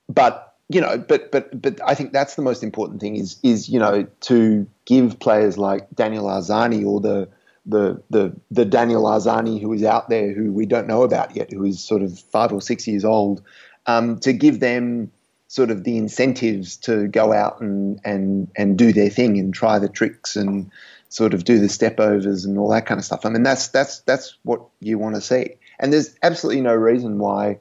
but 0.08 0.56
you 0.68 0.80
know, 0.80 0.98
but 0.98 1.30
but 1.30 1.60
but 1.60 1.80
I 1.84 1.94
think 1.94 2.12
that's 2.12 2.34
the 2.34 2.42
most 2.42 2.62
important 2.62 3.00
thing 3.00 3.16
is 3.16 3.38
is 3.42 3.68
you 3.68 3.78
know 3.78 4.06
to 4.22 4.66
give 4.84 5.18
players 5.18 5.58
like 5.58 5.88
Daniel 5.94 6.24
Arzani 6.26 6.86
or 6.86 7.00
the 7.00 7.28
the 7.66 8.02
the 8.10 8.34
the 8.50 8.64
Daniel 8.64 9.04
Arzani 9.04 9.60
who 9.60 9.72
is 9.72 9.84
out 9.84 10.08
there 10.08 10.32
who 10.32 10.52
we 10.52 10.66
don't 10.66 10.86
know 10.86 11.02
about 11.02 11.36
yet, 11.36 11.52
who 11.52 11.64
is 11.64 11.82
sort 11.82 12.02
of 12.02 12.18
five 12.18 12.52
or 12.52 12.60
six 12.60 12.86
years 12.86 13.04
old, 13.04 13.42
um, 13.86 14.18
to 14.20 14.32
give 14.32 14.60
them 14.60 15.12
sort 15.48 15.70
of 15.70 15.84
the 15.84 15.98
incentives 15.98 16.78
to 16.78 17.06
go 17.08 17.32
out 17.32 17.60
and 17.60 18.00
and 18.04 18.50
and 18.56 18.78
do 18.78 18.92
their 18.92 19.10
thing 19.10 19.38
and 19.38 19.52
try 19.52 19.78
the 19.78 19.88
tricks 19.88 20.36
and 20.36 20.70
sort 21.12 21.34
of 21.34 21.44
do 21.44 21.58
the 21.58 21.68
step 21.68 22.00
overs 22.00 22.46
and 22.46 22.58
all 22.58 22.70
that 22.70 22.86
kind 22.86 22.98
of 22.98 23.04
stuff. 23.04 23.26
I 23.26 23.28
mean, 23.28 23.42
that's 23.42 23.68
that's 23.68 24.00
that's 24.00 24.38
what 24.44 24.62
you 24.80 24.98
want 24.98 25.14
to 25.14 25.20
see. 25.20 25.56
And 25.78 25.92
there's 25.92 26.14
absolutely 26.22 26.62
no 26.62 26.74
reason 26.74 27.18
why 27.18 27.58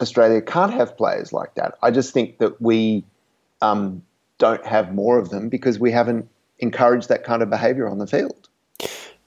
Australia 0.00 0.40
can't 0.40 0.72
have 0.72 0.96
players 0.96 1.32
like 1.32 1.56
that. 1.56 1.76
I 1.82 1.90
just 1.90 2.12
think 2.12 2.38
that 2.38 2.60
we 2.62 3.04
um, 3.60 4.02
don't 4.38 4.64
have 4.64 4.94
more 4.94 5.18
of 5.18 5.30
them 5.30 5.48
because 5.48 5.80
we 5.80 5.90
haven't 5.90 6.28
encouraged 6.60 7.08
that 7.08 7.24
kind 7.24 7.42
of 7.42 7.50
behaviour 7.50 7.88
on 7.88 7.98
the 7.98 8.06
field. 8.06 8.48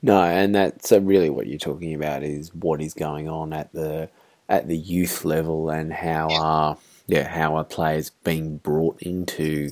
no, 0.02 0.22
and 0.22 0.56
that's 0.56 0.92
really 0.94 1.30
what 1.30 1.48
you're 1.48 1.60
talking 1.60 1.94
about 1.94 2.24
is 2.24 2.54
what 2.54 2.82
is 2.82 2.94
going 2.94 3.28
on 3.28 3.52
at 3.52 3.74
the 3.74 4.10
at 4.48 4.68
the 4.68 4.78
youth 4.78 5.26
level 5.26 5.70
and 5.70 5.92
how 5.94 6.30
are 6.32 6.78
yeah 7.08 7.28
how 7.28 7.56
are 7.56 7.64
players 7.64 8.10
being 8.24 8.58
brought 8.58 9.00
into 9.02 9.72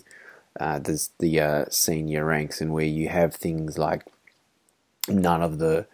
uh, 0.59 0.79
the 0.79 1.07
the 1.19 1.39
uh, 1.41 1.65
senior 1.69 2.25
ranks 2.25 2.61
and 2.61 2.73
where 2.73 2.85
you 2.85 3.09
have 3.09 3.35
things 3.35 3.77
like 3.77 4.05
none 5.09 5.41
of 5.43 5.59
the 5.59 5.87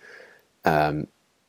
um, 0.65 1.08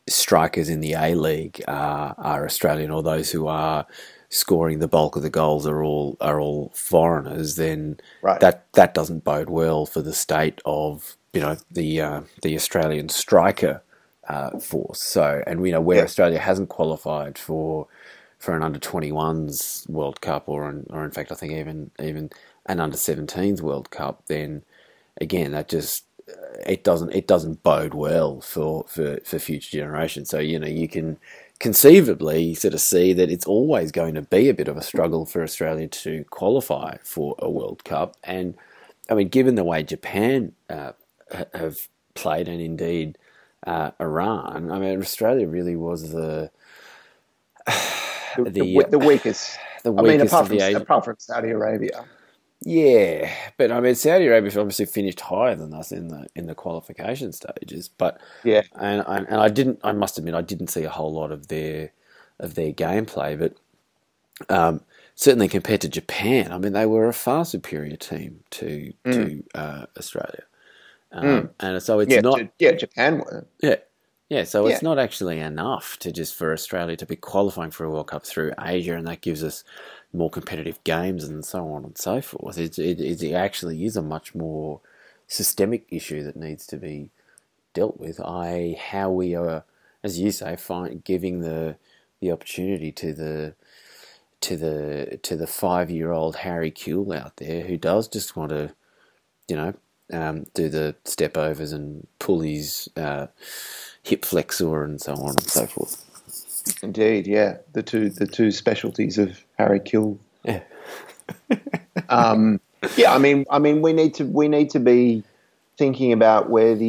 strikers 0.08 0.68
in 0.68 0.80
the 0.80 0.94
A 0.94 1.14
League 1.14 1.62
are, 1.68 2.14
are 2.18 2.44
Australian, 2.46 2.90
or 2.90 3.02
those 3.02 3.30
who 3.30 3.46
are 3.46 3.86
scoring 4.30 4.80
the 4.80 4.88
bulk 4.88 5.16
of 5.16 5.22
the 5.22 5.30
goals 5.30 5.66
are 5.66 5.82
all 5.82 6.16
are 6.20 6.40
all 6.40 6.72
foreigners, 6.74 7.56
then 7.56 7.98
Right. 8.22 8.40
that 8.40 8.66
that 8.74 8.94
doesn't 8.94 9.24
bode 9.24 9.50
well 9.50 9.86
for 9.86 10.02
the 10.02 10.12
state 10.14 10.60
of 10.64 11.16
you 11.32 11.40
know 11.40 11.56
the 11.70 12.00
uh, 12.00 12.20
the 12.42 12.56
Australian 12.56 13.08
striker 13.08 13.82
uh, 14.28 14.58
force. 14.58 15.00
So, 15.02 15.42
and 15.46 15.64
you 15.66 15.72
know 15.72 15.80
where 15.80 15.98
Yeah. 15.98 16.04
Australia 16.04 16.38
hasn't 16.38 16.68
qualified 16.70 17.38
for 17.38 17.86
for 18.38 18.56
an 18.56 18.62
under 18.62 18.78
21s 18.78 19.88
World 19.88 20.20
Cup, 20.20 20.48
or 20.48 20.68
an, 20.68 20.86
or 20.90 21.04
in 21.04 21.10
fact, 21.10 21.32
I 21.32 21.34
think 21.34 21.52
even 21.52 21.90
even 22.00 22.30
an 22.66 22.80
under 22.80 22.96
17s 22.96 23.60
World 23.60 23.90
Cup, 23.90 24.24
then 24.26 24.62
again 25.20 25.52
that 25.52 25.68
just 25.68 26.04
uh, 26.28 26.58
it 26.66 26.84
doesn't 26.84 27.14
it 27.14 27.26
doesn't 27.26 27.62
bode 27.62 27.94
well 27.94 28.40
for, 28.40 28.84
for, 28.88 29.18
for 29.24 29.38
future 29.38 29.78
generations. 29.78 30.30
So 30.30 30.38
you 30.38 30.58
know 30.58 30.66
you 30.66 30.88
can 30.88 31.18
conceivably 31.60 32.54
sort 32.54 32.74
of 32.74 32.80
see 32.80 33.12
that 33.12 33.30
it's 33.30 33.46
always 33.46 33.92
going 33.92 34.14
to 34.14 34.22
be 34.22 34.48
a 34.48 34.54
bit 34.54 34.68
of 34.68 34.76
a 34.76 34.82
struggle 34.82 35.24
for 35.24 35.42
Australia 35.42 35.88
to 35.88 36.24
qualify 36.30 36.96
for 37.02 37.34
a 37.38 37.50
World 37.50 37.84
Cup. 37.84 38.16
And 38.24 38.56
I 39.10 39.14
mean, 39.14 39.28
given 39.28 39.54
the 39.54 39.64
way 39.64 39.82
Japan 39.82 40.52
uh, 40.68 40.92
have 41.54 41.88
played, 42.14 42.48
and 42.48 42.60
indeed 42.60 43.18
uh, 43.66 43.92
Iran, 44.00 44.70
I 44.70 44.78
mean, 44.78 45.00
Australia 45.00 45.46
really 45.46 45.76
was 45.76 46.10
the 46.10 46.50
The, 48.36 48.44
the, 48.44 48.50
The, 48.50 48.76
we- 48.76 48.84
the 48.84 48.98
weakest. 48.98 49.58
I 49.84 49.90
mean, 49.90 50.20
apart 50.20 50.48
from, 50.48 50.58
apart 50.58 51.04
from 51.04 51.16
Saudi 51.18 51.50
Arabia. 51.50 52.04
Yeah, 52.64 53.30
but 53.58 53.70
I 53.70 53.80
mean, 53.80 53.94
Saudi 53.94 54.26
Arabia 54.26 54.58
obviously 54.58 54.86
finished 54.86 55.20
higher 55.20 55.54
than 55.54 55.74
us 55.74 55.92
in 55.92 56.08
the 56.08 56.26
in 56.34 56.46
the 56.46 56.54
qualification 56.54 57.32
stages. 57.32 57.88
But 57.88 58.18
Yeah. 58.42 58.62
and 58.74 59.04
and, 59.06 59.26
and 59.28 59.36
I 59.36 59.48
didn't. 59.48 59.80
I 59.84 59.92
must 59.92 60.16
admit, 60.16 60.34
I 60.34 60.40
didn't 60.40 60.68
see 60.68 60.84
a 60.84 60.88
whole 60.88 61.12
lot 61.12 61.30
of 61.30 61.48
their 61.48 61.92
of 62.40 62.54
their 62.54 62.72
gameplay, 62.72 63.38
but 63.38 63.54
um, 64.48 64.80
certainly 65.14 65.48
compared 65.48 65.82
to 65.82 65.88
Japan, 65.88 66.52
I 66.52 66.58
mean, 66.58 66.72
they 66.72 66.86
were 66.86 67.06
a 67.06 67.12
far 67.12 67.44
superior 67.44 67.96
team 67.96 68.40
to 68.52 68.94
mm. 69.04 69.12
to 69.12 69.44
uh, 69.54 69.86
Australia. 69.98 70.44
Um, 71.12 71.24
mm. 71.24 71.50
And 71.60 71.82
so 71.82 72.00
it's 72.00 72.12
yeah, 72.12 72.20
not. 72.20 72.38
To, 72.38 72.50
yeah, 72.58 72.72
Japan 72.72 73.18
were. 73.18 73.46
Yeah. 73.60 73.76
Yeah, 74.34 74.42
so 74.42 74.66
yeah. 74.66 74.74
it's 74.74 74.82
not 74.82 74.98
actually 74.98 75.38
enough 75.38 75.96
to 76.00 76.10
just 76.10 76.34
for 76.34 76.52
Australia 76.52 76.96
to 76.96 77.06
be 77.06 77.14
qualifying 77.14 77.70
for 77.70 77.84
a 77.84 77.90
World 77.90 78.08
Cup 78.08 78.26
through 78.26 78.52
Asia, 78.60 78.96
and 78.96 79.06
that 79.06 79.20
gives 79.20 79.44
us 79.44 79.62
more 80.12 80.28
competitive 80.28 80.82
games 80.82 81.22
and 81.22 81.44
so 81.44 81.68
on 81.68 81.84
and 81.84 81.96
so 81.96 82.20
forth. 82.20 82.58
It, 82.58 82.76
it, 82.76 83.22
it 83.22 83.32
actually 83.32 83.84
is 83.84 83.96
a 83.96 84.02
much 84.02 84.34
more 84.34 84.80
systemic 85.28 85.86
issue 85.88 86.24
that 86.24 86.34
needs 86.34 86.66
to 86.66 86.76
be 86.76 87.10
dealt 87.74 88.00
with. 88.00 88.20
I 88.20 88.76
how 88.76 89.08
we 89.08 89.36
are, 89.36 89.62
as 90.02 90.18
you 90.18 90.32
say, 90.32 90.56
find, 90.56 91.04
giving 91.04 91.38
the 91.38 91.76
the 92.20 92.32
opportunity 92.32 92.90
to 92.90 93.12
the 93.12 93.54
to 94.40 94.56
the 94.56 95.20
to 95.22 95.36
the 95.36 95.46
five 95.46 95.92
year 95.92 96.10
old 96.10 96.34
Harry 96.36 96.72
Kewell 96.72 97.16
out 97.16 97.36
there 97.36 97.62
who 97.62 97.76
does 97.76 98.08
just 98.08 98.34
want 98.34 98.50
to, 98.50 98.74
you 99.46 99.54
know, 99.54 99.74
um, 100.12 100.46
do 100.54 100.68
the 100.68 100.96
step 101.04 101.36
overs 101.36 101.70
and 101.70 102.08
pull 102.18 102.40
his 102.40 102.88
uh, 102.96 103.28
hip 104.04 104.24
flexor 104.24 104.84
and 104.84 105.00
so 105.00 105.14
on 105.14 105.30
and 105.30 105.42
so 105.42 105.66
forth. 105.66 106.00
Indeed, 106.82 107.26
yeah, 107.26 107.58
the 107.72 107.82
two 107.82 108.10
the 108.10 108.26
two 108.26 108.50
specialties 108.50 109.18
of 109.18 109.44
Harry 109.58 109.80
Kewell. 109.80 110.18
Yeah. 110.44 110.60
um, 112.08 112.60
yeah, 112.96 113.14
I 113.14 113.18
mean, 113.18 113.44
I 113.50 113.58
mean, 113.58 113.82
we 113.82 113.92
need 113.92 114.14
to 114.14 114.24
we 114.24 114.48
need 114.48 114.70
to 114.70 114.80
be 114.80 115.24
thinking 115.76 116.12
about 116.12 116.50
where 116.50 116.74
the 116.74 116.86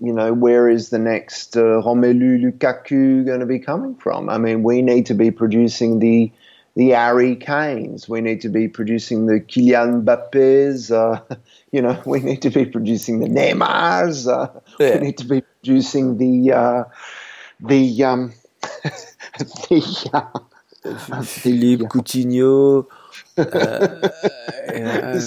you 0.00 0.12
know 0.12 0.32
where 0.32 0.68
is 0.68 0.90
the 0.90 0.98
next 0.98 1.56
uh, 1.56 1.60
Romelu 1.82 2.42
Lukaku 2.42 3.24
going 3.24 3.40
to 3.40 3.46
be 3.46 3.58
coming 3.58 3.94
from? 3.96 4.28
I 4.28 4.38
mean, 4.38 4.62
we 4.62 4.82
need 4.82 5.06
to 5.06 5.14
be 5.14 5.30
producing 5.30 6.00
the 6.00 6.32
the 6.76 6.90
Harry 6.90 7.36
Kanes. 7.36 8.08
We 8.08 8.20
need 8.20 8.40
to 8.42 8.48
be 8.48 8.68
producing 8.68 9.26
the 9.26 9.40
Kylian 9.40 10.04
Mbappes. 10.04 10.90
Uh, 10.90 11.36
you 11.72 11.80
know, 11.80 12.00
we 12.04 12.20
need 12.20 12.42
to 12.42 12.50
be 12.50 12.64
producing 12.64 13.20
the 13.20 13.28
Neymars. 13.28 14.26
Uh, 14.26 14.48
yeah. 14.78 14.98
We 14.98 15.06
need 15.06 15.18
to 15.18 15.24
be 15.24 15.40
producing 15.40 16.18
the 16.18 16.52
uh, 16.52 16.84
the 17.60 18.04
um, 18.04 18.32
the 19.38 20.10
uh, 20.84 21.22
Philippe 21.22 21.84
Coutinho. 21.84 22.86
Uh, 23.36 24.08
yeah. 24.72 25.18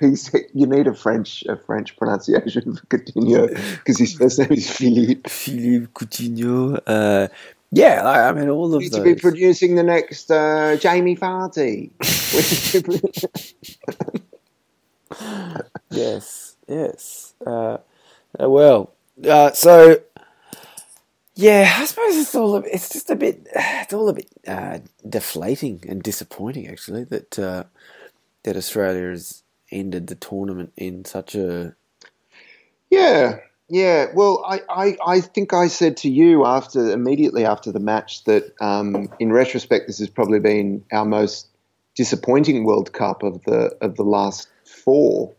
he's, 0.00 0.30
you 0.52 0.66
need 0.66 0.86
a 0.86 0.94
French 0.94 1.44
a 1.48 1.56
French 1.56 1.96
pronunciation 1.96 2.76
for 2.76 2.86
Coutinho 2.86 3.48
because 3.78 3.98
his 3.98 4.14
first 4.14 4.38
name 4.40 4.52
is 4.52 4.70
Philippe. 4.70 5.28
Philippe 5.28 5.86
Coutinho. 5.92 7.30
Yeah, 7.70 8.02
I, 8.04 8.28
I, 8.28 8.32
mean 8.32 8.48
all 8.48 8.74
of 8.74 8.82
need 8.82 8.92
those. 8.92 9.00
to 9.00 9.04
be 9.04 9.14
producing 9.14 9.74
the 9.74 9.82
next 9.82 10.30
uh, 10.30 10.76
Jamie 10.76 11.16
Vardy. 11.16 11.90
yes, 15.90 16.56
yes. 16.68 17.34
Uh, 17.44 17.78
uh, 18.40 18.48
well, 18.48 18.92
uh, 19.28 19.50
so 19.52 19.98
yeah, 21.36 21.78
I 21.78 21.84
suppose 21.84 22.16
it's 22.16 22.34
all. 22.34 22.56
A, 22.56 22.60
it's 22.60 22.90
just 22.90 23.10
a 23.10 23.16
bit. 23.16 23.48
It's 23.54 23.92
all 23.92 24.08
a 24.08 24.12
bit 24.12 24.28
uh, 24.46 24.78
deflating 25.08 25.84
and 25.88 26.02
disappointing, 26.02 26.68
actually, 26.68 27.04
that 27.04 27.38
uh, 27.38 27.64
that 28.44 28.56
Australia 28.56 29.10
has 29.10 29.42
ended 29.72 30.06
the 30.06 30.14
tournament 30.14 30.72
in 30.76 31.04
such 31.04 31.34
a. 31.34 31.74
Yeah, 32.88 33.38
yeah. 33.68 34.06
Well, 34.14 34.44
I, 34.46 34.60
I, 34.68 34.96
I 35.06 35.20
think 35.20 35.52
I 35.52 35.68
said 35.68 35.96
to 35.98 36.10
you 36.10 36.44
after 36.44 36.90
immediately 36.90 37.44
after 37.44 37.72
the 37.72 37.80
match 37.80 38.24
that 38.24 38.54
um, 38.60 39.08
in 39.18 39.32
retrospect, 39.32 39.86
this 39.86 39.98
has 39.98 40.08
probably 40.08 40.40
been 40.40 40.84
our 40.92 41.04
most 41.04 41.48
disappointing 41.94 42.64
World 42.64 42.92
Cup 42.92 43.22
of 43.22 43.42
the 43.44 43.76
of 43.80 43.96
the 43.96 44.02
last 44.02 44.48
four, 44.64 45.34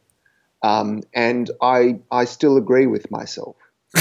um, 0.64 1.04
and 1.14 1.52
I 1.62 2.00
I 2.12 2.26
still 2.26 2.58
agree 2.58 2.88
with 2.88 3.12
myself. 3.12 3.56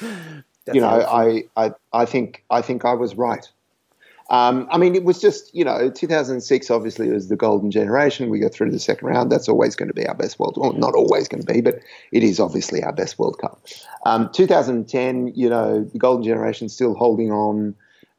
you 0.00 0.80
know, 0.80 0.88
I, 0.88 1.44
I, 1.56 1.72
I 1.92 2.04
think 2.04 2.44
I 2.50 2.62
think 2.62 2.84
I 2.84 2.94
was 2.94 3.14
right. 3.14 3.46
Um, 4.32 4.66
I 4.70 4.78
mean, 4.78 4.94
it 4.94 5.04
was 5.04 5.20
just 5.20 5.54
you 5.54 5.62
know, 5.62 5.90
2006 5.90 6.70
obviously 6.70 7.10
was 7.10 7.28
the 7.28 7.36
golden 7.36 7.70
generation. 7.70 8.30
We 8.30 8.38
go 8.38 8.48
through 8.48 8.68
to 8.68 8.72
the 8.72 8.78
second 8.78 9.06
round. 9.06 9.30
That's 9.30 9.48
always 9.48 9.76
going 9.76 9.88
to 9.88 9.94
be 9.94 10.06
our 10.08 10.14
best 10.14 10.38
world. 10.38 10.56
Well, 10.56 10.72
not 10.72 10.94
always 10.94 11.28
going 11.28 11.42
to 11.44 11.52
be, 11.52 11.60
but 11.60 11.80
it 12.12 12.24
is 12.24 12.40
obviously 12.40 12.82
our 12.82 12.94
best 12.94 13.18
World 13.18 13.38
Cup. 13.38 13.62
Um, 14.06 14.30
2010, 14.32 15.34
you 15.36 15.50
know, 15.50 15.84
the 15.84 15.98
golden 15.98 16.24
generation 16.24 16.70
still 16.70 16.94
holding 16.94 17.30
on. 17.30 17.74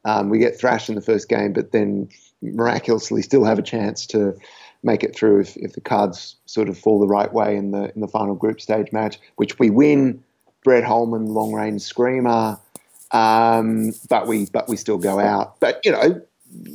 Um, 0.05 0.29
we 0.29 0.37
get 0.37 0.59
thrashed 0.59 0.87
in 0.87 0.95
the 0.95 1.01
first 1.01 1.29
game, 1.29 1.51
but 1.51 1.71
then 1.71 2.09
miraculously 2.43 3.23
still 3.23 3.43
have 3.43 3.57
a 3.57 3.63
chance 3.63 4.05
to 4.07 4.37
make 4.83 5.03
it 5.03 5.15
through 5.15 5.39
if, 5.39 5.57
if 5.57 5.73
the 5.73 5.81
cards 5.81 6.35
sort 6.45 6.69
of 6.69 6.77
fall 6.77 6.99
the 6.99 7.07
right 7.07 7.33
way 7.33 7.55
in 7.57 7.71
the 7.71 7.91
in 7.95 8.01
the 8.01 8.07
final 8.07 8.35
group 8.35 8.61
stage 8.61 8.91
match, 8.91 9.19
which 9.37 9.57
we 9.57 9.71
win. 9.71 10.23
Brett 10.63 10.85
Holman, 10.85 11.25
long 11.25 11.51
range 11.51 11.81
screamer, 11.81 12.57
um, 13.13 13.93
but 14.09 14.27
we 14.27 14.47
but 14.47 14.67
we 14.67 14.75
still 14.75 14.97
go 14.97 15.19
out. 15.19 15.59
But 15.59 15.79
you 15.85 15.91
know, 15.91 16.21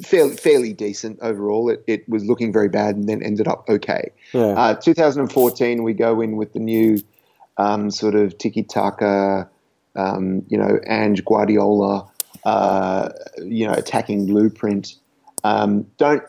fairly 0.02 0.36
fairly 0.36 0.72
decent 0.72 1.18
overall. 1.20 1.68
It, 1.68 1.84
it 1.86 2.08
was 2.08 2.24
looking 2.24 2.52
very 2.52 2.68
bad 2.68 2.96
and 2.96 3.08
then 3.08 3.22
ended 3.22 3.48
up 3.48 3.68
okay. 3.68 4.12
Yeah. 4.32 4.54
Uh, 4.54 4.74
2014, 4.74 5.82
we 5.82 5.92
go 5.92 6.20
in 6.20 6.36
with 6.36 6.52
the 6.52 6.60
new 6.60 7.02
um, 7.56 7.90
sort 7.90 8.14
of 8.14 8.38
tiki 8.38 8.62
taka, 8.62 9.48
um, 9.96 10.44
you 10.48 10.56
know, 10.56 10.78
Ange 10.86 11.24
Guardiola, 11.24 12.08
uh, 12.44 13.10
you 13.44 13.66
know, 13.66 13.74
attacking 13.74 14.26
blueprint. 14.26 14.94
Um, 15.44 15.86
don't 15.98 16.22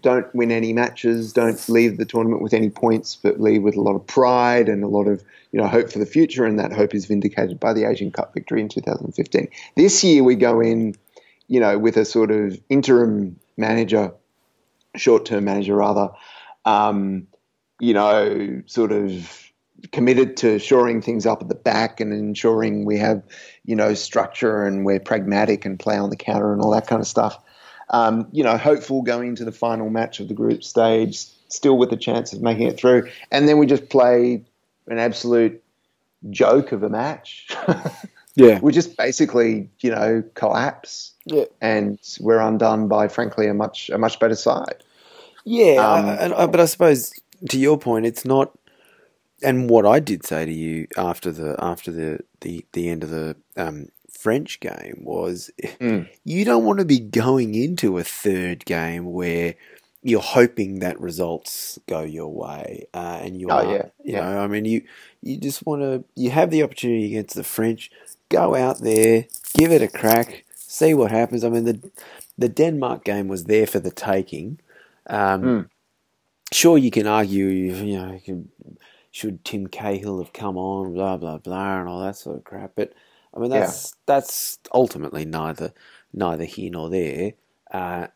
don't 0.00 0.32
win 0.34 0.50
any 0.50 0.72
matches, 0.72 1.32
don't 1.32 1.68
leave 1.68 1.96
the 1.98 2.04
tournament 2.04 2.42
with 2.42 2.52
any 2.52 2.70
points, 2.70 3.16
but 3.16 3.40
leave 3.40 3.62
with 3.62 3.76
a 3.76 3.80
lot 3.80 3.94
of 3.94 4.06
pride 4.06 4.68
and 4.68 4.82
a 4.82 4.88
lot 4.88 5.06
of 5.06 5.22
you 5.52 5.60
know 5.60 5.68
hope 5.68 5.90
for 5.90 5.98
the 5.98 6.06
future, 6.06 6.44
and 6.44 6.58
that 6.58 6.72
hope 6.72 6.94
is 6.94 7.06
vindicated 7.06 7.60
by 7.60 7.72
the 7.72 7.84
Asian 7.84 8.10
Cup 8.10 8.34
victory 8.34 8.60
in 8.60 8.68
2015. 8.68 9.48
This 9.76 10.02
year 10.02 10.24
we 10.24 10.34
go 10.34 10.60
in, 10.60 10.96
you 11.46 11.60
know, 11.60 11.78
with 11.78 11.96
a 11.96 12.04
sort 12.04 12.30
of 12.30 12.58
interim 12.68 13.38
manager, 13.56 14.12
short-term 14.96 15.44
manager 15.44 15.76
rather, 15.76 16.10
um, 16.64 17.26
you 17.80 17.94
know, 17.94 18.62
sort 18.66 18.90
of 18.90 19.40
committed 19.92 20.36
to 20.38 20.58
shoring 20.58 21.02
things 21.02 21.26
up 21.26 21.42
at 21.42 21.48
the 21.48 21.54
back 21.54 22.00
and 22.00 22.12
ensuring 22.12 22.84
we 22.84 22.98
have, 22.98 23.22
you 23.64 23.76
know, 23.76 23.94
structure 23.94 24.64
and 24.64 24.84
we're 24.84 24.98
pragmatic 24.98 25.64
and 25.64 25.78
play 25.78 25.96
on 25.96 26.10
the 26.10 26.16
counter 26.16 26.52
and 26.52 26.62
all 26.62 26.70
that 26.70 26.86
kind 26.86 27.00
of 27.00 27.06
stuff 27.06 27.38
um, 27.90 28.26
you 28.32 28.42
know, 28.42 28.56
hopeful 28.56 29.02
going 29.02 29.28
into 29.28 29.44
the 29.44 29.52
final 29.52 29.90
match 29.90 30.20
of 30.20 30.28
the 30.28 30.34
group 30.34 30.64
stage, 30.64 31.26
still 31.48 31.76
with 31.76 31.92
a 31.92 31.96
chance 31.96 32.32
of 32.32 32.42
making 32.42 32.66
it 32.66 32.76
through. 32.76 33.08
And 33.30 33.48
then 33.48 33.58
we 33.58 33.66
just 33.66 33.88
play 33.88 34.44
an 34.86 34.98
absolute 34.98 35.62
joke 36.30 36.72
of 36.72 36.82
a 36.82 36.88
match. 36.88 37.48
yeah. 38.34 38.58
We 38.60 38.72
just 38.72 38.96
basically, 38.96 39.70
you 39.80 39.90
know, 39.90 40.22
collapse. 40.34 41.12
Yeah. 41.26 41.44
And 41.60 41.98
we're 42.20 42.40
undone 42.40 42.88
by, 42.88 43.08
frankly, 43.08 43.46
a 43.46 43.54
much 43.54 43.90
a 43.90 43.98
much 43.98 44.18
better 44.18 44.34
side. 44.34 44.82
Yeah, 45.44 45.76
um, 45.76 46.06
I, 46.06 46.42
I, 46.42 46.46
but 46.46 46.60
I 46.60 46.64
suppose 46.64 47.12
to 47.50 47.58
your 47.58 47.78
point, 47.78 48.06
it's 48.06 48.24
not. 48.24 48.52
And 49.42 49.68
what 49.68 49.84
I 49.84 50.00
did 50.00 50.24
say 50.24 50.46
to 50.46 50.52
you 50.52 50.86
after 50.96 51.30
the 51.30 51.56
after 51.58 51.90
the 51.90 52.20
the, 52.40 52.64
the 52.72 52.88
end 52.88 53.04
of 53.04 53.10
the 53.10 53.36
um, 53.56 53.88
French 54.24 54.58
game 54.58 55.02
was 55.02 55.50
mm. 55.60 56.08
you 56.24 56.46
don't 56.46 56.64
want 56.64 56.78
to 56.78 56.86
be 56.86 56.98
going 56.98 57.54
into 57.54 57.98
a 57.98 58.02
third 58.02 58.64
game 58.64 59.12
where 59.12 59.54
you're 60.02 60.22
hoping 60.22 60.78
that 60.78 60.98
results 60.98 61.78
go 61.86 62.00
your 62.00 62.32
way, 62.32 62.86
uh, 62.94 63.20
and 63.20 63.38
you 63.38 63.48
oh, 63.50 63.56
are, 63.56 63.64
yeah, 63.64 63.86
you 64.02 64.14
yeah. 64.14 64.20
know, 64.20 64.40
I 64.40 64.46
mean, 64.46 64.64
you 64.64 64.80
you 65.20 65.36
just 65.36 65.66
want 65.66 65.82
to 65.82 66.04
you 66.14 66.30
have 66.30 66.50
the 66.50 66.62
opportunity 66.62 67.04
against 67.04 67.34
the 67.34 67.44
French, 67.44 67.90
go 68.30 68.54
out 68.54 68.78
there, 68.78 69.26
give 69.52 69.70
it 69.70 69.82
a 69.82 69.88
crack, 69.88 70.46
see 70.54 70.94
what 70.94 71.10
happens. 71.10 71.44
I 71.44 71.50
mean, 71.50 71.64
the 71.64 71.90
the 72.38 72.48
Denmark 72.48 73.04
game 73.04 73.28
was 73.28 73.44
there 73.44 73.66
for 73.66 73.78
the 73.78 73.90
taking. 73.90 74.58
Um, 75.06 75.42
mm. 75.42 75.68
Sure, 76.50 76.78
you 76.78 76.90
can 76.90 77.06
argue, 77.06 77.46
you 77.46 77.98
know, 77.98 78.12
you 78.14 78.20
can, 78.20 78.48
should 79.10 79.44
Tim 79.44 79.66
Cahill 79.66 80.18
have 80.22 80.32
come 80.32 80.56
on, 80.56 80.94
blah 80.94 81.18
blah 81.18 81.36
blah, 81.36 81.80
and 81.80 81.90
all 81.90 82.00
that 82.00 82.16
sort 82.16 82.38
of 82.38 82.44
crap, 82.44 82.72
but 82.74 82.94
I 83.34 83.40
mean, 83.40 83.50
that's 83.50 83.90
yeah. 83.90 83.96
that's 84.06 84.58
ultimately 84.72 85.24
neither 85.24 85.72
neither 86.12 86.44
here 86.44 86.70
nor 86.70 86.88
there. 86.88 87.32
Uh, 87.70 88.06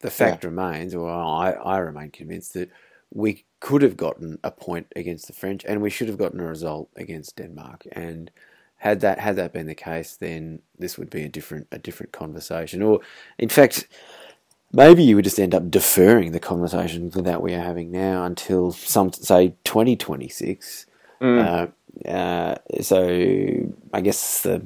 the 0.00 0.10
fact 0.10 0.44
yeah. 0.44 0.50
remains, 0.50 0.94
or 0.94 1.10
I, 1.10 1.52
I 1.52 1.78
remain 1.78 2.10
convinced 2.10 2.54
that 2.54 2.70
we 3.10 3.44
could 3.60 3.82
have 3.82 3.96
gotten 3.96 4.38
a 4.42 4.50
point 4.50 4.86
against 4.96 5.26
the 5.26 5.32
French, 5.32 5.64
and 5.64 5.80
we 5.80 5.90
should 5.90 6.08
have 6.08 6.18
gotten 6.18 6.40
a 6.40 6.46
result 6.46 6.88
against 6.96 7.36
Denmark. 7.36 7.86
And 7.92 8.30
had 8.76 9.00
that 9.00 9.18
had 9.18 9.36
that 9.36 9.52
been 9.52 9.66
the 9.66 9.74
case, 9.74 10.16
then 10.16 10.60
this 10.78 10.98
would 10.98 11.10
be 11.10 11.22
a 11.22 11.28
different 11.28 11.66
a 11.70 11.78
different 11.78 12.12
conversation. 12.12 12.82
Or, 12.82 13.00
in 13.38 13.48
fact, 13.48 13.88
maybe 14.72 15.02
you 15.02 15.16
would 15.16 15.24
just 15.24 15.38
end 15.38 15.54
up 15.54 15.70
deferring 15.70 16.32
the 16.32 16.40
conversation 16.40 17.10
that 17.10 17.42
we 17.42 17.54
are 17.54 17.62
having 17.62 17.90
now 17.90 18.24
until 18.24 18.72
some 18.72 19.12
say 19.12 19.54
twenty 19.64 19.96
twenty 19.96 20.28
six. 20.28 20.86
Mm. 21.20 21.46
Uh, 21.46 21.66
uh, 22.06 22.56
so 22.82 23.66
I 23.92 24.00
guess 24.00 24.42
the 24.42 24.62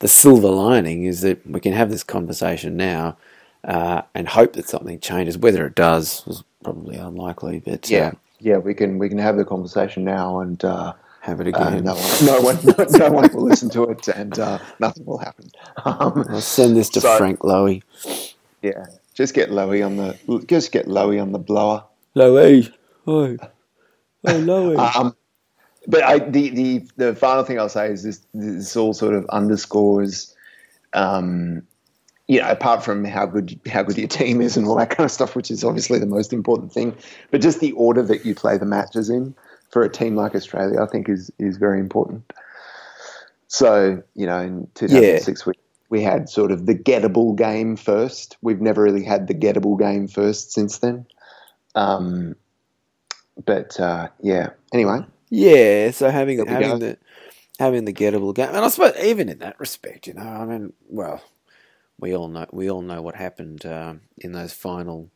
the 0.00 0.08
silver 0.08 0.48
lining 0.48 1.04
is 1.04 1.20
that 1.22 1.46
we 1.46 1.60
can 1.60 1.72
have 1.72 1.90
this 1.90 2.02
conversation 2.04 2.76
now 2.76 3.16
uh, 3.64 4.02
and 4.14 4.28
hope 4.28 4.52
that 4.54 4.68
something 4.68 5.00
changes. 5.00 5.38
Whether 5.38 5.66
it 5.66 5.74
does 5.74 6.26
is 6.26 6.42
probably 6.62 6.96
unlikely, 6.96 7.60
but 7.64 7.88
Yeah, 7.88 8.08
uh, 8.08 8.12
yeah, 8.40 8.58
we 8.58 8.74
can 8.74 8.98
we 8.98 9.08
can 9.08 9.18
have 9.18 9.36
the 9.36 9.44
conversation 9.44 10.04
now, 10.04 10.40
and 10.40 10.62
uh, 10.64 10.92
have 11.20 11.40
it 11.40 11.46
uh, 11.54 11.58
again. 11.68 11.84
no 11.84 11.94
one, 11.94 12.26
no 12.26 12.40
one, 12.40 12.58
no, 12.64 12.98
no 12.98 13.10
one 13.12 13.30
will 13.32 13.44
listen 13.44 13.70
to 13.70 13.84
it, 13.84 14.08
and 14.08 14.38
uh, 14.38 14.58
nothing 14.80 15.04
will 15.06 15.18
happen. 15.18 15.50
Um, 15.84 16.24
I'll 16.30 16.40
send 16.40 16.76
this 16.76 16.88
to 16.90 17.00
So- 17.00 17.16
Frank 17.18 17.40
Lowy. 17.40 17.82
yeah, 18.62 18.86
just 19.14 19.34
get 19.34 19.50
Lowy 19.50 19.84
on 19.84 19.96
the 19.96 20.44
just 20.46 20.72
get 20.72 20.86
Lowy 20.86 21.20
on 21.20 21.32
the 21.32 21.38
blower. 21.38 21.84
Lowy, 22.16 22.72
oh, 23.06 23.36
oh 23.36 24.40
Lowy. 24.40 24.78
Um, 24.96 25.14
but 25.86 26.02
I, 26.02 26.18
the, 26.18 26.50
the 26.50 26.88
the 26.96 27.14
final 27.14 27.44
thing 27.44 27.58
I'll 27.58 27.68
say 27.68 27.90
is 27.90 28.02
this: 28.02 28.20
this 28.32 28.76
all 28.76 28.94
sort 28.94 29.14
of 29.14 29.26
underscores, 29.26 30.34
um, 30.92 31.62
you 32.26 32.40
know, 32.40 32.48
apart 32.48 32.84
from 32.84 33.04
how 33.04 33.26
good 33.26 33.60
how 33.70 33.82
good 33.82 33.98
your 33.98 34.08
team 34.08 34.40
is 34.40 34.56
and 34.56 34.66
all 34.66 34.76
that 34.76 34.90
kind 34.90 35.04
of 35.04 35.10
stuff, 35.10 35.36
which 35.36 35.50
is 35.50 35.64
obviously 35.64 35.98
the 35.98 36.06
most 36.06 36.32
important 36.32 36.72
thing, 36.72 36.96
but 37.30 37.40
just 37.40 37.60
the 37.60 37.72
order 37.72 38.02
that 38.02 38.24
you 38.24 38.34
play 38.34 38.56
the 38.58 38.66
matches 38.66 39.10
in 39.10 39.34
for 39.70 39.82
a 39.82 39.88
team 39.88 40.16
like 40.16 40.34
Australia, 40.34 40.82
I 40.82 40.86
think 40.86 41.08
is 41.08 41.30
is 41.38 41.56
very 41.56 41.80
important. 41.80 42.32
So 43.48 44.02
you 44.14 44.26
know, 44.26 44.40
in 44.40 44.68
2006 44.74 45.46
we 45.46 45.52
we 45.90 46.02
had 46.02 46.28
sort 46.28 46.50
of 46.50 46.66
the 46.66 46.74
gettable 46.74 47.36
game 47.36 47.76
first. 47.76 48.36
We've 48.42 48.60
never 48.60 48.82
really 48.82 49.04
had 49.04 49.28
the 49.28 49.34
gettable 49.34 49.78
game 49.78 50.08
first 50.08 50.52
since 50.52 50.78
then. 50.78 51.06
Um, 51.74 52.36
but 53.44 53.78
uh, 53.78 54.08
yeah. 54.20 54.50
Anyway, 54.72 55.04
Yeah, 55.30 55.90
so 55.90 56.10
having 56.10 56.44
There 56.44 56.46
having 56.46 56.78
the 56.78 56.98
having 57.58 57.84
the 57.84 57.92
gettable 57.92 58.34
game, 58.34 58.48
and 58.48 58.58
I 58.64 58.68
suppose 58.68 58.96
even 59.02 59.28
in 59.28 59.38
that 59.38 59.58
respect, 59.58 60.06
you 60.06 60.14
know, 60.14 60.22
I 60.22 60.44
mean, 60.44 60.72
well, 60.88 61.22
we 61.98 62.14
all 62.14 62.28
know 62.28 62.46
we 62.52 62.70
all 62.70 62.82
know 62.82 63.02
what 63.02 63.16
happened 63.16 63.64
um, 63.66 64.02
in 64.18 64.32
those 64.32 64.52
final, 64.52 65.10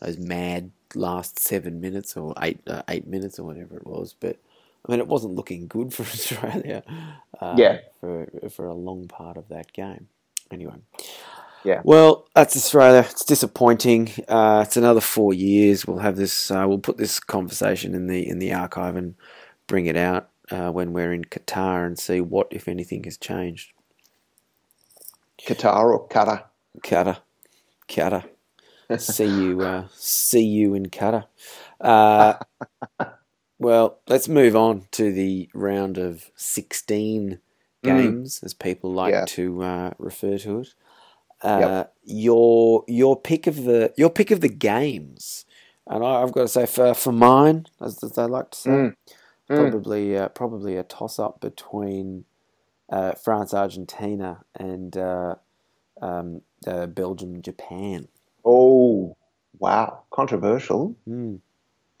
those 0.00 0.18
mad 0.18 0.70
last 0.94 1.38
seven 1.38 1.80
minutes 1.80 2.16
or 2.16 2.34
eight 2.42 2.60
uh, 2.66 2.82
eight 2.88 3.06
minutes 3.06 3.38
or 3.38 3.44
whatever 3.44 3.76
it 3.76 3.86
was. 3.86 4.14
But 4.18 4.38
I 4.86 4.90
mean, 4.92 5.00
it 5.00 5.08
wasn't 5.08 5.34
looking 5.34 5.68
good 5.68 5.92
for 5.94 6.02
Australia. 6.16 6.82
Uh, 7.40 7.54
Yeah. 7.58 7.78
for 8.00 8.28
for 8.50 8.66
a 8.66 8.74
long 8.74 9.08
part 9.08 9.36
of 9.36 9.48
that 9.48 9.72
game. 9.72 10.08
Anyway. 10.50 10.74
Yeah. 11.64 11.80
Well, 11.84 12.26
that's 12.34 12.56
Australia. 12.56 13.06
It's 13.08 13.24
disappointing. 13.24 14.10
Uh, 14.28 14.64
it's 14.66 14.76
another 14.76 15.00
four 15.00 15.32
years. 15.32 15.86
We'll 15.86 15.98
have 15.98 16.16
this. 16.16 16.50
Uh, 16.50 16.64
we'll 16.66 16.78
put 16.78 16.96
this 16.96 17.20
conversation 17.20 17.94
in 17.94 18.08
the 18.08 18.28
in 18.28 18.40
the 18.40 18.52
archive 18.52 18.96
and 18.96 19.14
bring 19.72 19.86
it 19.86 19.96
out 19.96 20.28
uh, 20.50 20.70
when 20.70 20.92
we're 20.92 21.14
in 21.14 21.24
Qatar 21.24 21.86
and 21.86 21.98
see 21.98 22.20
what, 22.20 22.46
if 22.50 22.68
anything, 22.68 23.04
has 23.04 23.16
changed. 23.16 23.72
Qatar 25.40 25.84
or 25.94 26.06
Qatar. 26.08 26.42
Qatar, 26.82 27.16
Qatar. 27.88 28.24
see 28.98 29.24
you. 29.24 29.62
Uh, 29.62 29.86
see 29.94 30.44
you 30.44 30.74
in 30.74 30.86
Qatar. 30.90 31.24
Uh, 31.80 32.34
well, 33.58 33.98
let's 34.08 34.28
move 34.28 34.54
on 34.54 34.88
to 34.90 35.10
the 35.10 35.48
round 35.54 35.96
of 35.96 36.30
sixteen 36.36 37.38
games, 37.82 38.42
as 38.44 38.52
people 38.52 38.92
like 38.92 39.12
Yeah. 39.14 39.24
to 39.28 39.62
uh, 39.62 39.90
refer 39.98 40.36
to 40.38 40.60
it. 40.60 40.74
Uh, 41.40 41.84
Your 42.04 42.84
your 42.86 43.18
pick 43.18 43.46
of 43.46 43.64
the 43.64 43.94
your 43.96 44.10
pick 44.10 44.30
of 44.30 44.42
the 44.42 44.50
games, 44.50 45.46
and 45.86 46.04
I, 46.04 46.22
I've 46.22 46.32
got 46.32 46.42
to 46.42 46.48
say 46.48 46.66
for 46.66 46.92
for 46.92 47.10
mine, 47.12 47.66
as, 47.80 48.04
as 48.04 48.12
they 48.12 48.24
like 48.24 48.50
to 48.50 48.58
say, 48.58 48.70
Mm. 48.70 48.94
Mm. 49.52 49.70
probably 49.70 50.16
uh, 50.16 50.28
probably 50.28 50.76
a 50.76 50.82
toss 50.82 51.18
up 51.18 51.40
between 51.40 52.24
uh, 52.90 53.12
France 53.12 53.54
Argentina 53.54 54.42
and 54.54 54.96
uh, 54.96 55.34
um, 56.00 56.42
uh, 56.66 56.86
Belgium 56.86 57.42
Japan. 57.42 58.08
Oh, 58.44 59.16
wow. 59.58 60.02
Controversial. 60.10 60.96
Mm, 61.08 61.40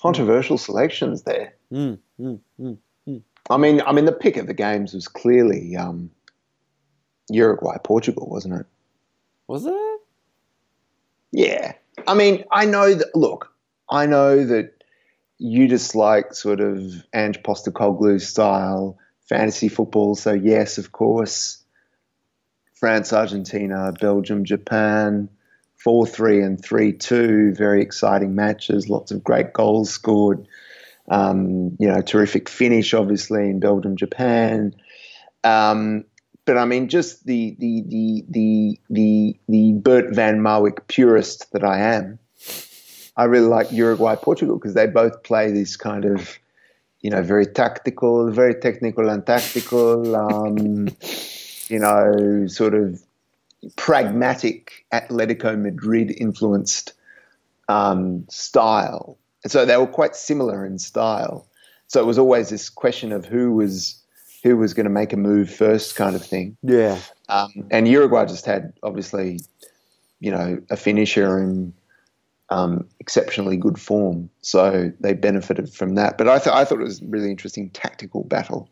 Controversial 0.00 0.58
selections 0.58 1.22
there. 1.22 1.54
mm, 1.72 1.98
mm, 2.20 2.40
mm. 2.60 2.78
I 3.50 3.56
mean, 3.56 3.80
I 3.82 3.92
mean, 3.92 4.04
the 4.04 4.12
pick 4.12 4.36
of 4.36 4.46
the 4.46 4.54
games 4.54 4.94
was 4.94 5.08
clearly 5.08 5.76
um, 5.76 6.10
Uruguay, 7.28 7.76
Portugal, 7.82 8.28
wasn't 8.28 8.60
it? 8.60 8.66
Was 9.48 9.66
it? 9.66 10.00
Yeah. 11.32 11.72
I 12.06 12.14
mean, 12.14 12.44
I 12.52 12.64
know 12.64 12.94
that, 12.94 13.14
look, 13.14 13.52
I 13.90 14.06
know 14.06 14.44
that 14.44 14.81
you 15.42 15.66
dislike 15.66 16.34
sort 16.34 16.60
of 16.60 17.04
Ange 17.12 17.42
Postecoglou 17.42 18.20
style 18.20 18.96
fantasy 19.28 19.68
football. 19.68 20.14
So, 20.14 20.32
yes, 20.32 20.78
of 20.78 20.92
course, 20.92 21.64
France, 22.74 23.12
Argentina, 23.12 23.92
Belgium, 24.00 24.44
Japan, 24.44 25.28
4 25.76 26.06
3 26.06 26.42
and 26.42 26.64
3 26.64 26.92
2. 26.92 27.54
Very 27.54 27.82
exciting 27.82 28.36
matches, 28.36 28.88
lots 28.88 29.10
of 29.10 29.24
great 29.24 29.52
goals 29.52 29.90
scored. 29.90 30.46
Um, 31.08 31.76
you 31.80 31.88
know, 31.88 32.00
terrific 32.00 32.48
finish, 32.48 32.94
obviously, 32.94 33.50
in 33.50 33.58
Belgium, 33.58 33.96
Japan. 33.96 34.76
Um, 35.42 36.04
but 36.44 36.56
I 36.56 36.64
mean, 36.66 36.88
just 36.88 37.26
the 37.26 37.56
the 37.58 37.82
the 37.88 38.24
the 38.28 38.80
the 38.90 39.40
the 39.48 39.72
Bert 39.72 40.14
van 40.14 40.38
Marwijk 40.38 40.86
purist 40.86 41.50
that 41.52 41.64
I 41.64 41.80
am, 41.80 42.20
I 43.16 43.24
really 43.24 43.46
like 43.46 43.70
Uruguay 43.72 44.16
Portugal 44.16 44.56
because 44.56 44.74
they 44.74 44.86
both 44.86 45.22
play 45.22 45.50
this 45.52 45.76
kind 45.76 46.04
of, 46.04 46.38
you 47.00 47.10
know, 47.10 47.22
very 47.22 47.46
tactical, 47.46 48.30
very 48.30 48.54
technical 48.54 49.08
and 49.08 49.26
tactical, 49.26 50.16
um, 50.16 50.88
you 51.68 51.78
know, 51.78 52.46
sort 52.46 52.74
of 52.74 53.02
pragmatic 53.76 54.86
Atletico 54.92 55.58
Madrid 55.58 56.14
influenced 56.18 56.94
um, 57.68 58.26
style. 58.28 59.18
And 59.44 59.52
so 59.52 59.64
they 59.64 59.76
were 59.76 59.86
quite 59.86 60.16
similar 60.16 60.64
in 60.64 60.78
style. 60.78 61.46
So 61.88 62.00
it 62.00 62.06
was 62.06 62.18
always 62.18 62.48
this 62.48 62.70
question 62.70 63.12
of 63.12 63.26
who 63.26 63.52
was 63.52 63.98
who 64.42 64.56
was 64.56 64.74
going 64.74 64.84
to 64.84 64.90
make 64.90 65.12
a 65.12 65.16
move 65.16 65.48
first, 65.48 65.94
kind 65.94 66.16
of 66.16 66.24
thing. 66.24 66.56
Yeah. 66.62 66.98
Um, 67.28 67.68
and 67.70 67.86
Uruguay 67.86 68.24
just 68.24 68.44
had 68.44 68.72
obviously, 68.82 69.38
you 70.18 70.32
know, 70.32 70.60
a 70.68 70.76
finisher 70.76 71.38
in 71.38 71.72
um, 72.52 72.86
exceptionally 73.00 73.56
good 73.56 73.80
form, 73.80 74.28
so 74.42 74.92
they 75.00 75.14
benefited 75.14 75.72
from 75.72 75.94
that. 75.94 76.18
But 76.18 76.28
I, 76.28 76.38
th- 76.38 76.54
I 76.54 76.64
thought 76.66 76.80
it 76.80 76.84
was 76.84 77.00
a 77.00 77.06
really 77.06 77.30
interesting 77.30 77.70
tactical 77.70 78.24
battle, 78.24 78.68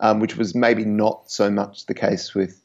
um, 0.00 0.20
which 0.20 0.36
was 0.36 0.54
maybe 0.54 0.84
not 0.84 1.30
so 1.30 1.50
much 1.50 1.86
the 1.86 1.94
case 1.94 2.34
with 2.34 2.62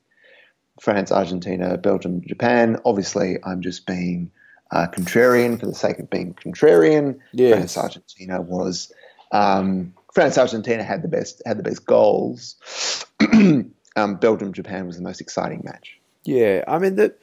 France, 0.81 1.09
Argentina, 1.09 1.77
Belgium, 1.77 2.21
Japan. 2.27 2.77
Obviously, 2.83 3.37
I'm 3.45 3.61
just 3.61 3.87
being 3.87 4.29
uh, 4.71 4.87
contrarian 4.87 5.57
for 5.57 5.67
the 5.67 5.73
sake 5.73 5.99
of 5.99 6.09
being 6.09 6.33
contrarian. 6.33 7.19
Yes. 7.31 7.53
France, 7.53 7.77
Argentina 7.77 8.41
was. 8.41 8.91
Um, 9.31 9.93
France, 10.13 10.37
Argentina 10.37 10.83
had 10.83 11.01
the 11.01 11.07
best 11.07 11.41
had 11.45 11.57
the 11.57 11.63
best 11.63 11.85
goals. 11.85 13.05
um, 13.31 14.15
Belgium, 14.19 14.51
Japan 14.51 14.85
was 14.85 14.97
the 14.97 15.03
most 15.03 15.21
exciting 15.21 15.61
match. 15.63 15.97
Yeah. 16.25 16.65
I 16.67 16.77
mean 16.77 16.95
the 16.95 17.15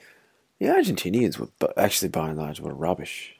the 0.60 0.66
Argentinians 0.66 1.38
were 1.38 1.48
actually 1.76 2.08
by 2.08 2.28
and 2.28 2.38
large 2.38 2.60
were 2.60 2.74
rubbish. 2.74 3.34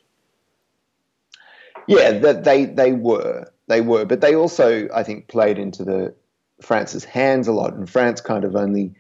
Yeah, 1.87 2.12
that 2.12 2.44
they 2.44 2.64
they 2.64 2.92
were 2.92 3.50
they 3.68 3.81
were, 3.81 4.05
but 4.05 4.20
they 4.20 4.35
also 4.35 4.88
I 4.94 5.03
think 5.03 5.29
played 5.29 5.59
into 5.59 5.85
the 5.85 6.14
France's 6.62 7.05
hands 7.05 7.48
a 7.48 7.53
lot, 7.53 7.74
and 7.74 7.88
France 7.88 8.20
kind 8.20 8.44
of 8.44 8.57
only 8.57 8.94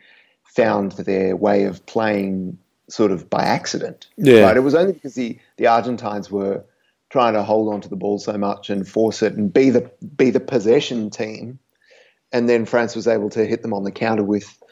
found 0.44 0.92
their 0.92 1.34
way 1.36 1.64
of 1.64 1.84
playing 1.86 2.58
sort 2.88 3.10
of 3.10 3.28
by 3.30 3.42
accident. 3.42 4.06
Yeah. 4.16 4.42
right. 4.42 4.56
It 4.56 4.60
was 4.60 4.74
only 4.74 4.92
because 4.92 5.14
the 5.14 5.38
the 5.56 5.66
Argentines 5.66 6.30
were 6.30 6.64
trying 7.10 7.34
to 7.34 7.42
hold 7.42 7.72
on 7.72 7.80
to 7.80 7.88
the 7.88 7.96
ball 7.96 8.18
so 8.18 8.36
much 8.36 8.70
and 8.70 8.88
force 8.88 9.22
it 9.22 9.34
and 9.34 9.52
be 9.52 9.70
the 9.70 9.90
be 10.16 10.30
the 10.30 10.40
possession 10.40 11.10
team, 11.10 11.58
and 12.32 12.48
then 12.48 12.66
France 12.66 12.94
was 12.94 13.08
able 13.08 13.30
to 13.30 13.44
hit 13.46 13.62
them 13.62 13.72
on 13.72 13.84
the 13.84 13.92
counter 13.92 14.24
with 14.24 14.62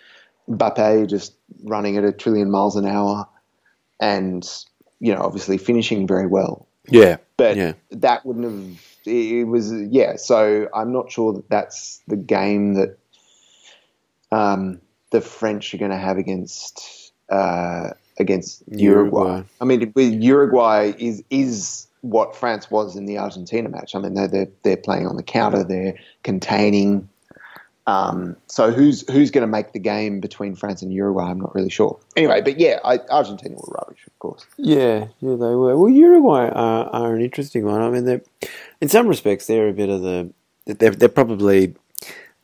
Mbappe 0.48 1.08
just 1.08 1.34
running 1.64 1.96
at 1.96 2.04
a 2.04 2.12
trillion 2.12 2.50
miles 2.50 2.76
an 2.76 2.86
hour, 2.86 3.28
and 4.02 4.64
you 5.00 5.14
know 5.14 5.22
obviously 5.22 5.56
finishing 5.56 6.06
very 6.06 6.26
well 6.26 6.66
Yeah. 6.88 7.16
but 7.38 7.56
Yeah. 7.56 7.72
that 7.90 8.26
wouldn't 8.26 8.44
have 8.44 8.82
it 9.06 9.46
was 9.46 9.72
yeah 9.72 10.16
so 10.16 10.68
i'm 10.74 10.92
not 10.92 11.10
sure 11.10 11.32
that 11.32 11.48
that's 11.48 12.02
the 12.08 12.16
game 12.16 12.74
that 12.74 12.98
um, 14.30 14.80
the 15.10 15.20
french 15.20 15.72
are 15.74 15.78
going 15.78 15.90
to 15.90 15.96
have 15.96 16.18
against 16.18 17.12
uh, 17.30 17.90
against 18.18 18.62
uruguay. 18.68 19.20
Uruguay. 19.24 19.42
i 19.60 19.64
mean 19.64 19.92
with 19.94 20.12
uruguay 20.22 20.92
is 20.98 21.22
is 21.30 21.86
what 22.02 22.34
france 22.36 22.70
was 22.70 22.96
in 22.96 23.06
the 23.06 23.18
argentina 23.18 23.68
match 23.68 23.94
i 23.94 23.98
mean 23.98 24.14
they're 24.14 24.28
they're, 24.28 24.48
they're 24.64 24.76
playing 24.76 25.06
on 25.06 25.16
the 25.16 25.22
counter 25.22 25.62
they're 25.64 25.94
containing 26.24 27.08
um, 27.86 28.36
so 28.46 28.70
who's 28.70 29.08
who's 29.10 29.30
going 29.30 29.42
to 29.42 29.48
make 29.50 29.72
the 29.72 29.78
game 29.80 30.20
between 30.20 30.54
France 30.54 30.82
and 30.82 30.92
Uruguay? 30.92 31.24
I'm 31.30 31.40
not 31.40 31.54
really 31.54 31.70
sure. 31.70 31.98
Anyway, 32.16 32.40
but 32.40 32.58
yeah, 32.60 32.78
I, 32.84 32.98
Argentina 33.10 33.56
were 33.56 33.74
rubbish, 33.78 34.06
of 34.06 34.16
course. 34.20 34.46
Yeah, 34.56 35.06
yeah, 35.20 35.30
they 35.30 35.54
were. 35.54 35.76
Well, 35.76 35.88
Uruguay 35.88 36.48
are, 36.48 36.86
are 36.86 37.14
an 37.14 37.22
interesting 37.22 37.64
one. 37.64 37.80
I 37.82 37.90
mean, 37.90 38.04
they're 38.04 38.22
in 38.80 38.88
some 38.88 39.08
respects 39.08 39.46
they're 39.46 39.68
a 39.68 39.72
bit 39.72 39.88
of 39.88 40.02
the 40.02 40.32
they're 40.66 40.90
they're 40.90 41.08
probably 41.08 41.74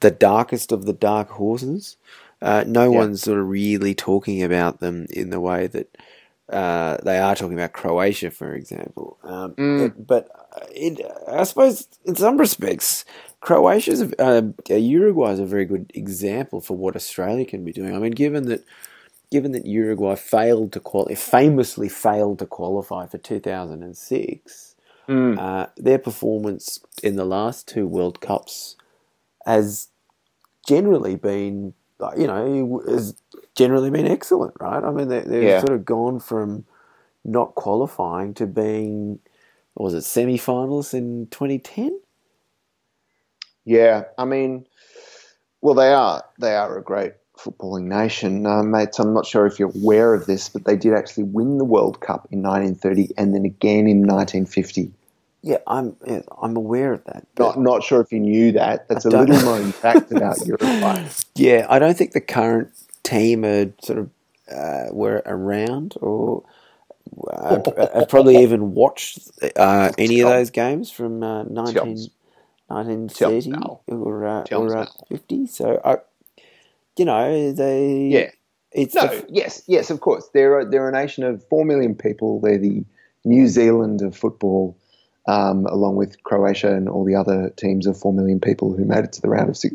the 0.01 0.11
darkest 0.11 0.73
of 0.73 0.87
the 0.87 0.93
dark 0.93 1.29
horses. 1.31 1.97
Uh, 2.43 2.65
no 2.67 2.91
Yeah. 2.91 2.99
one's 2.99 3.23
sort 3.23 3.39
of 3.39 3.49
really 3.49 3.95
talking 3.95 4.43
about 4.43 4.81
them 4.81 5.07
in 5.11 5.31
the 5.31 5.41
way 5.41 5.67
that 5.69 5.97
uh, 6.51 6.97
they 7.05 7.19
are 7.19 7.35
talking 7.35 7.55
about 7.59 7.73
Croatia, 7.73 8.31
for 8.31 8.55
example. 8.55 9.19
Um, 9.23 9.53
Mm. 9.55 9.87
it- 9.87 10.07
but 10.07 10.29
it, 10.75 11.01
I 11.29 11.45
suppose, 11.45 11.87
in 12.05 12.15
some 12.17 12.37
respects, 12.39 13.05
Croatia's 13.41 14.03
uh, 14.19 14.43
Uruguay 14.69 15.33
is 15.33 15.41
a 15.41 15.47
very 15.47 15.65
good 15.67 15.91
example 15.95 16.61
for 16.61 16.77
what 16.77 16.97
Australia 16.97 17.45
can 17.45 17.65
be 17.65 17.73
doing. 17.73 17.95
I 17.95 17.99
mean, 17.99 18.13
given 18.13 18.47
that 18.49 18.65
given 19.31 19.53
that 19.53 19.67
Uruguay 19.67 20.15
failed 20.15 20.73
to 20.73 20.81
qualify, 20.81 21.15
famously 21.15 21.89
failed 21.91 22.39
to 22.39 22.47
qualify 22.47 23.07
for 23.07 23.19
2006, 23.19 24.75
Mm. 25.07 25.39
uh, 25.39 25.67
their 25.77 25.99
performance 25.99 26.81
in 27.03 27.17
the 27.17 27.25
last 27.27 27.69
two 27.69 27.87
World 27.87 28.21
Cups 28.23 28.77
has 29.47 29.89
generally 30.67 31.17
been, 31.17 31.75
you 32.17 32.27
know, 32.27 32.83
has 32.89 33.15
generally 33.59 33.91
been 33.91 34.07
excellent, 34.07 34.55
right? 34.61 34.83
I 34.83 34.91
mean, 34.93 35.09
they, 35.09 35.21
they've 35.21 35.43
Yeah. 35.43 35.61
sort 35.61 35.73
of 35.73 35.85
gone 35.85 36.21
from 36.21 36.65
not 37.25 37.57
qualifying 37.57 38.33
to 38.35 38.47
being, 38.47 39.19
what 39.75 39.85
was 39.85 39.95
it, 39.95 40.05
semi-finalists 40.05 40.95
in 40.95 41.27
2010? 41.31 42.01
Yeah, 43.65 44.05
I 44.17 44.25
mean, 44.25 44.65
well, 45.61 45.75
they 45.75 45.93
are 45.93 46.25
they 46.41 46.55
are 46.55 46.79
a 46.79 46.83
great 46.83 47.13
footballing 47.37 47.85
nation, 47.85 48.47
uh, 48.47 48.63
mates. 48.63 48.99
I'm 48.99 49.13
not 49.13 49.27
sure 49.27 49.45
if 49.47 49.59
you're 49.59 49.73
aware 49.75 50.15
of 50.15 50.27
this, 50.27 50.49
but 50.49 50.65
they 50.65 50.77
did 50.77 50.95
actually 50.95 51.25
win 51.25 51.59
the 51.59 51.65
World 51.65 52.01
Cup 52.01 52.29
in 52.31 52.41
1930 52.43 53.11
and 53.19 53.35
then 53.35 53.45
again 53.45 53.87
in 53.87 54.03
1950. 54.07 54.93
Yeah, 55.43 55.59
I'm 55.67 55.97
yeah, 56.07 56.23
I'm 56.41 56.57
aware 56.57 56.93
of 56.95 57.05
that. 57.05 57.27
Not 57.39 57.59
not 57.59 57.83
sure 57.85 58.01
if 58.01 58.11
you 58.11 58.21
knew 58.21 58.53
that. 58.53 58.89
That's 58.89 59.05
I 59.05 59.09
a 59.09 59.11
little 59.11 59.41
known 59.45 59.73
fact 59.73 60.11
about 60.11 60.47
Uruguay. 60.47 61.05
Yeah, 61.35 61.67
I 61.69 61.79
don't 61.79 61.97
think 61.97 62.13
the 62.13 62.21
current 62.21 62.71
team 63.09 63.45
are 63.45 63.73
sort 63.83 63.99
of 63.99 64.11
uh, 64.51 64.87
were 64.93 65.23
around 65.27 65.95
or 66.01 66.43
uh, 67.31 67.61
have 67.95 68.09
probably 68.09 68.39
even 68.43 68.75
watched 68.75 69.19
uh, 69.57 69.91
any 69.99 70.21
of 70.21 70.29
those 70.29 70.51
games 70.51 70.91
from 70.91 71.23
uh, 71.23 71.45
19, 71.45 72.09
1930 72.69 73.51
now. 73.51 73.81
or, 73.87 74.27
uh, 74.27 74.45
or 74.53 74.77
uh, 74.77 74.87
50. 75.09 75.47
So, 75.47 75.81
I, 75.85 75.97
you 76.97 77.05
know, 77.05 77.53
they. 77.53 78.09
Yeah. 78.09 78.31
It's 78.73 78.95
No, 78.95 79.07
the- 79.07 79.25
yes, 79.31 79.63
yes, 79.67 79.91
of 79.91 80.01
course. 80.01 80.29
They're 80.35 80.61
a, 80.61 80.69
they're 80.69 80.89
a 80.89 80.93
nation 80.93 81.25
of 81.25 81.43
four 81.49 81.65
million 81.65 81.95
people. 81.95 82.41
They're 82.41 82.59
the 82.59 82.85
New 83.25 83.47
Zealand 83.49 84.03
of 84.03 84.15
football, 84.17 84.77
um, 85.27 85.67
along 85.67 85.97
with 85.97 86.23
Croatia 86.23 86.75
and 86.75 86.89
all 86.89 87.05
the 87.05 87.15
other 87.15 87.51
teams 87.57 87.87
of 87.87 87.97
four 87.99 88.13
million 88.13 88.41
people 88.41 88.75
who 88.75 88.85
made 88.85 89.05
it 89.05 89.13
to 89.15 89.23
the 89.23 89.29
round 89.29 89.49
of 89.49 89.57
six, 89.57 89.75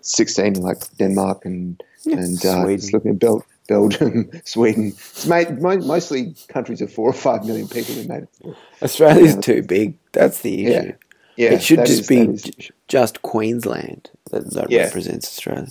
sixteen, 0.00 0.54
like 0.54 0.78
Denmark 0.98 1.44
and 1.44 1.82
and 2.06 2.44
uh, 2.44 2.62
Sweden. 2.62 2.76
just 2.80 2.92
looking 2.92 3.10
at 3.12 3.18
Bel- 3.18 3.44
Belgium, 3.68 4.30
Sweden. 4.44 4.88
It's 4.88 5.26
made, 5.26 5.60
mo- 5.60 5.76
mostly 5.78 6.34
countries 6.48 6.80
of 6.80 6.92
four 6.92 7.08
or 7.10 7.12
five 7.12 7.44
million 7.44 7.68
people 7.68 7.94
who 7.94 8.08
made 8.08 8.22
it. 8.22 8.56
Australia's 8.82 9.34
Yeah. 9.34 9.40
too 9.40 9.62
big. 9.62 9.94
That's 10.12 10.40
the 10.40 10.66
issue. 10.66 10.86
Yeah. 10.86 10.92
Yeah, 11.36 11.52
it 11.54 11.62
should 11.62 11.80
just 11.80 12.00
is- 12.02 12.06
be 12.06 12.24
that 12.26 12.30
is- 12.34 12.42
j- 12.42 12.70
just 12.88 13.22
Queensland 13.22 14.10
that, 14.30 14.50
that 14.54 14.70
Yeah. 14.70 14.84
represents 14.84 15.26
Australia. 15.28 15.68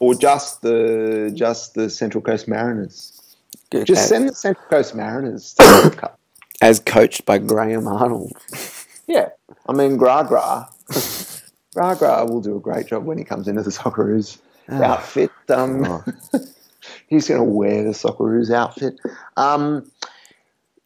or 0.00 0.14
just 0.14 0.62
the 0.62 1.30
just 1.34 1.74
the 1.74 1.88
Central 1.90 2.22
Coast 2.22 2.48
Mariners. 2.48 3.12
Just 3.70 3.90
as, 3.90 4.08
send 4.08 4.28
the 4.28 4.34
Central 4.34 4.66
Coast 4.68 4.94
Mariners 4.94 5.54
to 5.54 5.64
the 5.90 5.96
Cup. 5.96 6.18
as 6.60 6.80
coached 6.80 7.24
by 7.26 7.38
Graham 7.38 7.86
Arnold. 7.86 8.32
Yeah, 9.06 9.28
I 9.68 9.72
mean 9.72 9.96
Gra 9.96 10.24
Gra, 10.28 10.68
Gra 11.78 11.94
Gra 11.96 12.24
will 12.26 12.40
do 12.40 12.56
a 12.56 12.60
great 12.60 12.86
job 12.88 13.04
when 13.04 13.18
he 13.18 13.24
comes 13.24 13.46
into 13.46 13.62
the 13.62 13.70
Socceroos 13.70 14.38
Ah. 14.68 14.82
outfit. 14.94 15.30
Um, 15.48 15.84
Oh. 15.84 16.04
he's 17.06 17.28
going 17.28 17.38
to 17.40 17.44
wear 17.44 17.84
the 17.84 17.90
Socceroos 17.90 18.50
outfit. 18.52 18.98
Um, 19.36 19.88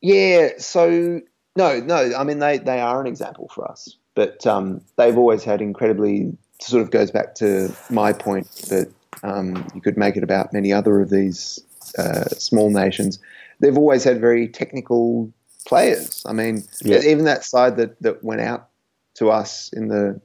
yeah, 0.03 0.51
so 0.59 1.21
no, 1.57 1.81
no, 1.81 2.13
I 2.17 2.25
mean 2.25 2.39
they 2.41 2.59
they 2.59 2.81
are 2.81 3.01
an 3.01 3.07
example 3.07 3.49
for 3.55 3.71
us, 3.71 3.97
but 4.15 4.47
um, 4.47 4.83
they've 4.97 5.17
always 5.17 5.45
had 5.45 5.63
incredibly 5.63 6.37
sort 6.61 6.83
of 6.83 6.91
goes 6.91 7.11
back 7.11 7.35
to 7.37 7.75
my 7.91 8.13
point 8.13 8.47
that 8.69 8.93
um, 9.23 9.67
you 9.75 9.81
could 9.81 9.97
make 9.97 10.17
it 10.17 10.23
about 10.23 10.53
many 10.53 10.73
other 10.73 11.01
of 11.01 11.09
these 11.11 11.59
uh, 11.99 12.25
small 12.31 12.71
nations. 12.71 13.19
They've 13.61 13.77
always 13.79 14.05
had 14.05 14.21
very 14.21 14.47
technical 14.49 15.33
players. 15.67 16.23
I 16.27 16.33
mean, 16.35 16.65
Yeah. 16.83 16.99
even 17.01 17.25
that 17.25 17.45
side 17.45 17.77
that, 17.77 18.01
that 18.03 18.23
went 18.25 18.41
out 18.43 18.69
to 19.15 19.31
us 19.31 19.71
in 19.73 19.89
the 19.89 20.21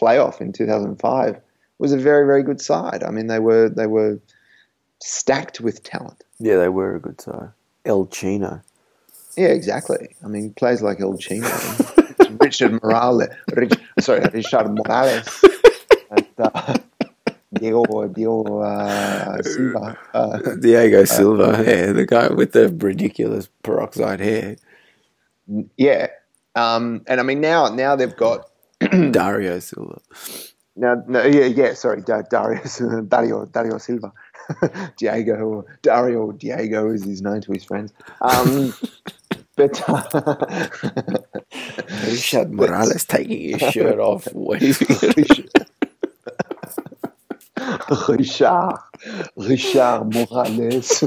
playoff 0.00 0.40
in 0.40 0.52
2005 0.52 1.40
was 1.78 1.92
a 1.92 1.98
very 1.98 2.26
very 2.26 2.42
good 2.42 2.60
side. 2.60 3.02
I 3.02 3.10
mean, 3.10 3.26
they 3.26 3.38
were 3.38 3.68
they 3.68 3.86
were 3.86 4.20
stacked 5.00 5.60
with 5.60 5.82
talent. 5.82 6.22
Yeah, 6.38 6.56
they 6.56 6.68
were 6.68 6.96
a 6.96 7.00
good 7.00 7.20
side. 7.20 7.50
El 7.84 8.06
Chino. 8.06 8.62
Yeah, 9.36 9.48
exactly. 9.48 10.14
I 10.24 10.28
mean, 10.28 10.52
players 10.54 10.80
like 10.80 11.00
El 11.00 11.18
Chino, 11.18 11.48
Richard 12.40 12.80
Morales, 12.82 13.28
Rich, 13.54 13.74
sorry, 14.00 14.24
Richard 14.32 14.70
Morales, 14.70 15.44
and, 16.10 16.26
uh, 16.38 16.78
Diego 17.52 18.08
Diego 18.08 18.60
uh, 18.60 19.42
Silva. 19.42 19.98
Uh, 20.12 20.38
Diego 20.60 21.04
Silva, 21.04 21.64
yeah, 21.66 21.92
the 21.92 22.06
guy 22.06 22.28
with 22.28 22.52
the 22.52 22.68
ridiculous 22.68 23.48
peroxide 23.62 24.20
hair. 24.20 24.56
yeah, 25.76 26.08
um, 26.54 27.02
and 27.06 27.20
I 27.20 27.22
mean 27.22 27.40
now 27.40 27.68
now 27.68 27.96
they've 27.96 28.16
got 28.16 28.48
Dario 29.12 29.58
Silva. 29.60 30.00
now 30.76 31.02
no, 31.06 31.22
yeah 31.24 31.46
yeah 31.46 31.74
sorry 31.74 32.02
Da- 32.02 32.22
Dario 32.22 32.62
Dario 33.08 33.46
Dario 33.46 33.78
Silva. 33.78 34.12
Diego 34.98 35.34
or 35.36 35.64
Dario 35.82 36.32
Diego 36.32 36.92
as 36.92 37.02
he's 37.02 37.22
known 37.22 37.40
to 37.40 37.52
his 37.52 37.64
friends. 37.64 37.92
Um, 38.20 38.74
but 39.56 39.82
uh, 39.88 40.68
Richard 42.06 42.52
Morales 42.52 43.04
taking 43.06 43.58
his 43.58 43.72
shirt 43.72 43.98
off, 43.98 44.28
waving 44.34 44.86
it. 44.90 45.48
Richard, 48.08 48.78
Richard 49.36 50.14
Morales. 50.14 51.04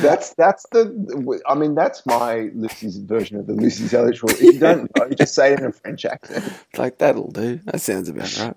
That's 0.00 0.34
that's 0.34 0.66
the. 0.72 1.40
I 1.46 1.54
mean, 1.54 1.74
that's 1.74 2.04
my 2.06 2.50
Lucy's 2.54 2.98
version 2.98 3.38
of 3.38 3.46
the 3.46 3.54
Lucy's 3.54 3.92
Zelic 3.92 4.22
rule. 4.22 4.30
If 4.30 4.40
you 4.40 4.58
don't 4.58 4.90
know, 4.96 5.08
just 5.18 5.34
say 5.34 5.52
it 5.52 5.60
in 5.60 5.66
a 5.66 5.72
French 5.72 6.04
accent. 6.04 6.52
Like, 6.76 6.98
that'll 6.98 7.30
do. 7.30 7.60
That 7.64 7.80
sounds 7.80 8.08
about 8.08 8.36
right. 8.38 8.56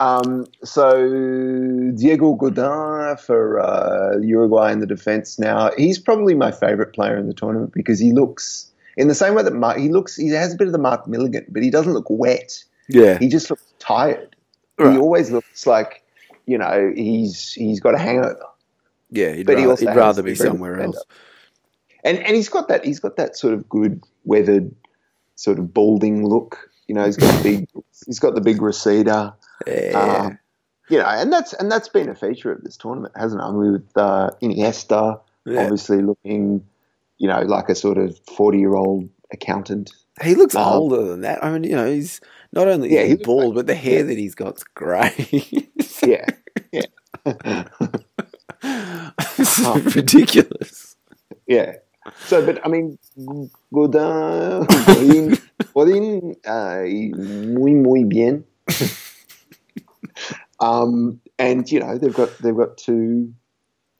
Um, 0.00 0.46
so 0.62 1.92
Diego 1.96 2.34
Godin 2.34 3.16
for 3.16 3.60
uh, 3.60 4.18
Uruguay 4.18 4.72
in 4.72 4.78
the 4.78 4.86
defense. 4.86 5.38
Now 5.38 5.72
he's 5.76 5.98
probably 5.98 6.34
my 6.34 6.52
favourite 6.52 6.92
player 6.92 7.16
in 7.16 7.26
the 7.26 7.34
tournament 7.34 7.72
because 7.74 7.98
he 7.98 8.12
looks 8.12 8.70
in 8.96 9.08
the 9.08 9.14
same 9.14 9.34
way 9.34 9.42
that 9.42 9.54
Mark, 9.54 9.78
he 9.78 9.88
looks. 9.88 10.16
He 10.16 10.28
has 10.28 10.54
a 10.54 10.56
bit 10.56 10.66
of 10.66 10.72
the 10.72 10.78
Mark 10.78 11.06
Milligan, 11.08 11.46
but 11.48 11.62
he 11.62 11.70
doesn't 11.70 11.92
look 11.92 12.06
wet. 12.08 12.62
Yeah. 12.88 13.18
He 13.18 13.28
just 13.28 13.50
looks 13.50 13.64
tired. 13.78 14.36
Right. 14.78 14.92
He 14.92 14.98
always 14.98 15.30
looks 15.30 15.66
like 15.66 16.02
you 16.46 16.58
know 16.58 16.92
he's 16.94 17.52
he's 17.52 17.80
got 17.80 17.94
a 17.94 17.98
hangover, 17.98 18.40
Yeah, 19.10 19.32
he'd, 19.32 19.46
but 19.46 19.58
he 19.58 19.64
rather, 19.64 19.70
also 19.70 19.86
he'd 19.88 19.96
rather 19.96 20.22
be 20.22 20.34
somewhere 20.34 20.80
else. 20.80 21.02
and 22.04 22.18
and 22.18 22.36
he's 22.36 22.48
got 22.48 22.68
that 22.68 22.84
he's 22.84 23.00
got 23.00 23.16
that 23.16 23.36
sort 23.36 23.54
of 23.54 23.68
good 23.68 24.02
weathered 24.24 24.74
sort 25.36 25.58
of 25.58 25.72
balding 25.72 26.26
look. 26.26 26.70
You 26.86 26.94
know, 26.94 27.04
he's 27.04 27.16
got 27.16 27.42
the 27.42 27.42
big 27.42 27.68
he's 28.06 28.18
got 28.18 28.34
the 28.34 28.40
big 28.40 28.60
receder. 28.60 29.34
Yeah. 29.66 30.24
Um, 30.26 30.38
you 30.88 30.98
know, 30.98 31.06
and 31.06 31.32
that's 31.32 31.52
and 31.54 31.70
that's 31.70 31.88
been 31.88 32.08
a 32.08 32.14
feature 32.14 32.52
of 32.52 32.62
this 32.62 32.76
tournament, 32.76 33.14
hasn't 33.16 33.42
it? 33.42 33.44
I 33.44 33.50
mean, 33.50 33.72
with 33.72 33.90
uh, 33.96 34.30
Iniesta 34.42 35.20
yeah. 35.44 35.62
obviously 35.62 36.02
looking, 36.02 36.64
you 37.18 37.28
know, 37.28 37.40
like 37.42 37.68
a 37.68 37.74
sort 37.74 37.98
of 37.98 38.18
forty-year-old 38.36 39.08
accountant. 39.32 39.92
He 40.22 40.34
looks 40.34 40.54
um, 40.54 40.64
older 40.66 41.04
than 41.04 41.20
that. 41.22 41.44
I 41.44 41.50
mean, 41.52 41.64
you 41.64 41.76
know, 41.76 41.86
he's 41.86 42.20
not 42.52 42.68
only 42.68 42.92
Yeah, 42.92 43.00
is 43.02 43.10
he 43.10 43.16
he 43.16 43.22
bald, 43.22 43.54
like- 43.54 43.54
but 43.54 43.66
the 43.66 43.74
hair 43.74 43.98
yeah. 43.98 44.02
that 44.04 44.18
he's 44.18 44.34
got's 44.34 44.64
grey. 44.64 45.12
Yeah, 46.06 46.26
yeah, 46.72 46.82
it's 49.60 49.96
ridiculous. 49.96 50.96
yeah. 51.46 51.76
So, 52.24 52.44
but 52.44 52.64
I 52.64 52.68
mean, 52.68 52.98
Godin, 53.72 54.66
Godin, 54.86 55.38
Godin 55.74 56.36
uh, 56.46 56.82
muy 56.84 57.74
muy 57.74 58.04
bien. 58.04 58.44
um, 60.60 61.20
and 61.38 61.70
you 61.70 61.80
know 61.80 61.98
they've 61.98 62.14
got 62.14 62.36
they've 62.38 62.56
got 62.56 62.78
two 62.78 63.32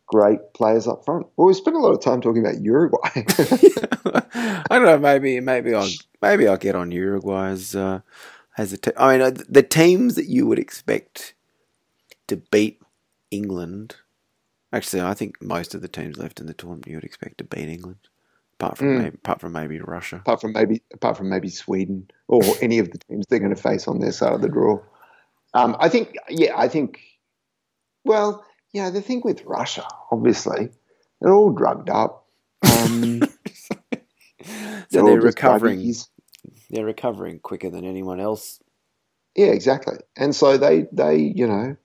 great 0.07 0.55
players 0.55 0.89
up 0.89 1.05
front. 1.05 1.27
Well, 1.37 1.47
we 1.47 1.55
spent 1.55 1.77
a 1.77 1.81
lot 1.81 1.93
of 1.93 2.01
time 2.01 2.21
talking 2.21 2.45
about 2.45 2.61
Uruguay. 2.61 3.11
I 3.15 4.65
don't 4.71 4.85
know. 4.85 4.99
Maybe, 4.99 5.41
maybe 5.41 5.75
I'll 5.75 5.89
maybe 6.21 6.49
I'll 6.49 6.57
get 6.57 6.75
on 6.75 6.91
Uruguay 6.91 7.51
as 7.51 7.77
uh, 7.77 8.01
as 8.57 8.73
a. 8.73 8.79
Te- 8.79 8.93
I 8.97 9.13
mean, 9.13 9.21
uh, 9.21 9.31
the 9.49 9.63
teams 9.63 10.15
that 10.17 10.27
you 10.27 10.47
would 10.47 10.59
expect 10.59 11.35
to 12.27 12.37
beat 12.37 12.81
England. 13.31 13.97
Actually, 14.73 15.03
I 15.03 15.15
think 15.15 15.41
most 15.43 15.75
of 15.75 15.81
the 15.83 15.89
teams 15.89 16.19
left 16.19 16.41
in 16.41 16.47
the 16.47 16.55
tournament 16.55 16.87
you 16.87 16.97
would 16.97 17.05
expect 17.05 17.39
to 17.39 17.45
beat 17.45 17.69
England, 17.69 17.99
apart 18.59 18.77
from 18.79 18.89
Mm. 18.89 18.99
maybe, 19.03 19.17
apart 19.17 19.41
from 19.41 19.53
maybe 19.53 19.81
Russia. 19.81 20.17
apart 20.17 20.41
from 20.41 20.53
maybe 20.53 20.83
apart 20.93 21.17
from 21.17 21.29
maybe 21.31 21.49
Sweden 21.49 22.11
or 22.27 22.43
any 22.63 22.79
of 22.79 22.91
the 22.91 22.99
teams 22.99 23.27
they're 23.29 23.39
going 23.39 23.55
to 23.55 23.61
face 23.61 23.89
on 23.89 23.99
their 24.01 24.13
side 24.13 24.33
of 24.35 24.43
the 24.43 24.49
draw. 24.49 24.81
Um, 25.55 25.77
I 25.81 25.89
think, 25.89 26.15
yeah, 26.29 26.53
I 26.57 26.69
think 26.69 27.01
well, 28.05 28.45
yeah, 28.73 28.91
the 28.91 29.01
thing 29.03 29.23
with 29.25 29.45
Russia, 29.45 29.87
obviously, 30.11 30.71
they're 31.21 31.33
all 31.33 31.51
drugged 31.51 31.91
up. 31.91 32.27
Um, 32.63 33.23
So 34.91 35.01
all 35.01 35.07
they're 35.07 35.21
recovering. 35.21 35.93
They're 36.71 36.85
recovering 36.85 37.41
quicker 37.41 37.69
than 37.71 37.85
anyone 37.85 38.21
else. 38.21 38.61
Yeah, 39.35 39.49
exactly. 39.49 39.97
And 40.17 40.35
so 40.35 40.57
they, 40.57 40.87
they, 40.93 41.17
you 41.17 41.47
know, 41.47 41.77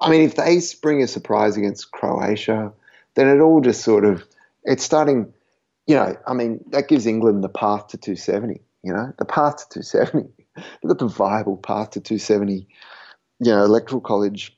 I 0.00 0.10
mean, 0.10 0.22
if 0.22 0.36
they 0.36 0.60
spring 0.60 1.02
a 1.02 1.08
surprise 1.08 1.56
against 1.56 1.90
Croatia, 1.90 2.72
then 3.14 3.28
it 3.28 3.40
all 3.40 3.60
just 3.60 3.82
sort 3.82 4.04
of, 4.04 4.24
it's 4.64 4.84
starting, 4.84 5.32
you 5.86 5.96
know, 5.96 6.16
I 6.26 6.34
mean, 6.34 6.64
that 6.70 6.88
gives 6.88 7.06
England 7.06 7.42
the 7.42 7.48
path 7.48 7.88
to 7.88 7.96
270, 7.98 8.60
you 8.82 8.92
know, 8.92 9.12
the 9.18 9.24
path 9.24 9.68
to 9.70 9.80
270. 9.80 10.28
They've 10.56 10.64
got 10.86 10.98
the 10.98 11.08
viable 11.08 11.56
path 11.56 11.90
to 11.90 12.00
270, 12.00 12.68
you 13.40 13.50
know, 13.50 13.64
electoral 13.64 14.00
college 14.00 14.56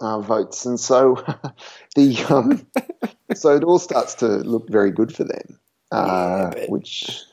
uh, 0.00 0.20
votes. 0.20 0.64
And 0.64 0.80
so 0.80 1.16
the, 1.96 2.24
um, 2.30 2.66
so 3.34 3.54
it 3.54 3.64
all 3.64 3.78
starts 3.78 4.14
to 4.16 4.26
look 4.26 4.70
very 4.70 4.90
good 4.90 5.14
for 5.14 5.24
them, 5.24 5.58
uh, 5.90 6.52
Yeah, 6.56 6.66
which, 6.68 7.24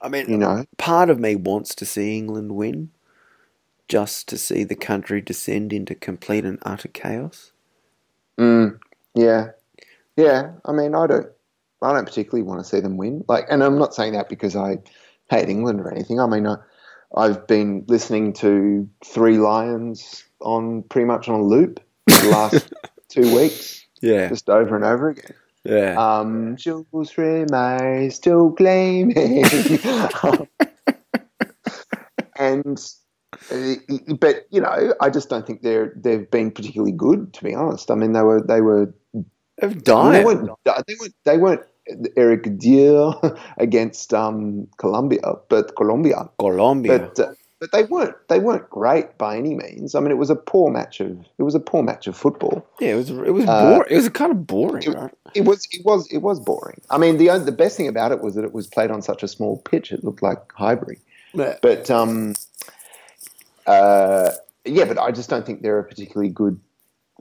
I 0.00 0.08
mean, 0.08 0.30
you 0.30 0.38
know, 0.38 0.64
part 0.78 1.10
of 1.10 1.18
me 1.18 1.34
wants 1.34 1.74
to 1.76 1.84
see 1.84 2.16
England 2.16 2.52
win, 2.52 2.90
just 3.90 4.28
to 4.28 4.38
see 4.38 4.62
the 4.62 4.76
country 4.76 5.20
descend 5.20 5.72
into 5.72 5.96
complete 5.96 6.44
and 6.44 6.60
utter 6.62 6.86
chaos. 6.86 7.50
Mm, 8.38 8.78
yeah, 9.16 9.48
yeah. 10.16 10.52
I 10.64 10.70
mean, 10.70 10.94
I 10.94 11.08
don't, 11.08 11.26
I 11.82 11.92
don't 11.92 12.04
particularly 12.06 12.44
want 12.44 12.60
to 12.60 12.64
see 12.68 12.78
them 12.78 12.96
win. 12.96 13.24
Like, 13.26 13.46
and 13.50 13.64
I'm 13.64 13.78
not 13.78 13.92
saying 13.92 14.12
that 14.12 14.28
because 14.28 14.54
I 14.54 14.78
hate 15.28 15.48
England 15.48 15.80
or 15.80 15.90
anything. 15.90 16.20
I 16.20 16.26
mean, 16.28 16.46
I, 16.46 16.56
I've 17.16 17.48
been 17.48 17.84
listening 17.88 18.32
to 18.34 18.88
Three 19.04 19.38
Lions 19.38 20.22
on 20.40 20.84
pretty 20.84 21.06
much 21.06 21.28
on 21.28 21.40
a 21.40 21.42
loop 21.42 21.80
for 22.08 22.26
the 22.26 22.30
last 22.30 22.72
two 23.08 23.34
weeks, 23.34 23.84
Yeah, 24.00 24.28
just 24.28 24.48
over 24.48 24.76
and 24.76 24.84
over 24.84 25.08
again. 25.10 25.34
yeah. 25.64 25.96
Um, 25.98 26.54
Jules 26.56 27.12
Rimet 27.14 28.12
still 28.12 28.50
gleaming. 28.50 29.44
and, 32.38 32.78
uh, 32.78 32.99
but 34.18 34.46
you 34.50 34.60
know, 34.60 34.94
I 35.00 35.10
just 35.10 35.28
don't 35.28 35.46
think 35.46 35.62
they're 35.62 35.92
they've 35.96 36.30
been 36.30 36.50
particularly 36.50 36.92
good, 36.92 37.32
to 37.34 37.44
be 37.44 37.54
honest. 37.54 37.90
I 37.90 37.94
mean, 37.94 38.12
they 38.12 38.22
were 38.22 38.40
they 38.40 38.60
were 38.60 38.92
they've 39.58 39.82
died. 39.82 40.14
They 40.14 40.24
weren't, 40.24 40.50
they 40.64 40.94
weren't 40.98 41.14
they 41.24 41.38
weren't 41.38 41.62
Eric 42.16 42.58
Dier 42.58 43.12
against 43.58 44.12
um, 44.14 44.66
Colombia, 44.78 45.34
but 45.48 45.76
Colombia, 45.76 46.28
Colombia. 46.38 46.98
but 46.98 47.20
uh, 47.20 47.32
but 47.60 47.72
they 47.72 47.84
weren't 47.84 48.16
they 48.28 48.38
weren't 48.38 48.68
great 48.70 49.16
by 49.18 49.36
any 49.36 49.54
means. 49.54 49.94
I 49.94 50.00
mean, 50.00 50.10
it 50.10 50.18
was 50.18 50.30
a 50.30 50.36
poor 50.36 50.70
match 50.70 51.00
of 51.00 51.10
it 51.38 51.42
was 51.42 51.54
a 51.54 51.60
poor 51.60 51.82
match 51.82 52.06
of 52.06 52.16
football. 52.16 52.66
yeah, 52.80 52.92
it 52.92 52.96
was. 52.96 53.10
It 53.10 53.32
was 53.32 53.46
uh, 53.46 53.74
boring. 53.74 53.90
It 53.90 53.96
was 53.96 54.08
kind 54.08 54.32
of 54.32 54.46
boring, 54.46 54.90
right? 54.92 55.14
It 55.34 55.44
was 55.44 55.68
it 55.70 55.84
was 55.84 56.10
it 56.10 56.18
was 56.18 56.40
boring. 56.40 56.80
I 56.90 56.98
mean, 56.98 57.18
the 57.18 57.38
the 57.38 57.52
best 57.52 57.76
thing 57.76 57.86
about 57.86 58.12
it 58.12 58.22
was 58.22 58.34
that 58.34 58.44
it 58.44 58.52
was 58.52 58.66
played 58.66 58.90
on 58.90 59.02
such 59.02 59.22
a 59.22 59.28
small 59.28 59.58
pitch; 59.58 59.92
it 59.92 60.02
looked 60.02 60.22
like 60.22 60.52
Highbury. 60.54 60.98
Yeah. 61.34 61.56
But 61.62 61.90
um, 61.90 62.34
uh, 63.66 64.30
yeah, 64.64 64.84
but 64.84 64.98
I 64.98 65.10
just 65.12 65.30
don't 65.30 65.44
think 65.46 65.62
they're 65.62 65.78
a 65.78 65.84
particularly 65.84 66.30
good. 66.30 66.60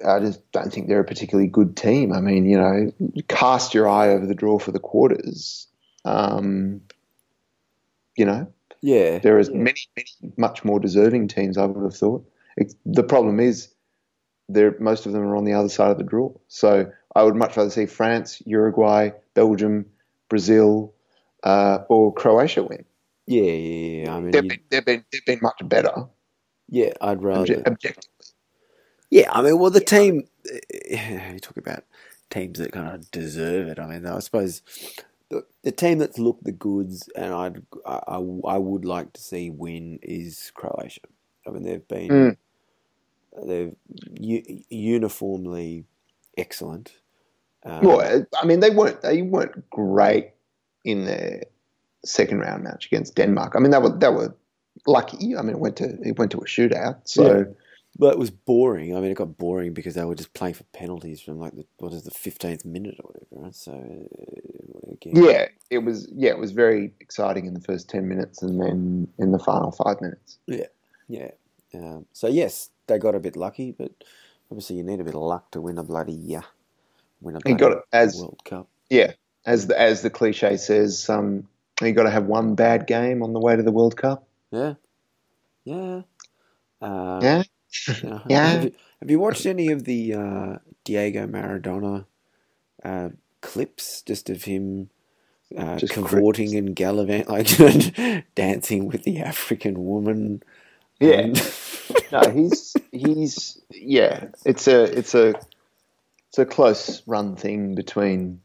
I 0.06 0.20
just 0.20 0.50
don't 0.52 0.72
think 0.72 0.88
they're 0.88 1.02
a 1.02 1.06
particularly 1.06 1.50
good 1.50 1.76
team. 1.76 2.14
I 2.14 2.22
mean, 2.22 2.46
you 2.50 2.58
know, 2.58 2.92
cast 3.28 3.74
your 3.74 3.88
eye 3.90 4.10
over 4.10 4.26
the 4.26 4.36
draw 4.36 4.58
for 4.60 4.72
the 4.72 4.80
quarters. 4.80 5.68
Um, 6.06 6.82
you 8.16 8.26
know, 8.26 8.48
Yeah, 8.82 9.20
there 9.20 9.40
is 9.40 9.50
many, 9.50 9.80
many 9.98 10.34
much 10.38 10.64
more 10.64 10.80
deserving 10.80 11.28
teams. 11.28 11.58
I 11.58 11.66
would 11.66 11.84
have 11.84 11.96
thought. 11.96 12.26
It's, 12.58 12.76
the 12.86 13.04
problem 13.04 13.40
is, 13.40 13.70
there 14.48 14.76
most 14.80 15.06
of 15.06 15.12
them 15.12 15.22
are 15.24 15.36
on 15.36 15.44
the 15.46 15.54
other 15.54 15.70
side 15.70 15.92
of 15.92 15.98
the 15.98 16.04
draw. 16.04 16.32
So 16.48 16.92
I 17.16 17.24
would 17.24 17.36
much 17.36 17.56
rather 17.58 17.70
see 17.70 17.86
France, 17.86 18.42
Uruguay, 18.46 19.12
Belgium, 19.34 19.86
Brazil, 20.30 20.94
uh, 21.44 21.80
or 21.90 22.14
Croatia 22.14 22.64
win. 22.64 22.86
yeah, 23.28 23.44
yeah. 23.44 24.04
yeah. 24.04 24.16
I 24.16 24.20
mean, 24.22 24.32
They've 24.32 24.44
you- 24.44 24.50
been, 24.50 24.60
they've 24.70 24.86
been, 24.86 25.06
they've 25.12 25.26
been 25.26 25.40
much 25.42 25.60
better. 25.64 26.06
Yeah. 26.70 26.94
I'd 27.02 27.24
rather. 27.24 27.56
Obje- 27.56 27.68
objectively. 27.68 28.10
Yeah, 29.12 29.32
I 29.32 29.42
mean, 29.42 29.58
well, 29.60 29.72
the 29.72 29.80
team. 29.82 30.24
You 30.90 31.40
talk 31.40 31.58
about 31.58 31.84
teams 32.30 32.60
that 32.60 32.72
kind 32.72 32.94
of 32.96 33.12
deserve 33.12 33.68
it. 33.68 33.80
I 33.80 33.86
mean, 33.88 34.06
I 34.06 34.20
suppose 34.20 34.62
the, 35.30 35.44
the 35.64 35.72
team 35.72 36.00
that's 36.00 36.18
looked 36.20 36.44
the 36.44 36.52
goods, 36.52 37.10
and 37.16 37.34
I'd 37.34 37.62
I, 37.86 38.00
I, 38.08 38.16
I 38.48 38.58
would 38.58 38.86
like 38.86 39.14
to 39.14 39.22
see 39.22 39.50
win 39.50 40.00
is 40.02 40.52
Croatia. 40.56 41.02
I 41.48 41.52
mean, 41.52 41.64
they've 41.64 41.88
been 41.88 42.10
Mm. 42.10 42.38
they've 43.48 43.76
u- 44.20 44.64
uniformly 44.70 45.86
excellent. 46.38 46.94
Um, 47.64 47.82
Well, 47.86 48.26
I 48.42 48.46
mean, 48.46 48.60
they 48.60 48.70
weren't 48.72 49.02
they 49.02 49.22
weren't 49.22 49.70
great 49.70 50.32
in 50.86 51.06
their 51.06 51.44
second 52.06 52.40
round 52.40 52.64
match 52.64 52.86
against 52.88 53.16
Denmark. 53.16 53.54
I 53.56 53.60
mean, 53.60 53.72
they 53.72 53.80
were 53.80 53.98
they 53.98 54.10
were 54.10 54.36
lucky. 54.88 55.36
I 55.36 55.42
mean, 55.42 55.56
it 55.56 55.60
went 55.60 55.78
to 55.78 55.98
it 56.02 56.18
went 56.18 56.32
to 56.32 56.40
a 56.40 56.46
shootout. 56.46 57.02
So 57.06 57.38
Yeah. 57.38 57.44
But 57.98 58.14
it 58.14 58.20
was 58.20 58.30
boring. 58.30 58.96
I 58.96 59.02
mean, 59.02 59.12
it 59.12 59.16
got 59.16 59.38
boring 59.38 59.74
because 59.74 59.96
they 59.96 60.06
were 60.06 60.16
just 60.16 60.34
playing 60.34 60.54
for 60.54 60.64
penalties 60.66 61.20
from 61.22 61.40
like 61.40 61.54
the 61.56 61.66
what 61.80 61.92
is 61.92 62.04
the 62.04 62.12
fifteenth 62.12 62.64
minute 62.64 62.96
or 63.04 63.12
whatever. 63.12 63.44
Right? 63.46 63.56
So 63.56 63.74
uh, 63.74 64.92
again, 64.94 65.16
yeah, 65.16 65.48
it 65.70 65.80
was 65.80 66.08
yeah, 66.14 66.30
it 66.30 66.38
was 66.38 66.52
very 66.52 66.94
exciting 67.00 67.46
in 67.46 67.54
the 67.54 67.60
first 67.60 67.90
ten 67.90 68.08
minutes, 68.08 68.42
and 68.42 68.62
then 68.62 69.08
in 69.18 69.32
the 69.32 69.40
final 69.40 69.72
five 69.72 70.00
minutes. 70.02 70.38
Yeah. 70.46 70.68
Yeah. 71.08 71.32
Um, 71.74 72.06
so 72.14 72.28
yes, 72.28 72.70
they 72.88 73.00
got 73.00 73.16
a 73.16 73.20
bit 73.20 73.36
lucky, 73.36 73.72
but 73.72 73.92
obviously 74.50 74.78
you 74.78 74.84
need 74.84 75.02
a 75.02 75.04
bit 75.04 75.16
of 75.16 75.22
luck 75.22 75.52
to 75.52 75.62
win 75.62 75.78
a 75.78 75.84
bloody 75.84 76.14
yeah, 76.14 76.44
win 77.22 77.36
a 77.36 77.40
bloody 77.40 77.58
got 77.58 77.72
it 77.72 77.84
as 77.92 78.16
World 78.18 78.42
Cup. 78.46 78.68
yeah, 78.90 79.14
as 79.46 79.68
the 79.68 79.80
as 79.80 80.04
the 80.04 80.10
cliche 80.10 80.58
says. 80.58 81.10
Um, 81.10 81.48
you 81.82 81.94
got 81.94 82.04
to 82.04 82.10
have 82.10 82.26
one 82.26 82.56
bad 82.56 82.88
game 82.88 83.24
on 83.24 83.34
the 83.34 83.40
way 83.40 83.56
to 83.56 83.64
the 83.64 83.72
World 83.72 83.96
Cup. 83.96 84.28
Yeah, 84.52 84.76
yeah, 85.66 86.02
uh, 86.82 87.24
Yeah, 87.24 87.44
you 88.02 88.10
know, 88.10 88.22
Yeah. 88.30 88.50
Have 88.50 88.64
you, 88.64 88.74
have 89.02 89.12
you 89.12 89.20
watched 89.20 89.46
any 89.46 89.72
of 89.72 89.86
the 89.86 90.14
uh, 90.16 90.58
Diego 90.86 91.28
Maradona 91.28 92.06
uh, 92.84 93.10
clips? 93.42 94.02
Just 94.04 94.30
of 94.30 94.44
him. 94.46 94.90
Uh, 95.58 95.80
Just 95.80 95.94
cavorting 95.94 96.56
and 96.56 96.76
gallivant, 96.76 97.30
like 97.30 98.26
dancing 98.36 98.88
with 98.88 99.04
the 99.04 99.20
African 99.20 99.86
woman. 99.86 100.44
yeah. 101.02 101.22
And- 101.22 101.40
no, 102.12 102.30
he's 102.30 102.82
he's 102.92 103.62
yeah. 103.72 104.30
It's 104.46 104.68
a 104.68 104.84
it's 104.84 105.16
a 105.16 105.36
it's 106.30 106.40
a 106.40 106.46
close 106.46 107.04
run 107.08 107.36
thing 107.38 107.76
between 107.76 108.42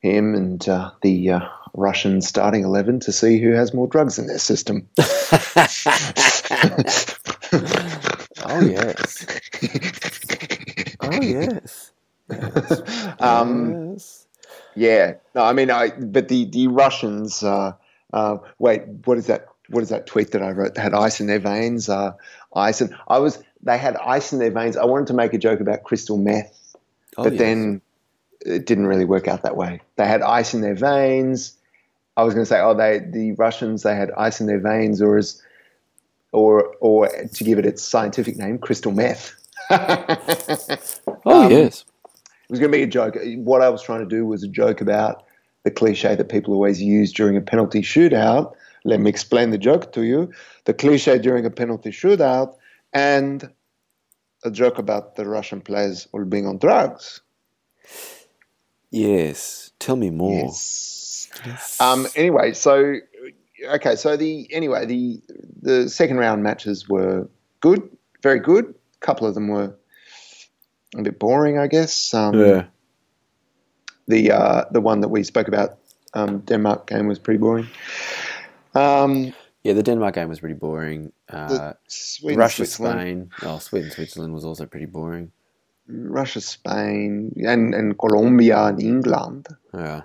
him 0.00 0.34
and 0.34 0.68
uh, 0.68 0.90
the 1.02 1.30
uh, 1.30 1.40
Russian 1.74 2.22
starting 2.22 2.64
eleven 2.64 3.00
to 3.00 3.12
see 3.12 3.40
who 3.40 3.52
has 3.52 3.74
more 3.74 3.86
drugs 3.86 4.18
in 4.18 4.26
their 4.26 4.38
system. 4.38 4.88
oh 8.44 8.60
yes. 8.60 9.26
Oh 11.00 11.22
yes. 11.22 11.92
um, 13.20 13.92
yes. 13.92 14.26
yeah, 14.74 15.14
no, 15.34 15.42
I 15.42 15.52
mean, 15.52 15.70
I 15.70 15.90
but 15.90 16.28
the 16.28 16.46
the 16.46 16.66
Russians. 16.68 17.42
Uh, 17.42 17.72
uh, 18.12 18.38
wait, 18.58 18.82
what 19.04 19.18
is 19.18 19.26
that? 19.26 19.46
What 19.68 19.82
is 19.82 19.90
that 19.90 20.06
tweet 20.06 20.32
that 20.32 20.42
I 20.42 20.50
wrote? 20.50 20.74
They 20.74 20.82
had 20.82 20.94
ice 20.94 21.20
in 21.20 21.26
their 21.26 21.38
veins. 21.38 21.88
Uh, 21.88 22.12
ice 22.54 22.80
and 22.80 22.94
I 23.08 23.18
was. 23.18 23.42
They 23.62 23.78
had 23.78 23.96
ice 23.96 24.32
in 24.32 24.38
their 24.38 24.50
veins. 24.50 24.76
I 24.76 24.84
wanted 24.84 25.08
to 25.08 25.14
make 25.14 25.34
a 25.34 25.38
joke 25.38 25.60
about 25.60 25.84
crystal 25.84 26.16
meth. 26.16 26.76
Oh, 27.16 27.24
but 27.24 27.34
yes. 27.34 27.40
then 27.40 27.80
it 28.46 28.66
didn't 28.66 28.86
really 28.86 29.04
work 29.04 29.28
out 29.28 29.42
that 29.42 29.56
way. 29.56 29.80
They 29.96 30.06
had 30.06 30.22
ice 30.22 30.54
in 30.54 30.60
their 30.60 30.74
veins. 30.74 31.56
I 32.16 32.22
was 32.22 32.32
going 32.32 32.44
to 32.44 32.48
say, 32.48 32.60
oh, 32.60 32.74
they 32.74 33.00
the 33.00 33.32
Russians 33.32 33.82
they 33.82 33.94
had 33.94 34.10
ice 34.16 34.40
in 34.40 34.46
their 34.46 34.60
veins, 34.60 35.02
or 35.02 35.18
as, 35.18 35.42
or 36.32 36.74
or 36.80 37.08
to 37.08 37.44
give 37.44 37.58
it 37.58 37.66
its 37.66 37.82
scientific 37.82 38.36
name, 38.36 38.58
crystal 38.58 38.92
meth. 38.92 39.34
Oh 41.28 41.46
um, 41.46 41.50
yes. 41.50 41.84
It 42.14 42.50
was 42.50 42.60
going 42.60 42.70
to 42.70 42.78
be 42.78 42.84
a 42.84 42.86
joke. 42.86 43.16
What 43.38 43.62
I 43.62 43.68
was 43.68 43.82
trying 43.82 43.98
to 43.98 44.06
do 44.06 44.24
was 44.24 44.44
a 44.44 44.48
joke 44.48 44.80
about 44.80 45.24
the 45.64 45.72
cliche 45.72 46.14
that 46.14 46.28
people 46.28 46.54
always 46.54 46.80
use 46.80 47.12
during 47.12 47.36
a 47.36 47.40
penalty 47.40 47.82
shootout. 47.82 48.54
Let 48.84 49.00
me 49.00 49.10
explain 49.10 49.50
the 49.50 49.58
joke 49.58 49.92
to 49.94 50.04
you. 50.04 50.32
The 50.64 50.72
cliche 50.72 51.18
during 51.18 51.44
a 51.44 51.50
penalty 51.50 51.90
shootout, 51.90 52.54
and 52.92 53.50
a 54.44 54.50
joke 54.52 54.78
about 54.78 55.16
the 55.16 55.26
Russian 55.26 55.60
players 55.60 56.06
all 56.12 56.24
being 56.24 56.46
on 56.46 56.58
drugs. 56.58 57.20
Yes. 58.96 59.72
Tell 59.78 59.96
me 59.96 60.10
more. 60.10 60.44
Yes. 60.44 61.80
Um, 61.80 62.06
anyway, 62.16 62.52
so 62.54 62.96
okay, 63.64 63.96
so 63.96 64.16
the 64.16 64.48
anyway 64.50 64.86
the 64.86 65.20
the 65.60 65.88
second 65.88 66.16
round 66.18 66.42
matches 66.42 66.88
were 66.88 67.28
good, 67.60 67.82
very 68.22 68.40
good. 68.40 68.64
A 69.02 69.06
couple 69.06 69.26
of 69.26 69.34
them 69.34 69.48
were 69.48 69.74
a 70.96 71.02
bit 71.02 71.18
boring, 71.18 71.58
I 71.58 71.66
guess. 71.66 72.14
Um, 72.14 72.38
yeah. 72.40 72.64
The 74.08 74.30
uh, 74.30 74.64
the 74.70 74.80
one 74.80 75.00
that 75.00 75.08
we 75.08 75.24
spoke 75.24 75.48
about, 75.48 75.78
um, 76.14 76.38
Denmark 76.40 76.86
game 76.86 77.06
was 77.06 77.18
pretty 77.18 77.38
boring. 77.38 77.66
Um, 78.74 79.34
Yeah, 79.64 79.74
the 79.74 79.82
Denmark 79.82 80.14
game 80.14 80.28
was 80.28 80.38
pretty 80.38 80.54
boring. 80.54 81.12
Uh, 81.28 81.72
Sweden, 81.88 82.38
Russia, 82.38 82.64
Switzerland. 82.64 83.32
Spain. 83.36 83.50
Oh, 83.50 83.58
Sweden, 83.58 83.90
Switzerland 83.90 84.32
was 84.32 84.44
also 84.44 84.64
pretty 84.64 84.86
boring. 84.86 85.32
Russia, 85.88 86.40
Spain, 86.40 87.32
and, 87.46 87.74
and 87.74 87.98
Colombia 87.98 88.64
and 88.64 88.82
England. 88.82 89.48
Yeah. 89.74 90.02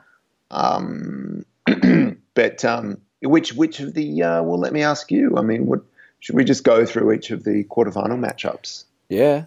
Um, 0.52 1.46
but 2.34 2.64
um, 2.66 2.98
which 3.22 3.54
which 3.54 3.80
of 3.80 3.94
the? 3.94 4.24
Uh, 4.24 4.44
well, 4.44 4.60
let 4.60 4.74
me 4.74 4.84
ask 4.84 5.12
you. 5.12 5.38
I 5.38 5.42
mean, 5.42 5.66
what 5.66 5.82
should 6.20 6.36
we 6.36 6.44
just 6.44 6.64
go 6.64 6.86
through 6.86 7.12
each 7.14 7.32
of 7.32 7.44
the 7.44 7.64
quarterfinal 7.66 8.20
matchups? 8.20 8.84
Yeah. 9.10 9.46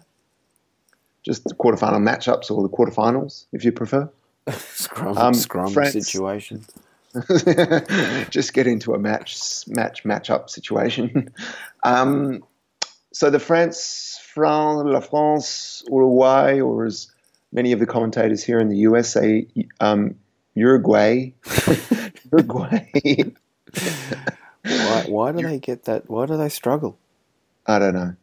Just 1.23 1.43
the 1.45 1.55
quarterfinal 1.55 2.01
matchups 2.01 2.51
or 2.51 2.61
the 2.61 2.69
quarterfinals, 2.69 3.45
if 3.51 3.63
you 3.65 3.71
prefer. 3.71 4.09
scrum 4.51 5.17
Um, 5.17 5.33
scrum 5.33 5.71
France- 5.73 5.93
situation. 5.93 6.65
just 8.29 8.53
get 8.53 8.67
into 8.67 8.93
a 8.93 8.99
match 8.99 9.65
match 9.67 10.03
matchup 10.03 10.49
situation. 10.49 11.33
Um, 11.83 12.43
so 13.13 13.29
the 13.29 13.39
France, 13.39 14.19
France, 14.35 14.81
La 14.85 14.99
France, 14.99 15.81
Uruguay, 15.89 16.59
or 16.59 16.85
as 16.85 17.09
many 17.53 17.71
of 17.71 17.79
the 17.79 17.85
commentators 17.85 18.43
here 18.43 18.59
in 18.59 18.67
the 18.67 18.79
US 18.79 19.13
say, 19.13 19.47
um, 19.79 20.15
Uruguay. 20.55 21.31
Uruguay. 22.33 22.85
Why, 24.63 25.05
why 25.07 25.31
do 25.31 25.41
they 25.41 25.57
get 25.57 25.85
that? 25.85 26.09
Why 26.09 26.25
do 26.25 26.35
they 26.35 26.49
struggle? 26.49 26.97
I 27.65 27.79
don't 27.79 27.93
know. 27.93 28.15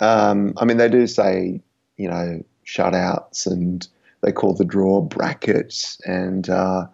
Um, 0.00 0.52
I 0.58 0.66
mean, 0.66 0.76
they 0.76 0.90
do 0.90 1.06
say, 1.06 1.62
you 1.96 2.08
know, 2.10 2.44
shutouts 2.66 3.46
and 3.46 3.88
they 4.20 4.32
call 4.32 4.52
the 4.52 4.66
draw 4.66 5.00
brackets 5.00 5.98
and 6.04 6.46
uh, 6.50 6.86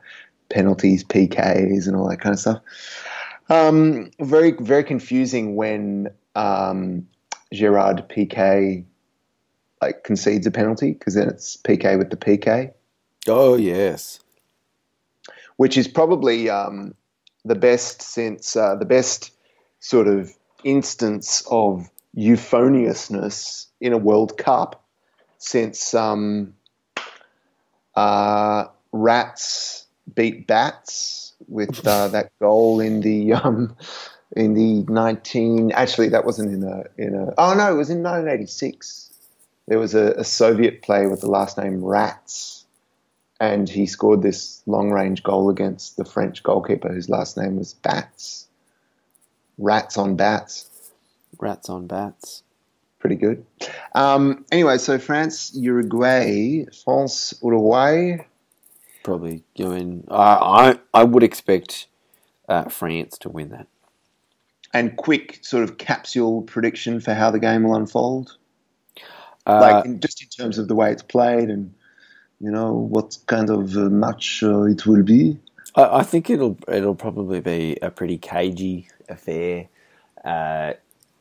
penalties, 0.48 1.02
PKs, 1.02 1.88
and 1.88 1.96
all 1.96 2.08
that 2.08 2.20
kind 2.20 2.34
of 2.34 2.38
stuff. 2.38 2.60
Um, 3.48 4.12
very, 4.20 4.52
very 4.52 4.84
confusing 4.84 5.56
when 5.56 6.10
um, 6.36 7.08
Gerard 7.52 8.08
Piqué 8.08 8.84
like 9.80 10.04
concedes 10.04 10.46
a 10.46 10.50
penalty 10.50 10.92
because 10.92 11.14
then 11.14 11.28
it's 11.28 11.56
PK 11.56 11.96
with 11.98 12.10
the 12.10 12.16
PK, 12.16 12.72
Oh 13.26 13.56
yes. 13.56 14.20
which 15.56 15.76
is 15.78 15.88
probably 15.88 16.50
um, 16.50 16.94
the 17.44 17.54
best 17.54 18.02
since 18.02 18.56
uh, 18.56 18.76
the 18.76 18.84
best 18.84 19.32
sort 19.78 20.06
of 20.06 20.30
instance 20.64 21.42
of 21.50 21.88
euphoniousness 22.12 23.68
in 23.80 23.92
a 23.92 23.98
World 23.98 24.36
Cup 24.36 24.84
since 25.38 25.94
um, 25.94 26.54
uh, 27.94 28.66
Rats 28.92 29.86
beat 30.14 30.46
Bats 30.46 31.32
with 31.48 31.86
uh, 31.86 32.08
that 32.08 32.30
goal 32.38 32.80
in 32.80 33.00
the 33.00 33.32
um, 33.32 33.74
in 34.36 34.54
the 34.54 34.84
nineteen. 34.92 35.72
Actually, 35.72 36.10
that 36.10 36.24
wasn't 36.24 36.52
in 36.52 36.62
a 36.62 36.84
in 36.96 37.14
a. 37.14 37.34
Oh 37.38 37.54
no, 37.54 37.72
it 37.72 37.76
was 37.76 37.90
in 37.90 38.02
nineteen 38.02 38.28
eighty 38.28 38.46
six. 38.46 39.12
There 39.66 39.78
was 39.78 39.94
a, 39.94 40.12
a 40.12 40.24
Soviet 40.24 40.82
player 40.82 41.08
with 41.08 41.20
the 41.20 41.30
last 41.30 41.56
name 41.56 41.84
Rats, 41.84 42.64
and 43.38 43.68
he 43.68 43.86
scored 43.86 44.22
this 44.22 44.62
long 44.66 44.90
range 44.90 45.22
goal 45.22 45.48
against 45.48 45.96
the 45.96 46.04
French 46.04 46.42
goalkeeper 46.42 46.92
whose 46.92 47.08
last 47.08 47.36
name 47.36 47.56
was 47.56 47.74
Bats. 47.74 48.48
Rats 49.58 49.98
on 49.98 50.16
bats 50.16 50.68
Rats 51.38 51.68
on 51.68 51.86
bats. 51.86 52.42
pretty 52.98 53.16
good. 53.16 53.44
Um, 53.94 54.44
anyway, 54.50 54.78
so 54.78 54.98
France, 54.98 55.52
Uruguay, 55.54 56.64
France, 56.84 57.34
Uruguay. 57.42 58.24
Probably. 59.02 59.42
I 59.58 59.62
mean, 59.64 60.06
I 60.10 60.14
I, 60.14 60.78
I 61.00 61.04
would 61.04 61.22
expect 61.22 61.86
uh, 62.48 62.64
France 62.68 63.18
to 63.18 63.28
win 63.28 63.50
that. 63.50 63.66
And 64.72 64.96
quick 64.96 65.40
sort 65.42 65.64
of 65.64 65.78
capsule 65.78 66.42
prediction 66.42 67.00
for 67.00 67.12
how 67.14 67.30
the 67.32 67.40
game 67.40 67.64
will 67.64 67.74
unfold, 67.74 68.36
Uh, 69.46 69.60
like 69.60 69.84
in, 69.84 70.00
just 70.00 70.22
in 70.22 70.28
terms 70.28 70.58
of 70.58 70.68
the 70.68 70.74
way 70.76 70.92
it's 70.92 71.02
played 71.02 71.48
and 71.50 71.74
you 72.40 72.50
know 72.50 72.72
what 72.74 73.18
kind 73.26 73.50
of 73.50 73.76
uh, 73.76 73.90
match 73.90 74.42
uh, 74.42 74.62
it 74.62 74.86
will 74.86 75.02
be. 75.02 75.38
I, 75.74 75.98
I 75.98 76.02
think 76.04 76.30
it'll 76.30 76.56
it'll 76.68 76.94
probably 76.94 77.40
be 77.40 77.78
a 77.82 77.90
pretty 77.90 78.16
cagey 78.18 78.88
affair. 79.08 79.68
Uh, 80.24 80.74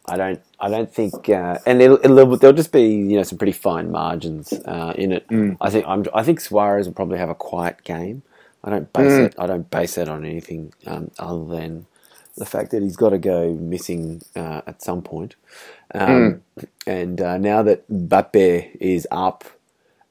I 0.07 0.17
don't 0.17 0.41
I 0.59 0.69
don't 0.69 0.91
think, 0.93 1.29
uh, 1.29 1.57
and 1.65 1.81
it'll, 1.81 1.99
it'll 2.03 2.37
there'll 2.37 2.55
just 2.55 2.71
be 2.71 2.83
you 2.83 3.17
know 3.17 3.23
some 3.23 3.37
pretty 3.37 3.51
fine 3.53 3.91
margins 3.91 4.53
uh, 4.53 4.93
in 4.95 5.11
it. 5.11 5.25
I 5.61 5.69
think 5.69 5.85
I'm 5.87 6.05
I 6.13 6.23
think 6.23 6.39
Suarez 6.39 6.87
will 6.87 6.93
probably 6.93 7.17
have 7.17 7.29
a 7.29 7.35
quiet 7.35 7.83
game. 7.83 8.21
I 8.63 8.69
don't 8.69 8.91
base 8.93 9.11
it 9.13 9.35
I 9.39 9.47
don't 9.47 9.69
base 9.71 9.95
that 9.95 10.09
on 10.09 10.25
anything 10.25 10.73
um, 10.85 11.11
other 11.17 11.45
than 11.45 11.85
the 12.39 12.45
fact 12.45 12.71
that 12.71 12.81
he's 12.81 12.95
got 12.95 13.09
to 13.09 13.17
go 13.19 13.53
missing 13.53 14.21
uh, 14.35 14.61
at 14.65 14.81
some 14.81 15.01
point. 15.01 15.35
Um, 15.93 16.41
And 16.87 17.21
uh, 17.21 17.37
now 17.37 17.61
that 17.63 17.87
Mbappe 17.89 18.75
is 18.79 19.07
up, 19.11 19.43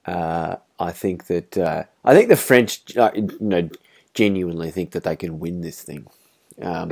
uh, 0.06 0.56
I 0.78 0.92
think 0.92 1.26
that 1.26 1.58
uh, 1.58 1.84
I 2.04 2.14
think 2.14 2.28
the 2.28 2.36
French, 2.36 2.96
uh, 2.96 3.10
you 3.14 3.36
know, 3.40 3.68
genuinely 4.14 4.70
think 4.70 4.92
that 4.92 5.02
they 5.04 5.16
can 5.16 5.40
win 5.40 5.60
this 5.62 5.82
thing. 5.82 6.06
Um, 6.62 6.88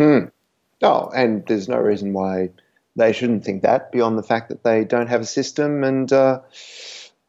Oh, 0.83 1.11
and 1.15 1.45
there's 1.47 1.69
no 1.69 1.79
reason 1.79 2.13
why 2.13 2.51
they 2.97 3.13
shouldn't 3.13 3.45
think 3.45 3.63
that 3.63 3.93
beyond 3.93 4.19
the 4.19 4.23
fact 4.23 4.49
that 4.49 4.63
they 4.63 4.85
don't 4.85 5.09
have 5.09 5.23
a 5.23 5.27
system 5.27 5.85
and 5.85 6.13
uh, 6.13 6.41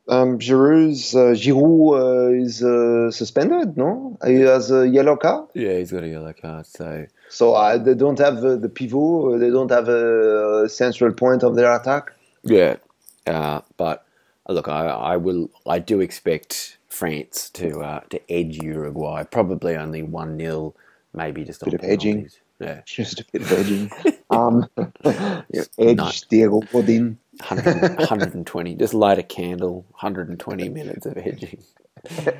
um, 0.09 0.39
Giroud's, 0.39 1.15
uh, 1.15 1.33
Giroud 1.35 1.99
uh, 1.99 2.43
is 2.43 2.63
uh, 2.63 3.11
suspended, 3.11 3.77
no? 3.77 4.17
He 4.25 4.41
has 4.41 4.71
a 4.71 4.87
yellow 4.87 5.15
card. 5.17 5.49
Yeah, 5.53 5.77
he's 5.77 5.91
got 5.91 6.03
a 6.03 6.07
yellow 6.07 6.33
card, 6.33 6.65
so 6.65 7.05
So 7.29 7.53
uh, 7.53 7.77
they 7.77 7.93
don't 7.93 8.19
have 8.19 8.37
uh, 8.43 8.55
the 8.55 8.69
pivot, 8.69 8.95
uh, 8.95 9.37
they 9.37 9.49
don't 9.49 9.71
have 9.71 9.87
a 9.89 10.67
central 10.69 11.13
point 11.13 11.43
of 11.43 11.55
their 11.55 11.73
attack. 11.75 12.13
yeah. 12.43 12.77
Uh, 13.25 13.59
but 13.75 14.05
look, 14.47 14.69
I, 14.69 14.85
I 14.87 15.17
will, 15.17 15.49
I 15.67 15.79
do 15.79 15.99
expect 15.99 16.77
France 16.87 17.49
to 17.51 17.81
uh, 17.81 17.99
to 18.09 18.31
edge 18.31 18.55
Uruguay, 18.63 19.23
probably 19.23 19.75
only 19.75 20.01
one 20.01 20.39
0 20.39 20.73
maybe 21.13 21.43
just 21.43 21.61
on 21.63 21.71
Bit 21.71 21.81
of 21.83 21.89
edging. 21.89 22.29
Yeah, 22.59 22.81
Just 22.85 23.19
a 23.19 23.25
bit 23.33 23.41
of 23.41 23.51
edging. 23.51 23.91
um, 24.29 24.65
edge. 25.77 26.27
Diego 26.29 26.61
Godin. 26.71 27.17
100, 27.39 27.97
120. 27.97 28.75
Just 28.75 28.93
light 28.93 29.19
a 29.19 29.23
candle. 29.23 29.85
120 29.91 30.69
minutes 30.69 31.05
of 31.05 31.17
edging. 31.17 31.63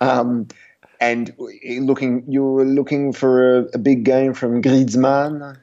Um, 0.00 0.48
and 1.00 1.34
looking, 1.38 2.24
you 2.28 2.42
were 2.44 2.64
looking 2.64 3.12
for 3.12 3.58
a, 3.58 3.62
a 3.74 3.78
big 3.78 4.04
game 4.04 4.34
from 4.34 4.62
Griezmann. 4.62 5.58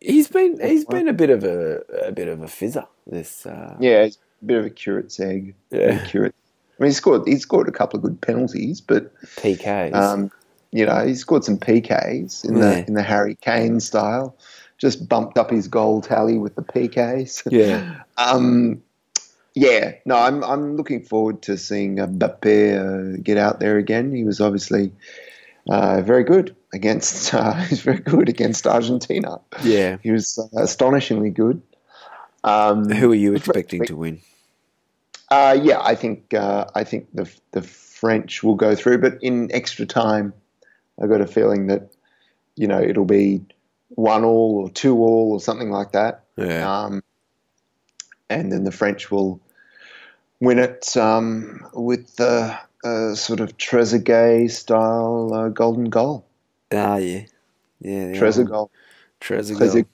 He's 0.00 0.28
been 0.28 0.58
he's 0.60 0.84
been 0.84 1.08
a 1.08 1.12
bit 1.12 1.28
of 1.30 1.44
a 1.44 1.82
a 2.06 2.12
bit 2.12 2.28
of 2.28 2.40
a 2.40 2.46
fizzer. 2.46 2.86
This 3.06 3.44
uh, 3.46 3.76
Yeah, 3.80 4.04
a 4.06 4.10
bit 4.44 4.58
of 4.58 4.64
a 4.64 4.70
curate's 4.70 5.20
egg. 5.20 5.54
Yeah. 5.70 6.04
Curate. 6.06 6.34
I 6.78 6.82
mean, 6.82 6.90
he 6.90 6.94
scored. 6.94 7.28
He 7.28 7.36
scored 7.36 7.68
a 7.68 7.72
couple 7.72 7.98
of 7.98 8.02
good 8.04 8.20
penalties, 8.20 8.80
but 8.80 9.14
PKs. 9.36 9.94
um, 9.94 10.30
you 10.72 10.86
know, 10.86 11.04
he 11.06 11.14
scored 11.14 11.44
some 11.44 11.58
PKs 11.58 12.44
in 12.48 12.56
Yeah. 12.56 12.62
the 12.62 12.86
in 12.88 12.94
the 12.94 13.02
Harry 13.02 13.36
Kane 13.42 13.80
style. 13.80 14.36
Just 14.80 15.08
bumped 15.08 15.36
up 15.36 15.50
his 15.50 15.68
goal 15.68 16.00
tally 16.00 16.38
with 16.38 16.54
the 16.54 16.62
PKs. 16.62 17.42
yeah, 17.50 18.02
Um, 18.18 18.82
yeah, 19.54 19.92
no, 20.06 20.16
I'm 20.16 20.42
I'm 20.42 20.76
looking 20.76 21.02
forward 21.02 21.42
to 21.42 21.56
seeing 21.58 22.00
uh, 22.00 22.06
Mbappe 22.06 23.14
uh, 23.16 23.20
get 23.22 23.36
out 23.36 23.60
there 23.60 23.76
again. 23.78 24.14
He 24.14 24.24
was 24.24 24.40
obviously 24.40 24.92
uh, 25.68 26.00
very 26.02 26.24
good 26.24 26.56
against. 26.72 27.34
Uh, 27.40 27.54
he 27.54 27.70
was 27.70 27.80
very 27.82 27.98
good 27.98 28.28
against 28.28 28.66
Argentina. 28.66 29.40
yeah. 29.62 29.98
He 30.02 30.10
was 30.10 30.38
uh, 30.38 30.62
astonishingly 30.62 31.30
good. 31.30 31.60
Um, 32.44 32.88
Who 32.90 33.12
are 33.12 33.14
you 33.14 33.34
expecting 33.34 33.84
to 33.84 33.96
win? 33.96 34.20
Uh, 35.30 35.58
yeah, 35.62 35.80
I 35.82 35.94
think 35.94 36.32
uh, 36.32 36.64
I 36.74 36.84
think 36.84 37.08
the 37.12 37.30
the 37.52 37.62
French 37.62 38.42
will 38.42 38.54
go 38.54 38.74
through, 38.74 38.98
but 38.98 39.22
in 39.22 39.50
extra 39.52 39.84
time, 39.84 40.32
I 41.02 41.06
got 41.06 41.20
a 41.20 41.26
feeling 41.26 41.66
that 41.66 41.92
you 42.56 42.66
know 42.66 42.80
it'll 42.80 43.04
be 43.04 43.42
one 44.00 44.24
all 44.24 44.62
or 44.62 44.70
two 44.70 44.96
all 44.98 45.32
or 45.32 45.40
something 45.40 45.70
like 45.70 45.92
that. 45.92 46.24
Yeah, 46.36 46.84
Um, 46.84 47.02
and 48.28 48.50
then 48.50 48.64
the 48.64 48.72
French 48.72 49.10
will 49.10 49.40
win 50.40 50.58
it 50.58 50.96
um, 50.96 51.66
with 51.74 52.16
the 52.16 52.58
uh, 52.84 53.14
sort 53.14 53.40
of 53.40 53.56
Trezeguet 53.58 54.50
style 54.50 55.30
uh, 55.34 55.48
golden 55.48 55.90
goal. 55.90 56.24
ah, 56.72 56.96
yeah, 56.96 57.24
yeah. 57.80 58.12
the 58.12 58.18
Trezeguet. 58.18 58.52
old 58.54 58.70
Trezeguet. 59.20 59.86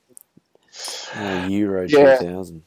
Trezeguet. 1.14 1.44
Uh, 1.44 1.48
Euro 1.48 1.86
Yeah. 1.88 2.18
2000. 2.18 2.62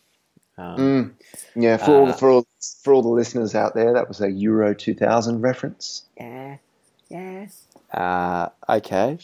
Um, 0.57 0.75
Mm. 0.77 1.11
Yeah, 1.55 1.77
for 1.77 1.91
all 1.95 2.09
Uh, 2.09 2.13
for 2.13 2.29
all 2.31 2.45
for 2.83 2.93
all 2.93 3.01
the 3.01 3.07
listeners 3.09 3.55
out 3.55 3.75
there, 3.75 3.93
that 3.93 4.07
was 4.09 4.19
a 4.19 4.29
Euro 4.29 4.73
2000 4.73 5.41
reference. 5.41 6.03
Yeah, 6.19 6.57
yeah. 7.07 7.45
Uh, 7.93 8.49
okay. 8.67 9.19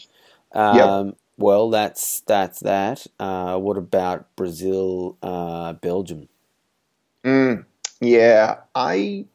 Um, 0.54 1.14
Well, 1.38 1.70
that's 1.70 2.20
that's 2.20 2.60
that. 2.60 3.06
Uh, 3.20 3.58
what 3.58 3.76
about 3.76 4.34
Brazil, 4.36 5.18
uh, 5.22 5.74
Belgium? 5.74 6.28
Mm, 7.24 7.64
yeah, 8.00 8.60
I 8.74 9.26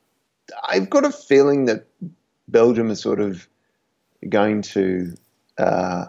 I've 0.63 0.89
got 0.89 1.05
a 1.05 1.11
feeling 1.11 1.65
that 1.65 1.85
Belgium 2.47 2.89
is 2.89 2.99
sort 2.99 3.19
of 3.19 3.47
going 4.27 4.61
to 4.61 5.15
uh, 5.57 6.05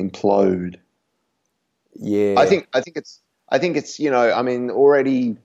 implode. 0.00 0.76
Yeah, 1.94 2.34
I 2.38 2.46
think 2.46 2.68
I 2.74 2.80
think 2.80 2.96
it's 2.96 3.20
I 3.48 3.58
think 3.58 3.76
it's 3.76 4.00
you 4.00 4.10
know 4.10 4.32
I 4.32 4.42
mean 4.42 4.70
already 4.70 5.36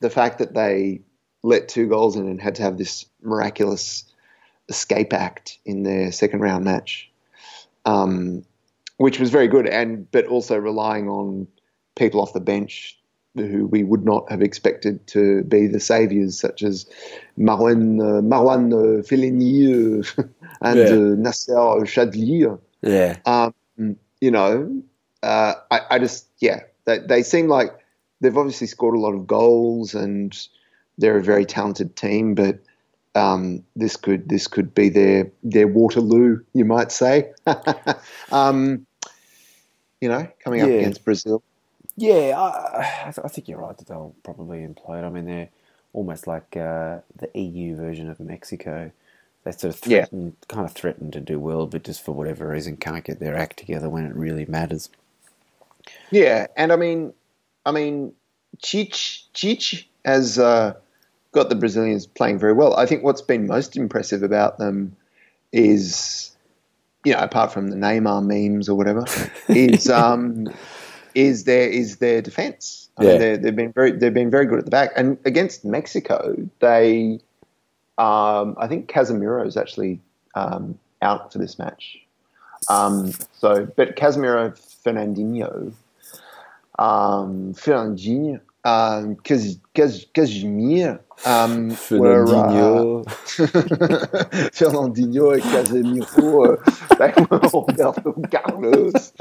the 0.00 0.10
fact 0.10 0.38
that 0.38 0.54
they 0.54 1.02
let 1.42 1.68
two 1.68 1.88
goals 1.88 2.16
in 2.16 2.26
and 2.26 2.40
had 2.40 2.54
to 2.56 2.62
have 2.62 2.78
this 2.78 3.04
miraculous 3.22 4.04
escape 4.68 5.12
act 5.12 5.58
in 5.64 5.82
their 5.82 6.10
second 6.12 6.40
round 6.40 6.64
match, 6.64 7.10
um, 7.84 8.44
which 8.98 9.18
was 9.18 9.30
very 9.30 9.48
good. 9.48 9.66
And 9.66 10.10
but 10.12 10.26
also 10.26 10.56
relying 10.56 11.08
on 11.08 11.48
people 11.96 12.20
off 12.20 12.32
the 12.32 12.40
bench 12.40 12.94
who 13.34 13.66
we 13.66 13.84
would 13.84 14.04
not 14.04 14.30
have 14.30 14.42
expected 14.42 15.06
to 15.08 15.44
be 15.44 15.66
the 15.66 15.80
saviours, 15.80 16.38
such 16.38 16.62
as 16.62 16.86
Marwan 17.38 18.00
uh, 18.00 18.20
Marwan 18.22 18.72
uh, 18.72 19.02
Fellaini 19.02 20.02
uh, 20.18 20.22
and 20.60 20.78
Yeah. 20.78 20.84
uh, 20.84 21.30
Nacer 21.30 21.82
Chadli. 21.86 22.58
Yeah. 22.82 23.16
Um, 23.26 23.96
you 24.20 24.30
know, 24.30 24.82
uh, 25.22 25.54
I, 25.70 25.80
I 25.90 25.98
just 25.98 26.26
yeah, 26.38 26.60
they, 26.84 26.98
they 26.98 27.22
seem 27.22 27.48
like 27.48 27.72
they've 28.20 28.36
obviously 28.36 28.66
scored 28.66 28.96
a 28.96 29.00
lot 29.00 29.14
of 29.14 29.26
goals 29.26 29.94
and 29.94 30.36
they're 30.98 31.18
a 31.18 31.22
very 31.22 31.44
talented 31.44 31.94
team, 31.96 32.34
but 32.34 32.58
um, 33.14 33.62
this 33.76 33.96
could 33.96 34.28
this 34.28 34.48
could 34.48 34.74
be 34.74 34.88
their 34.88 35.30
their 35.44 35.68
Waterloo, 35.68 36.42
you 36.54 36.64
might 36.64 36.90
say. 36.90 37.30
um, 38.32 38.86
you 40.00 40.08
know, 40.08 40.28
coming 40.44 40.62
up 40.62 40.74
Yeah. 40.74 40.76
against 40.76 41.04
Brazil. 41.04 41.42
Yeah, 41.96 42.38
I, 42.40 43.08
I 43.08 43.12
th- 43.12 43.24
I 43.24 43.28
think 43.28 43.48
you're 43.48 43.60
right 43.60 43.76
that 43.78 43.88
they'll 43.88 44.16
probably 44.24 44.60
implode. 44.66 45.04
I 45.04 45.10
mean, 45.10 45.26
they're 45.26 45.50
almost 45.92 46.26
like 46.26 46.56
uh, 46.56 47.00
the 47.16 47.30
EU 47.38 47.76
version 47.76 48.10
of 48.10 48.20
Mexico. 48.20 48.92
They 49.44 49.52
sort 49.52 49.74
of 49.74 49.80
Yeah. 49.84 50.06
threaten, 50.10 50.36
kind 50.48 50.66
of 50.66 50.72
threaten 50.72 51.10
to 51.12 51.20
do 51.20 51.40
well, 51.40 51.66
but 51.66 51.84
just 51.84 52.04
for 52.04 52.12
whatever 52.12 52.48
reason 52.48 52.78
can't 52.78 53.04
get 53.04 53.20
their 53.20 53.36
act 53.36 53.58
together 53.58 53.88
when 53.90 54.06
it 54.06 54.16
really 54.16 54.46
matters. 54.46 54.90
Yeah, 56.10 56.48
and 56.56 56.72
I 56.72 56.76
mean, 56.76 57.12
I 57.66 57.72
mean, 57.72 58.14
Chich 58.62 59.24
Chich 59.34 59.86
has 60.04 60.38
uh, 60.38 60.74
got 61.32 61.48
the 61.50 61.56
Brazilians 61.56 62.06
playing 62.06 62.38
very 62.38 62.54
well. 62.54 62.74
I 62.76 62.86
think 62.86 63.04
what's 63.04 63.22
been 63.22 63.46
most 63.46 63.76
impressive 63.76 64.22
about 64.22 64.58
them 64.58 64.96
is, 65.52 66.36
you 67.08 67.14
know, 67.14 67.20
apart 67.20 67.52
from 67.52 67.68
the 67.70 67.76
Neymar 67.76 68.24
memes 68.26 68.68
or 68.68 68.76
whatever, 68.76 69.10
is 69.54 69.88
um, 69.90 70.52
is 71.14 71.44
their 71.44 71.68
is 71.68 71.98
their 71.98 72.22
defense. 72.22 72.90
I 72.98 73.02
Yeah. 73.02 73.04
mean, 73.04 73.18
they've 73.18 73.56
been 73.56 73.72
very 73.72 73.92
they've 73.92 74.14
been 74.14 74.30
very 74.30 74.46
good 74.46 74.58
at 74.58 74.66
the 74.66 74.70
back, 74.70 74.92
and 74.96 75.18
against 75.24 75.64
Mexico, 75.64 76.36
they, 76.60 77.20
um, 77.98 78.56
I 78.58 78.68
think 78.68 78.90
Casemiro 78.90 79.46
is 79.46 79.56
actually 79.56 80.00
um, 80.34 80.78
out 81.02 81.32
for 81.32 81.38
this 81.38 81.58
match. 81.58 81.98
Um, 82.68 83.12
so, 83.32 83.66
but 83.76 83.96
Casemiro, 83.96 84.52
Fernandinho, 84.84 85.72
um, 86.78 87.54
Fernandinho, 87.54 88.40
um, 88.68 89.16
Cas- 89.16 89.58
Cas- 89.74 90.06
Casimir, 90.14 91.00
um, 91.24 91.70
were, 91.90 92.24
uh, 92.26 93.02
Fernandinho 94.52 95.32
and 95.34 95.42
Casemiro, 95.42 96.58
uh, 96.58 96.96
they 96.96 97.12
were 97.22 97.38
Roberto 97.38 98.12
Carlos. 98.30 99.12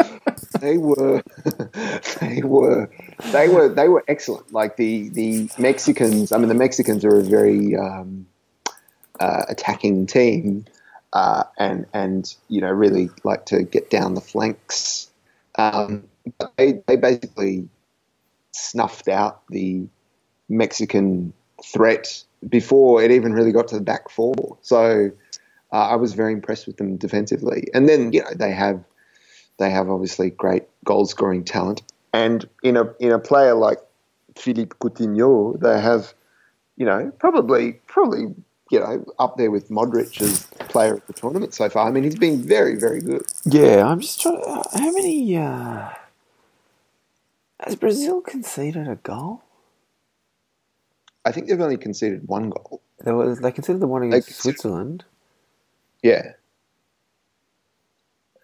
They 0.59 0.77
were, 0.77 1.23
they 2.19 2.41
were, 2.43 2.89
they 3.31 3.47
were, 3.49 3.69
they 3.69 3.87
were 3.87 4.03
excellent. 4.07 4.51
Like 4.51 4.77
the 4.77 5.09
the 5.09 5.49
Mexicans. 5.57 6.31
I 6.31 6.37
mean, 6.37 6.49
the 6.49 6.55
Mexicans 6.55 7.03
are 7.05 7.17
a 7.17 7.23
very 7.23 7.75
um, 7.75 8.27
uh, 9.19 9.43
attacking 9.49 10.07
team, 10.07 10.65
uh, 11.13 11.43
and 11.57 11.85
and 11.93 12.35
you 12.49 12.61
know 12.61 12.71
really 12.71 13.09
like 13.23 13.45
to 13.47 13.63
get 13.63 13.89
down 13.89 14.13
the 14.13 14.21
flanks. 14.21 15.09
Um, 15.55 16.03
but 16.37 16.53
they 16.57 16.83
they 16.85 16.97
basically 16.97 17.69
snuffed 18.57 19.07
out 19.07 19.41
the 19.49 19.87
Mexican 20.49 21.33
threat 21.63 22.23
before 22.47 23.01
it 23.03 23.11
even 23.11 23.33
really 23.33 23.51
got 23.51 23.67
to 23.69 23.75
the 23.75 23.81
back 23.81 24.09
four. 24.09 24.57
So 24.61 25.11
uh, 25.71 25.75
I 25.75 25.95
was 25.95 26.13
very 26.13 26.33
impressed 26.33 26.67
with 26.67 26.77
them 26.77 26.97
defensively. 26.97 27.67
And 27.73 27.87
then 27.89 28.13
you 28.13 28.21
know 28.21 28.29
they 28.35 28.51
have 28.51 28.83
they 29.57 29.69
have 29.69 29.89
obviously 29.89 30.29
great 30.29 30.63
goal 30.85 31.05
scoring 31.05 31.43
talent, 31.43 31.81
and 32.13 32.47
in 32.63 32.77
a 32.77 32.93
in 32.99 33.11
a 33.11 33.19
player 33.19 33.53
like 33.53 33.79
Philippe 34.35 34.75
Coutinho, 34.79 35.59
they 35.59 35.79
have 35.79 36.13
you 36.77 36.85
know 36.85 37.11
probably 37.19 37.73
probably 37.87 38.35
you 38.71 38.79
know 38.79 39.05
up 39.19 39.37
there 39.37 39.51
with 39.51 39.69
Modric 39.69 40.21
as 40.21 40.45
player 40.69 40.95
of 40.95 41.07
the 41.07 41.13
tournament 41.13 41.53
so 41.53 41.69
far. 41.69 41.87
I 41.87 41.91
mean 41.91 42.03
he's 42.03 42.15
been 42.15 42.41
very 42.41 42.75
very 42.75 43.01
good. 43.01 43.25
Yeah, 43.45 43.85
I'm 43.85 43.99
just 43.99 44.21
trying. 44.21 44.41
To, 44.41 44.63
how 44.73 44.91
many 44.91 45.37
uh, 45.37 45.89
has 47.59 47.75
Brazil 47.75 48.21
conceded 48.21 48.87
a 48.87 48.95
goal? 48.95 49.41
I 51.25 51.31
think 51.31 51.47
they've 51.47 51.59
only 51.59 51.77
conceded 51.77 52.27
one 52.27 52.49
goal. 52.49 52.81
There 52.99 53.15
was 53.15 53.39
they 53.39 53.51
conceded 53.51 53.81
the 53.81 53.87
one 53.87 54.03
against 54.03 54.27
They 54.27 54.33
Switzerland. 54.33 55.03
Yeah, 56.03 56.33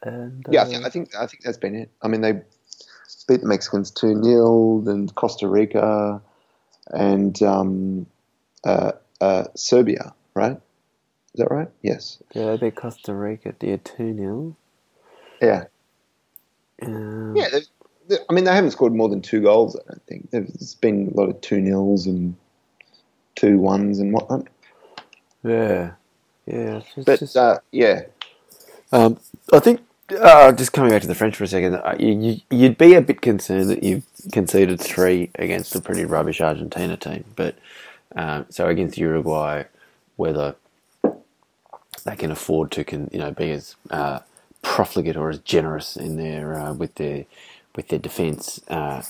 And, 0.02 0.46
yeah. 0.50 0.62
I 0.62 0.64
uh, 0.64 0.66
think 0.66 0.86
I 0.86 0.90
think 0.90 1.16
I 1.16 1.28
think 1.28 1.44
that's 1.44 1.58
been 1.58 1.76
it. 1.76 1.90
I 2.02 2.08
mean 2.08 2.22
they 2.22 2.34
beat 3.28 3.42
the 3.42 3.48
Mexicans 3.48 3.92
two 3.92 4.22
0 4.22 4.82
then 4.86 5.08
Costa 5.10 5.48
Rica, 5.48 6.22
and 6.90 7.42
um, 7.44 8.06
uh, 8.64 8.94
uh, 9.22 9.46
Serbia. 9.56 10.14
Right? 10.36 10.54
Is 11.34 11.40
that 11.40 11.52
right? 11.52 11.70
Yes. 11.84 12.20
yeah, 12.34 12.52
they 12.52 12.58
beat 12.70 12.76
Costa 12.76 13.14
Rica. 13.14 13.54
Yeah, 13.62 13.78
two 13.84 14.16
0 14.16 14.56
Yeah. 15.42 15.66
um, 16.82 17.36
Yeah. 17.36 17.50
they've- 17.50 17.62
they- 17.62 17.83
I 18.30 18.34
mean, 18.34 18.44
they 18.44 18.54
haven't 18.54 18.72
scored 18.72 18.94
more 18.94 19.10
than 19.10 19.22
two 19.22 19.42
goals. 19.42 19.76
I 19.76 19.82
don't 19.88 20.04
think 20.08 20.30
there's 20.32 20.76
been 20.76 21.12
a 21.16 21.20
lot 21.20 21.30
of 21.30 21.40
two 21.42 21.62
nils 21.62 22.06
and 22.06 22.36
two 23.36 23.58
ones 23.58 24.00
and 24.00 24.14
whatnot. 24.14 24.48
yeah, 25.44 25.92
yeah. 26.46 26.82
It's 26.96 27.06
But 27.06 27.20
just- 27.20 27.38
uh, 27.38 27.60
yeah, 27.72 28.04
Um, 28.92 29.20
I 29.52 29.60
think 29.60 29.82
uh, 30.20 30.52
just 30.52 30.74
coming 30.74 30.92
back 30.92 31.02
to 31.02 31.08
the 31.08 31.16
French 31.16 31.36
for 31.38 31.46
a 31.46 31.48
second, 31.48 31.76
uh, 31.76 31.96
you, 31.98 32.12
you, 32.20 32.42
you'd 32.52 32.78
be 32.78 32.94
a 32.94 33.02
bit 33.02 33.22
concerned 33.22 33.70
that 33.70 33.84
you've 33.84 34.06
conceded 34.32 34.80
three 34.80 35.32
against 35.36 35.76
a 35.76 35.82
pretty 35.82 36.06
rubbish 36.06 36.42
Argentina 36.42 36.98
team, 36.98 37.24
but 37.36 37.56
um, 38.16 38.46
so 38.50 38.68
against 38.68 38.98
Uruguay, 38.98 39.64
whether 40.18 40.56
they 42.06 42.16
can 42.16 42.30
afford 42.32 42.70
to 42.72 42.84
can 42.84 43.10
you 43.14 43.18
know 43.20 43.32
be 43.32 43.50
as 43.52 43.76
uh, 43.90 44.20
profligate 44.62 45.16
or 45.16 45.30
as 45.30 45.40
generous 45.40 45.96
in 45.96 46.18
their 46.18 46.60
uh, 46.60 46.74
with 46.74 46.94
their 46.96 47.26
with 47.76 47.88
their 47.88 48.00
defence, 48.00 48.62
uh, 48.68 49.02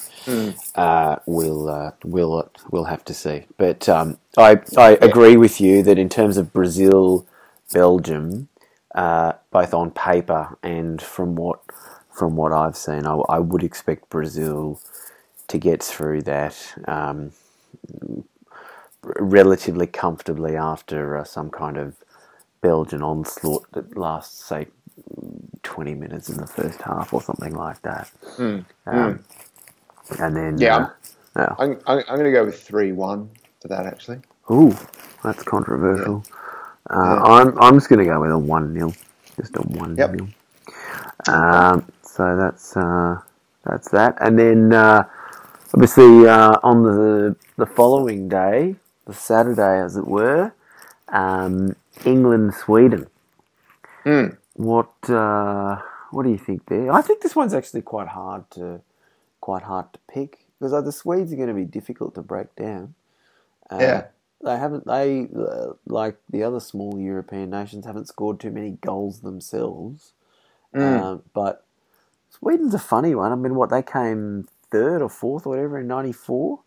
uh, 0.75 1.17
we'll 1.25 1.69
uh, 1.69 1.91
we'll 2.03 2.49
we'll 2.71 2.85
have 2.85 3.03
to 3.05 3.13
see. 3.13 3.45
But 3.57 3.89
um, 3.89 4.17
I 4.37 4.59
I 4.77 4.91
agree 5.01 5.37
with 5.37 5.59
you 5.59 5.83
that 5.83 5.99
in 5.99 6.09
terms 6.09 6.37
of 6.37 6.53
Brazil, 6.53 7.25
Belgium, 7.73 8.49
uh, 8.95 9.33
both 9.51 9.73
on 9.73 9.91
paper 9.91 10.57
and 10.63 11.01
from 11.01 11.35
what 11.35 11.59
from 12.11 12.35
what 12.35 12.53
I've 12.53 12.77
seen, 12.77 13.05
I, 13.05 13.15
I 13.29 13.39
would 13.39 13.63
expect 13.63 14.09
Brazil 14.09 14.79
to 15.47 15.57
get 15.57 15.83
through 15.83 16.21
that 16.23 16.73
um, 16.87 17.31
relatively 19.03 19.87
comfortably 19.87 20.55
after 20.55 21.17
uh, 21.17 21.23
some 21.23 21.49
kind 21.49 21.77
of 21.77 21.95
Belgian 22.61 23.01
onslaught 23.01 23.69
that 23.73 23.97
lasts, 23.97 24.43
say, 24.45 24.67
twenty 25.63 25.95
minutes 25.95 26.29
in 26.29 26.37
the 26.37 26.47
first 26.47 26.81
half 26.81 27.13
or 27.13 27.21
something 27.21 27.55
like 27.55 27.81
that. 27.83 28.11
Um, 28.87 29.25
And 30.19 30.35
then, 30.35 30.61
Yeah, 30.61 30.67
uh, 30.67 30.89
yeah. 31.37 31.55
I'm, 31.57 31.79
I'm, 31.87 31.99
I'm 31.99 32.17
going 32.17 32.25
to 32.25 32.31
go 32.31 32.45
with 32.45 32.61
three 32.61 32.91
one 32.93 33.29
for 33.61 33.69
that. 33.69 33.85
Actually, 33.85 34.21
Ooh, 34.51 34.75
that's 35.23 35.43
controversial. 35.43 36.23
Uh, 36.89 37.21
I'm 37.23 37.59
I'm 37.59 37.75
just 37.75 37.89
going 37.89 37.99
to 37.99 38.05
go 38.05 38.21
with 38.21 38.31
a 38.31 38.37
one 38.37 38.73
0 38.73 38.93
just 39.37 39.55
a 39.57 39.61
one 39.61 39.97
Yep. 39.97 40.11
0 40.11 40.29
Um, 41.27 41.91
so 42.03 42.37
that's 42.37 42.77
uh, 42.77 43.19
that's 43.65 43.89
that, 43.91 44.17
and 44.21 44.39
then 44.39 44.73
uh, 44.73 45.03
obviously 45.73 46.27
uh, 46.27 46.57
on 46.63 46.83
the 46.83 47.35
the 47.57 47.65
following 47.65 48.29
day, 48.29 48.75
the 49.07 49.13
Saturday, 49.13 49.81
as 49.81 49.97
it 49.97 50.07
were, 50.07 50.53
um, 51.09 51.75
England 52.05 52.53
Sweden. 52.55 53.07
Mm. 54.05 54.37
What 54.53 54.93
uh, 55.09 55.81
what 56.11 56.23
do 56.23 56.29
you 56.29 56.37
think 56.37 56.67
there? 56.67 56.91
I 56.91 57.01
think 57.01 57.21
this 57.21 57.35
one's 57.35 57.53
actually 57.53 57.81
quite 57.81 58.09
hard 58.09 58.49
to 58.51 58.81
quite 59.41 59.63
hard 59.63 59.93
to 59.93 59.99
pick 60.07 60.45
because 60.59 60.73
uh, 60.73 60.81
the 60.81 60.91
Swedes 60.91 61.33
are 61.33 61.37
going 61.37 61.47
to 61.49 61.53
be 61.53 61.65
difficult 61.65 62.15
to 62.15 62.21
break 62.21 62.55
down. 62.55 62.95
Uh, 63.69 63.79
Yeah. 63.81 64.07
they 64.43 64.57
haven't. 64.57 64.85
They 64.85 65.27
uh, 65.35 65.73
like 65.87 66.17
the 66.29 66.43
other 66.43 66.59
small 66.59 66.99
European 66.99 67.49
nations 67.49 67.85
haven't 67.85 68.07
scored 68.09 68.39
too 68.39 68.51
many 68.51 68.71
goals 68.71 69.21
themselves. 69.21 70.13
Mm. 70.75 71.09
Um, 71.13 71.23
but 71.33 71.65
Sweden's 72.29 72.73
a 72.75 72.79
funny 72.79 73.15
one. 73.15 73.31
I 73.31 73.35
mean, 73.35 73.55
what 73.55 73.69
they 73.69 73.83
came 73.83 74.47
third 74.71 75.01
or 75.01 75.09
fourth 75.09 75.45
or 75.47 75.51
whatever 75.51 75.79
in 75.79 75.87
'94. 75.87 76.59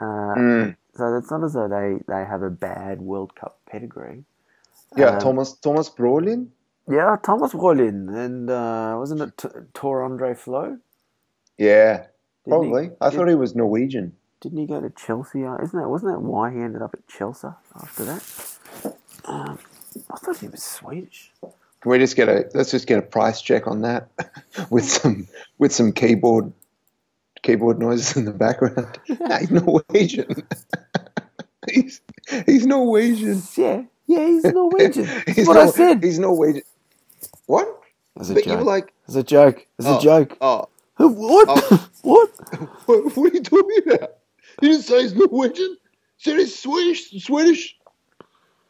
Uh, 0.00 0.36
Mm. 0.36 0.76
So 0.96 1.16
it's 1.16 1.30
not 1.30 1.44
as 1.44 1.54
though 1.54 1.68
they, 1.68 1.98
they 2.08 2.24
have 2.24 2.42
a 2.42 2.50
bad 2.50 3.00
World 3.00 3.34
Cup 3.36 3.60
pedigree. 3.70 4.24
yeah, 4.96 5.12
Um, 5.12 5.18
Thomas 5.18 5.52
Tomas 5.54 5.90
Brolin. 5.90 6.48
Yeah, 6.90 7.16
Tomas 7.22 7.52
Brolin 7.52 8.14
and 8.16 8.48
uh, 8.50 8.96
wasn't 8.98 9.20
it 9.22 9.36
T- 9.36 9.48
Tore 9.74 10.08
André 10.08 10.36
Flo? 10.36 10.78
Yeah, 11.58 11.96
Didn't 11.96 12.06
he- 12.44 12.50
probably. 12.50 12.90
I 13.00 13.10
did- 13.10 13.16
thought 13.16 13.28
he 13.28 13.34
was 13.34 13.54
Norwegian. 13.54 14.14
didn't 14.40 14.58
he 14.58 14.66
go 14.66 14.80
to 14.80 14.90
Chelsea? 14.90 15.44
Uh, 15.44 15.56
Isn't 15.62 15.78
that 15.78 15.88
wasn't 15.88 16.12
that 16.12 16.20
why 16.20 16.50
he 16.52 16.60
ended 16.60 16.80
up 16.82 16.94
at 16.94 17.06
Chelsea 17.08 17.48
after 17.74 18.04
that? 18.04 18.94
Um, 19.24 19.58
I 20.10 20.16
thought 20.18 20.38
he 20.38 20.48
was 20.48 20.62
Swedish. 20.62 21.32
Can 21.42 21.90
we 21.92 21.98
just 21.98 22.16
get 22.16 22.28
a 22.28 22.48
let's 22.54 22.70
just 22.70 22.86
get 22.86 22.98
a 22.98 23.02
price 23.02 23.40
check 23.42 23.66
on 23.66 23.82
that 23.82 24.08
with 24.70 24.84
some 24.88 25.28
with 25.58 25.72
some 25.72 25.92
keyboard 25.92 26.52
keyboard 27.42 27.78
noises 27.78 28.16
in 28.16 28.24
the 28.24 28.32
background? 28.32 28.98
Nah, 29.20 29.38
he's 29.38 29.50
Norwegian. 29.50 30.46
he's 31.70 32.00
he's 32.46 32.66
Norwegian. 32.66 33.42
Yeah, 33.56 33.82
yeah, 34.06 34.26
he's 34.26 34.44
Norwegian. 34.44 35.04
That's 35.04 35.32
He's 35.36 35.46
what 35.48 35.56
I 35.58 35.66
said. 35.66 36.02
He's 36.02 36.18
Norwegian. 36.18 36.62
What? 37.48 37.66
That's 38.14 38.30
a 38.30 38.34
But 38.34 38.44
you 38.46 38.52
joke. 38.52 38.58
were 38.60 38.64
like, 38.66 38.92
It's 39.06 39.16
a 39.16 39.22
joke. 39.22 39.66
It's 39.78 39.88
oh, 39.88 39.98
a 39.98 40.02
joke. 40.02 40.36
Oh, 40.40 40.68
What? 40.98 41.46
Oh. 41.48 41.88
what? 42.02 42.30
what, 42.86 43.16
what 43.16 43.32
are 43.32 43.34
you 43.34 43.42
talking 43.42 43.78
about? 43.86 44.10
You 44.62 44.68
didn't 44.70 44.82
say 44.84 45.02
he's 45.02 45.14
Norwegian. 45.14 45.70
You 45.70 45.78
said 46.18 46.38
he's 46.38 46.58
Swedish. 46.58 47.10
Swedish. 47.24 47.76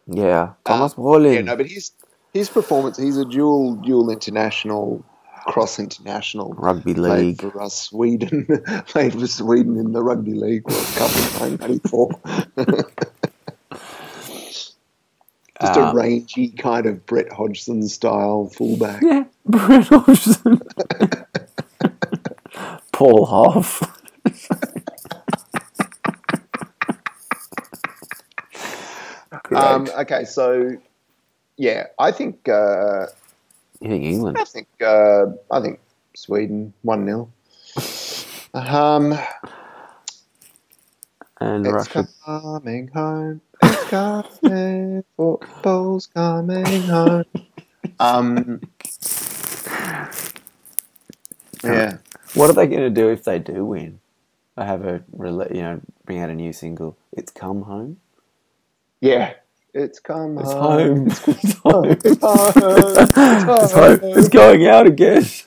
Yeah, 0.06 0.52
Thomas 0.64 0.94
Ah, 0.96 1.00
Brolin. 1.00 1.34
Yeah, 1.34 1.40
no, 1.42 1.56
but 1.56 1.66
his 1.66 1.92
his 2.32 2.48
performance. 2.48 2.96
He's 2.98 3.16
a 3.18 3.24
dual 3.24 3.74
dual 3.76 4.10
international, 4.10 5.04
cross 5.46 5.78
international. 5.78 6.52
Rugby 6.54 6.94
Played 6.94 7.20
league. 7.24 7.40
for 7.40 7.60
uh, 7.62 7.68
Sweden. 7.68 8.46
played 8.86 9.12
for 9.14 9.26
Sweden 9.26 9.76
in 9.76 9.92
the 9.92 10.02
Rugby 10.02 10.34
League 10.34 10.66
World 10.68 10.86
Cup 10.96 11.10
in 11.10 11.58
1994. 11.58 12.84
Just 15.60 15.76
a 15.76 15.88
Um, 15.88 15.96
rangy 15.96 16.50
kind 16.50 16.86
of 16.86 17.04
Brett 17.06 17.32
Hodgson 17.32 17.82
style 17.88 18.48
fullback. 18.54 19.02
Yeah, 19.02 19.24
Brett 19.46 19.86
Hodgson. 19.86 20.60
Paul 22.92 23.26
Hoff. 23.26 23.82
Um, 29.54 29.88
okay, 29.98 30.24
so 30.24 30.70
yeah, 31.56 31.86
I 31.98 32.12
think 32.12 32.48
uh, 32.48 33.06
you 33.80 33.90
think 33.90 34.04
England? 34.04 34.38
I 34.38 34.44
think 34.44 34.68
uh, 34.80 35.26
I 35.50 35.60
think 35.60 35.80
Sweden 36.14 36.72
one 36.82 37.04
0 37.04 37.30
Um, 38.54 39.18
And 41.40 41.66
it's 41.66 41.72
Russia. 41.94 42.08
coming 42.24 42.88
home. 42.88 43.40
It's 43.88 44.40
coming. 44.42 45.04
Football's 45.16 46.08
coming 46.08 46.84
home. 46.84 47.24
Um. 48.00 48.62
Yeah. 51.64 51.98
What 52.34 52.50
are 52.50 52.54
they 52.54 52.66
going 52.68 52.82
to 52.82 52.90
do 52.90 53.10
if 53.10 53.24
they 53.24 53.38
do 53.40 53.64
win? 53.64 54.00
I 54.56 54.66
have 54.66 54.84
a, 54.86 55.04
you 55.52 55.62
know, 55.62 55.80
bring 56.06 56.20
out 56.20 56.30
a 56.30 56.34
new 56.34 56.52
single. 56.52 56.98
It's 57.12 57.32
come 57.32 57.62
home. 57.62 57.98
Yeah. 59.00 59.34
It's 59.74 60.00
come 60.00 60.36
It's 60.38 60.54
home. 60.54 60.94
home. 60.94 61.12
It's 61.26 61.54
home. 61.64 61.98
It's 62.04 62.18
home. 62.22 62.56
It's 63.58 63.72
home. 63.72 64.00
It's 64.14 64.28
going 64.28 64.66
out 64.68 64.86
again. 64.86 65.24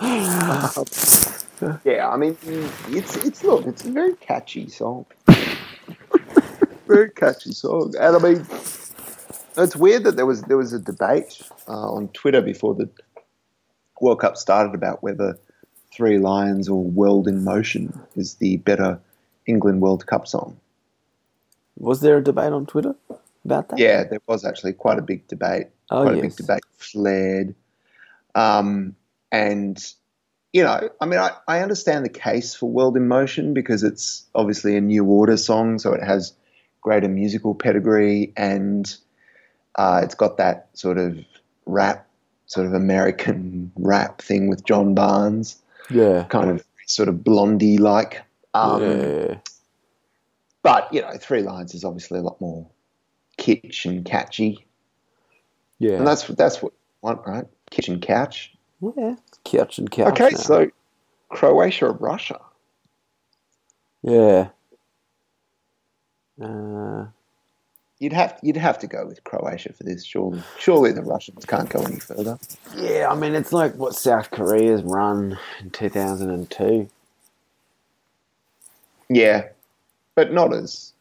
Yeah, 1.84 2.08
I 2.08 2.16
mean, 2.16 2.36
it's 2.88 3.16
it's 3.24 3.44
look, 3.44 3.66
it's 3.66 3.84
a 3.84 3.90
very 3.90 4.14
catchy 4.16 4.68
song. 4.68 5.06
very 6.86 7.10
catchy 7.10 7.52
song, 7.52 7.94
and 7.98 8.16
I 8.16 8.18
mean, 8.18 8.46
it's 9.56 9.76
weird 9.76 10.04
that 10.04 10.16
there 10.16 10.26
was 10.26 10.42
there 10.42 10.56
was 10.56 10.72
a 10.72 10.78
debate 10.78 11.42
uh, 11.68 11.92
on 11.92 12.08
Twitter 12.08 12.40
before 12.40 12.74
the 12.74 12.88
World 14.00 14.20
Cup 14.20 14.36
started 14.36 14.74
about 14.74 15.02
whether 15.02 15.38
Three 15.92 16.18
Lions 16.18 16.68
or 16.68 16.82
World 16.82 17.28
in 17.28 17.44
Motion 17.44 17.98
is 18.16 18.34
the 18.36 18.56
better 18.58 18.98
England 19.46 19.80
World 19.80 20.06
Cup 20.06 20.26
song. 20.26 20.56
Was 21.78 22.00
there 22.00 22.18
a 22.18 22.22
debate 22.22 22.52
on 22.52 22.66
Twitter 22.66 22.94
about 23.44 23.68
that? 23.68 23.78
Yeah, 23.78 24.04
there 24.04 24.20
was 24.26 24.44
actually 24.44 24.72
quite 24.72 24.98
a 24.98 25.02
big 25.02 25.26
debate. 25.28 25.68
Oh, 25.90 26.02
quite 26.02 26.18
a 26.18 26.22
big 26.22 26.36
debate 26.36 26.62
flared. 26.78 27.54
Um, 28.34 28.96
and, 29.30 29.78
you 30.54 30.62
know, 30.62 30.88
I 31.00 31.06
mean, 31.06 31.18
I, 31.18 31.32
I 31.48 31.60
understand 31.60 32.04
the 32.04 32.08
case 32.08 32.54
for 32.54 32.70
World 32.70 32.96
in 32.96 33.08
Motion 33.08 33.54
because 33.54 33.82
it's 33.82 34.24
obviously 34.36 34.76
a 34.76 34.80
New 34.80 35.04
Order 35.04 35.36
song, 35.36 35.80
so 35.80 35.92
it 35.92 36.02
has 36.02 36.32
greater 36.80 37.08
musical 37.08 37.56
pedigree 37.56 38.32
and 38.36 38.96
uh, 39.74 40.00
it's 40.04 40.14
got 40.14 40.36
that 40.36 40.68
sort 40.74 40.96
of 40.96 41.18
rap, 41.66 42.06
sort 42.46 42.66
of 42.66 42.72
American 42.72 43.72
rap 43.74 44.22
thing 44.22 44.48
with 44.48 44.64
John 44.64 44.94
Barnes, 44.94 45.60
Yeah. 45.90 46.22
kind 46.28 46.50
of 46.50 46.64
sort 46.86 47.08
of 47.08 47.24
blondie 47.24 47.78
like. 47.78 48.22
Um, 48.54 48.82
yeah. 48.82 49.38
But, 50.62 50.94
you 50.94 51.00
know, 51.00 51.16
Three 51.18 51.42
Lions 51.42 51.74
is 51.74 51.82
obviously 51.84 52.20
a 52.20 52.22
lot 52.22 52.40
more 52.40 52.64
kitsch 53.38 53.86
and 53.86 54.04
catchy. 54.04 54.64
Yeah. 55.80 55.94
And 55.94 56.06
that's 56.06 56.28
that's 56.28 56.62
what 56.62 56.72
you 56.72 56.78
want, 57.02 57.26
right? 57.26 57.46
Kitchen 57.70 58.00
couch. 58.00 58.54
Yeah. 58.96 59.14
Couch 59.44 59.78
and 59.78 59.90
couch. 59.90 60.12
Okay, 60.12 60.30
now. 60.30 60.36
so 60.36 60.70
Croatia, 61.30 61.86
or 61.86 61.92
Russia. 61.92 62.40
Yeah. 64.02 64.48
Uh, 66.42 67.06
You'd 68.00 68.12
have 68.12 68.38
you'd 68.42 68.56
have 68.56 68.78
to 68.80 68.86
go 68.86 69.06
with 69.06 69.22
Croatia 69.24 69.72
for 69.72 69.84
this, 69.84 70.04
surely. 70.04 70.42
Surely 70.58 70.92
the 70.92 71.00
Russians 71.02 71.44
can't 71.46 71.70
go 71.70 71.80
any 71.82 72.00
further. 72.00 72.38
yeah, 72.76 73.08
I 73.10 73.14
mean, 73.14 73.34
it's 73.34 73.52
like 73.52 73.76
what 73.76 73.94
South 73.94 74.30
Korea's 74.30 74.82
run 74.82 75.38
in 75.60 75.70
2002. 75.70 76.88
Yeah, 79.08 79.44
but 80.16 80.32
not 80.32 80.52
as 80.52 80.92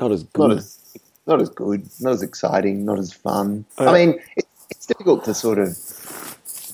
Not 0.00 0.10
as 0.12 0.24
good. 0.24 0.48
not 0.48 0.56
as 0.56 0.98
not 1.26 1.40
as 1.40 1.48
good, 1.50 1.88
not 2.00 2.12
as 2.14 2.22
exciting, 2.22 2.84
not 2.84 2.98
as 2.98 3.12
fun. 3.12 3.64
Uh, 3.78 3.88
I 3.90 3.92
mean, 3.94 4.20
it, 4.36 4.44
it's 4.70 4.86
difficult 4.86 5.24
to 5.26 5.34
sort 5.34 5.58
of 5.58 5.68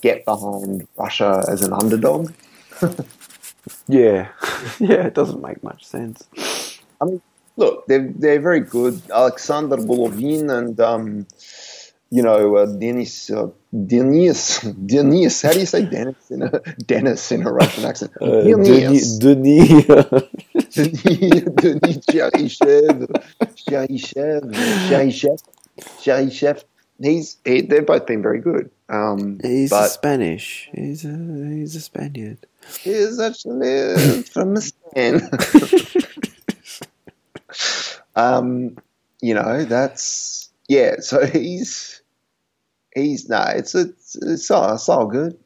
get 0.06 0.24
behind 0.24 0.86
Russia 0.96 1.42
as 1.48 1.62
an 1.66 1.72
underdog. 1.72 2.32
yeah. 3.88 4.28
yeah, 4.90 5.02
it 5.10 5.14
doesn't 5.14 5.42
make 5.42 5.62
much 5.62 5.82
sense. 5.84 6.18
I 7.00 7.04
mean, 7.06 7.22
look, 7.56 7.86
they're 7.88 8.08
they're 8.22 8.40
very 8.40 8.60
good. 8.60 8.94
Alexander 9.10 9.76
Golovin 9.76 10.46
and 10.58 10.80
um, 10.80 11.26
you 12.10 12.22
know 12.22 12.56
uh, 12.56 12.66
Denis 12.66 13.30
uh, 13.30 13.48
Denis 13.74 14.60
Denis. 14.92 15.42
How 15.42 15.52
do 15.52 15.60
you 15.60 15.66
say 15.74 15.82
Dennis 15.84 16.30
in 16.30 16.42
a 16.42 16.50
Dennis 16.92 17.32
in 17.32 17.46
a 17.46 17.52
Russian 17.52 17.84
accent? 17.84 18.12
Uh, 18.20 18.42
Denis 18.42 19.18
Denis. 19.18 19.18
Denis. 19.18 19.86
Denis 21.62 21.98
Cheryshev 22.12 22.96
Cheryshev 23.66 25.42
Cheryshev. 26.04 26.64
He's 26.98 27.36
he, 27.44 27.60
they've 27.60 27.84
both 27.84 28.06
been 28.06 28.22
very 28.22 28.40
good. 28.40 28.70
Um, 28.88 29.38
he's 29.42 29.70
but 29.70 29.88
Spanish. 29.88 30.68
He's 30.72 31.04
a 31.04 31.08
he's 31.08 31.74
a 31.76 31.80
Spaniard. 31.80 32.38
is 32.84 33.20
actually 33.20 34.22
from 34.22 34.56
Spain. 34.56 35.20
um, 38.16 38.76
you 39.20 39.34
know, 39.34 39.64
that's 39.64 40.50
yeah. 40.68 40.96
So 41.00 41.26
he's 41.26 42.00
he's 42.94 43.28
no, 43.28 43.42
it's 43.54 43.74
it's 43.74 44.16
it's 44.16 44.50
all, 44.50 44.74
it's 44.74 44.88
all 44.88 45.06
good. 45.06 45.36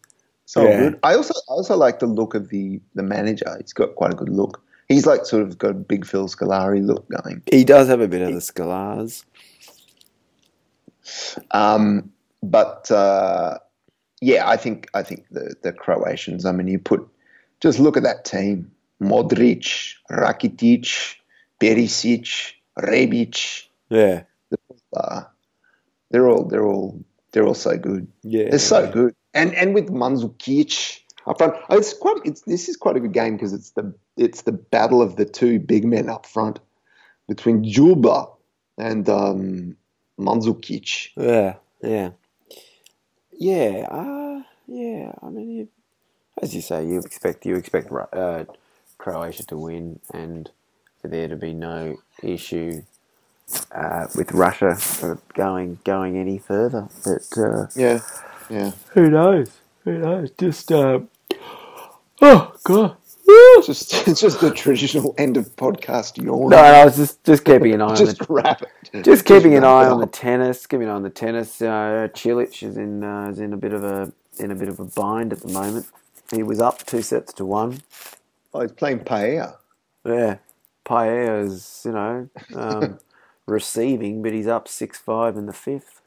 It's 0.45 0.57
all 0.57 0.67
Yeah. 0.67 0.79
good. 0.79 0.99
I 1.03 1.15
also 1.15 1.35
I 1.49 1.53
also 1.53 1.77
like 1.77 1.99
the 2.01 2.07
look 2.07 2.35
of 2.35 2.49
the 2.51 2.81
the 2.95 3.03
manager. 3.03 3.57
He's 3.61 3.73
got 3.73 3.95
quite 3.95 4.13
a 4.13 4.17
good 4.17 4.29
look. 4.31 4.63
He's 4.89 5.07
like 5.07 5.25
sort 5.25 5.43
of 5.45 5.57
got 5.57 5.71
a 5.71 5.75
big 5.75 6.05
Phil 6.05 6.27
Scolari 6.29 6.85
look 6.85 7.09
going. 7.09 7.43
He 7.51 7.65
does 7.65 7.89
have 7.89 8.01
a 8.01 8.09
bit 8.09 8.23
of 8.23 8.35
the 8.35 8.41
scars. 8.41 9.25
Um, 11.53 12.13
but 12.43 12.91
uh, 12.91 13.59
yeah, 14.21 14.49
I 14.49 14.57
think 14.57 14.89
I 14.95 15.03
think 15.03 15.27
the 15.31 15.55
the 15.63 15.73
Croatians. 15.73 16.45
I 16.45 16.53
mean, 16.53 16.69
you 16.69 16.79
put 16.79 17.07
just 17.61 17.79
look 17.79 17.97
at 17.97 18.03
that 18.03 18.25
team: 18.25 18.71
Modric, 19.01 19.95
Rakitic, 20.11 21.17
Perisic, 21.61 22.53
Rebic. 22.79 23.67
Yeah. 23.89 24.23
Uh, 24.97 25.23
they're 26.11 26.29
all 26.29 26.45
they're 26.45 26.67
all 26.67 27.03
they're 27.33 27.47
all 27.47 27.55
so 27.55 27.77
good. 27.77 28.07
Yeah. 28.23 28.51
They're 28.51 28.59
so 28.59 28.91
good, 28.91 29.15
and 29.35 29.55
and 29.55 29.75
with 29.75 29.89
Mandzukic 29.89 31.01
up 31.27 31.39
front, 31.39 31.55
oh, 31.69 31.79
it's 31.79 31.93
quite. 31.93 32.21
It's 32.25 32.43
this 32.43 32.69
is 32.69 32.77
quite 32.77 32.97
a 32.97 33.01
good 33.01 33.13
game 33.13 33.37
because 33.37 33.53
it's 33.53 33.71
the 33.71 33.95
it's 34.17 34.43
the 34.43 34.53
battle 34.53 35.03
of 35.03 35.17
the 35.17 35.25
two 35.25 35.61
big 35.61 35.85
men 35.85 36.09
up 36.09 36.27
front 36.27 36.59
between 37.29 37.65
Dzyuba 37.65 38.31
and 38.79 39.09
um, 39.09 39.77
Mandzukic. 40.19 41.11
Yeah, 41.17 41.57
yeah, 41.83 42.11
yeah. 43.41 43.89
Uh, 43.91 44.43
yeah. 44.69 45.13
I 45.23 45.31
mean, 45.31 45.51
you, 45.51 45.69
as 46.43 46.55
you 46.55 46.61
say, 46.61 46.87
you 46.87 47.01
expect 47.01 47.47
you 47.47 47.57
expect 47.57 47.91
uh, 48.13 48.45
Croatia 48.99 49.45
to 49.47 49.57
win, 49.59 50.01
and 50.15 50.51
for 51.03 51.09
there 51.09 51.29
to 51.29 51.37
be 51.37 51.55
no 51.55 51.97
issue 52.23 52.83
uh, 53.73 54.07
with 54.15 54.33
Russia 54.33 54.79
going 55.35 55.79
going 55.85 56.17
any 56.19 56.39
further. 56.39 56.89
But 57.05 57.41
uh, 57.41 57.67
Yeah, 57.75 58.01
yeah. 58.51 58.73
who 58.95 59.11
knows? 59.11 59.51
Who 59.85 59.99
knows? 59.99 60.31
Just 60.33 60.71
uh, 60.73 61.01
Oh 62.23 62.53
god. 62.65 62.97
Just, 63.65 63.93
it's 64.09 64.21
just 64.21 64.41
the 64.41 64.53
traditional 64.55 65.15
end 65.19 65.37
of 65.37 65.55
podcast 65.57 66.23
yawn. 66.23 66.51
No, 66.51 66.57
I 66.57 66.85
was 66.85 66.97
just, 66.97 67.23
just 67.25 67.45
keeping 67.45 67.73
an 67.75 67.83
eye 67.83 67.95
just 67.95 68.21
on 68.21 68.27
the, 68.27 68.33
wrap. 68.35 68.63
Just 69.03 69.25
keeping 69.25 69.55
an 69.55 69.65
eye 69.65 69.87
on 69.87 70.01
the 70.01 70.07
tennis. 70.07 70.67
Keeping 70.67 70.85
an 70.85 70.91
eye 70.91 70.95
on 70.95 71.03
the 71.03 71.11
tennis. 71.11 71.61
Uh, 71.61 72.09
Cilic 72.13 72.63
is 72.63 72.77
in 72.77 73.05
uh, 73.05 73.29
is 73.31 73.39
in 73.39 73.53
a 73.53 73.57
bit 73.57 73.73
of 73.73 73.85
a 73.85 74.13
in 74.39 74.51
a 74.51 74.55
bit 74.55 74.69
of 74.69 74.81
a 74.81 74.85
bind 74.85 75.33
at 75.33 75.41
the 75.41 75.49
moment. 75.49 75.87
He 76.33 76.43
was 76.43 76.61
up 76.61 76.85
two 76.87 77.03
sets 77.03 77.33
to 77.35 77.45
one. 77.45 77.83
Oh, 78.55 78.61
he's 78.63 78.73
playing 78.73 79.01
Pella. 79.01 79.57
Yeah, 80.05 80.39
Pella's 80.85 81.83
you 81.85 81.93
know 81.93 82.29
um, 82.55 82.99
receiving, 83.47 84.23
but 84.23 84.33
he's 84.33 84.47
up 84.47 84.69
six 84.69 84.99
five 84.99 85.37
in 85.37 85.47
the 85.47 85.53
fifth. 85.53 86.01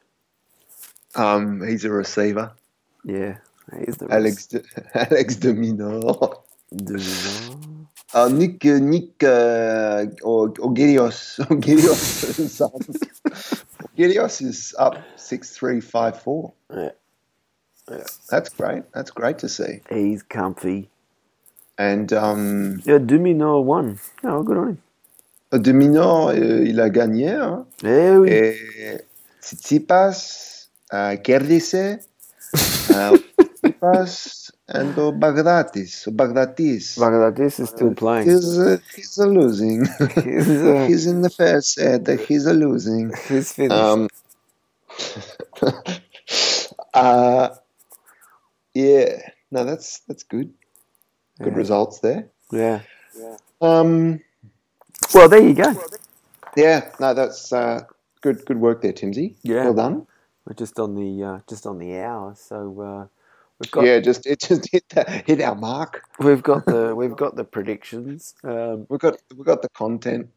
Um, 1.16 1.66
he's 1.66 1.86
a 1.86 1.92
receiver. 1.92 2.52
Yeah, 3.04 3.38
he's 3.86 3.98
the 3.98 4.12
Alex 4.12 4.48
rec- 4.54 4.64
De, 4.64 5.00
Alex 5.12 5.36
de 5.36 5.54
Minaur. 5.54 6.43
2020. 6.74 7.64
Alors, 8.16 8.28
ah, 8.28 8.30
Nick, 8.30 8.64
euh, 8.66 8.80
Nick 8.80 9.24
uh, 9.24 10.06
Ogelios, 10.24 11.40
Ogelios 11.50 12.40
is 12.40 12.62
up. 12.62 12.74
Is 13.98 14.76
up 14.78 14.98
6354. 15.16 16.54
Yeah. 16.70 16.90
yeah. 17.90 17.98
That's 18.30 18.50
great. 18.50 18.84
That's 18.94 19.10
great 19.10 19.40
to 19.40 19.50
see. 19.50 19.82
He's 19.90 20.22
comfy. 20.22 20.90
And 21.80 22.14
um, 22.14 22.82
yeah, 22.86 23.00
Duminor 23.00 23.64
won. 23.64 23.98
Oh, 24.24 24.44
good 24.44 24.58
on 24.58 24.68
him. 24.70 24.78
Uh, 25.52 25.58
Duminor, 25.58 26.30
euh, 26.30 26.66
il 26.68 26.80
a 26.80 26.92
gagné. 26.92 27.32
Hein. 27.32 27.66
Eh 27.84 28.16
oui. 28.16 28.30
Et 28.30 28.58
Tsitsipas, 29.42 30.70
euh, 30.94 31.16
euh, 32.92 33.18
Tsitsipas, 33.92 34.52
and 34.70 34.98
uh, 34.98 35.12
Bagdatis. 35.12 36.08
Bagdatis. 36.10 36.98
Bangladesh 36.98 37.60
is 37.60 37.70
still 37.70 37.94
playing. 37.94 38.30
He's, 38.30 38.58
uh, 38.60 38.78
he's 38.96 39.18
a 39.18 39.28
losing. 39.28 39.86
He's, 40.16 40.50
uh, 40.50 40.86
he's 40.88 41.08
in 41.08 41.22
the 41.22 41.30
first 41.30 41.74
set. 41.74 42.08
He's 42.28 42.46
a 42.46 42.54
losing. 42.54 43.14
he's 43.28 43.54
finished. 43.54 43.72
Um, 43.72 44.10
uh, 46.94 47.50
yeah. 48.74 49.30
No, 49.52 49.66
that's 49.66 50.00
that's 50.08 50.24
good. 50.24 50.54
Good 51.42 51.54
Yeah. 51.54 51.58
results 51.58 52.00
there. 52.00 52.30
yeah. 52.52 52.82
yeah. 53.18 53.38
Um, 53.62 54.22
Well, 55.14 55.30
there 55.30 55.42
you 55.42 55.54
go. 55.54 55.74
yeah. 56.56 56.90
No, 57.00 57.14
that's 57.14 57.52
uh, 57.54 57.82
good. 58.22 58.46
Good 58.46 58.60
work 58.60 58.82
there, 58.82 58.94
Timsy. 58.94 59.36
Yeah. 59.44 59.66
Well 59.66 59.74
done. 59.76 60.08
We're 60.46 60.56
just 60.56 60.80
on 60.80 60.96
the 60.96 61.24
uh, 61.24 61.40
just 61.48 61.66
on 61.66 61.80
the 61.80 62.00
hour, 62.00 62.36
so 62.36 62.82
uh, 62.82 63.08
got 63.72 63.86
yeah, 63.86 64.00
just 64.00 64.26
it 64.26 64.40
just 64.42 64.70
hit 64.72 64.88
the, 64.90 65.04
hit 65.26 65.42
our 65.42 65.56
mark. 65.56 66.04
we've 66.20 66.44
got 66.44 66.66
the 66.66 66.96
we've 66.98 67.16
got 67.16 67.36
the 67.36 67.44
predictions, 67.44 68.36
um, 68.44 68.86
We 68.90 68.98
got 68.98 69.18
we've 69.36 69.46
got 69.46 69.62
the 69.62 69.70
content. 69.70 70.30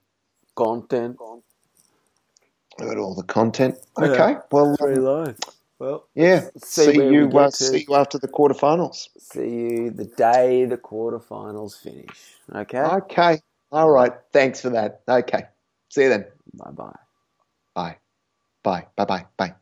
content. 0.57 1.17
We 2.79 2.87
got 2.87 2.99
all 2.99 3.15
the 3.15 3.23
content. 3.23 3.77
Yeah. 3.99 4.07
Okay. 4.07 4.37
Well, 4.51 4.77
Very 4.81 4.97
um, 4.97 5.05
low. 5.05 5.35
Well, 5.79 6.09
yeah. 6.15 6.49
see 6.63 6.93
See, 6.93 6.95
you. 6.97 7.31
Uh, 7.35 7.51
see 7.51 7.85
you 7.89 7.95
after 7.95 8.19
the 8.19 8.29
quarterfinals. 8.29 9.09
see 9.19 9.49
you 9.51 9.91
the 9.91 10.07
day 10.07 10.65
the 10.65 10.79
quarterfinals 10.79 11.79
finish. 11.81 12.35
Okay. 12.55 12.79
Okay. 12.79 13.41
All 13.73 13.91
right. 13.91 14.13
Thanks 14.33 14.61
for 14.61 14.71
that. 14.71 15.03
Okay. 15.09 15.45
See 15.91 16.03
you 16.05 16.09
then. 16.09 16.27
Bye 16.55 16.71
bye. 16.71 16.97
Bye. 17.75 17.97
Bye. 18.63 18.87
Bye. 18.97 19.05
Bye. 19.05 19.27
Bye. 19.37 19.57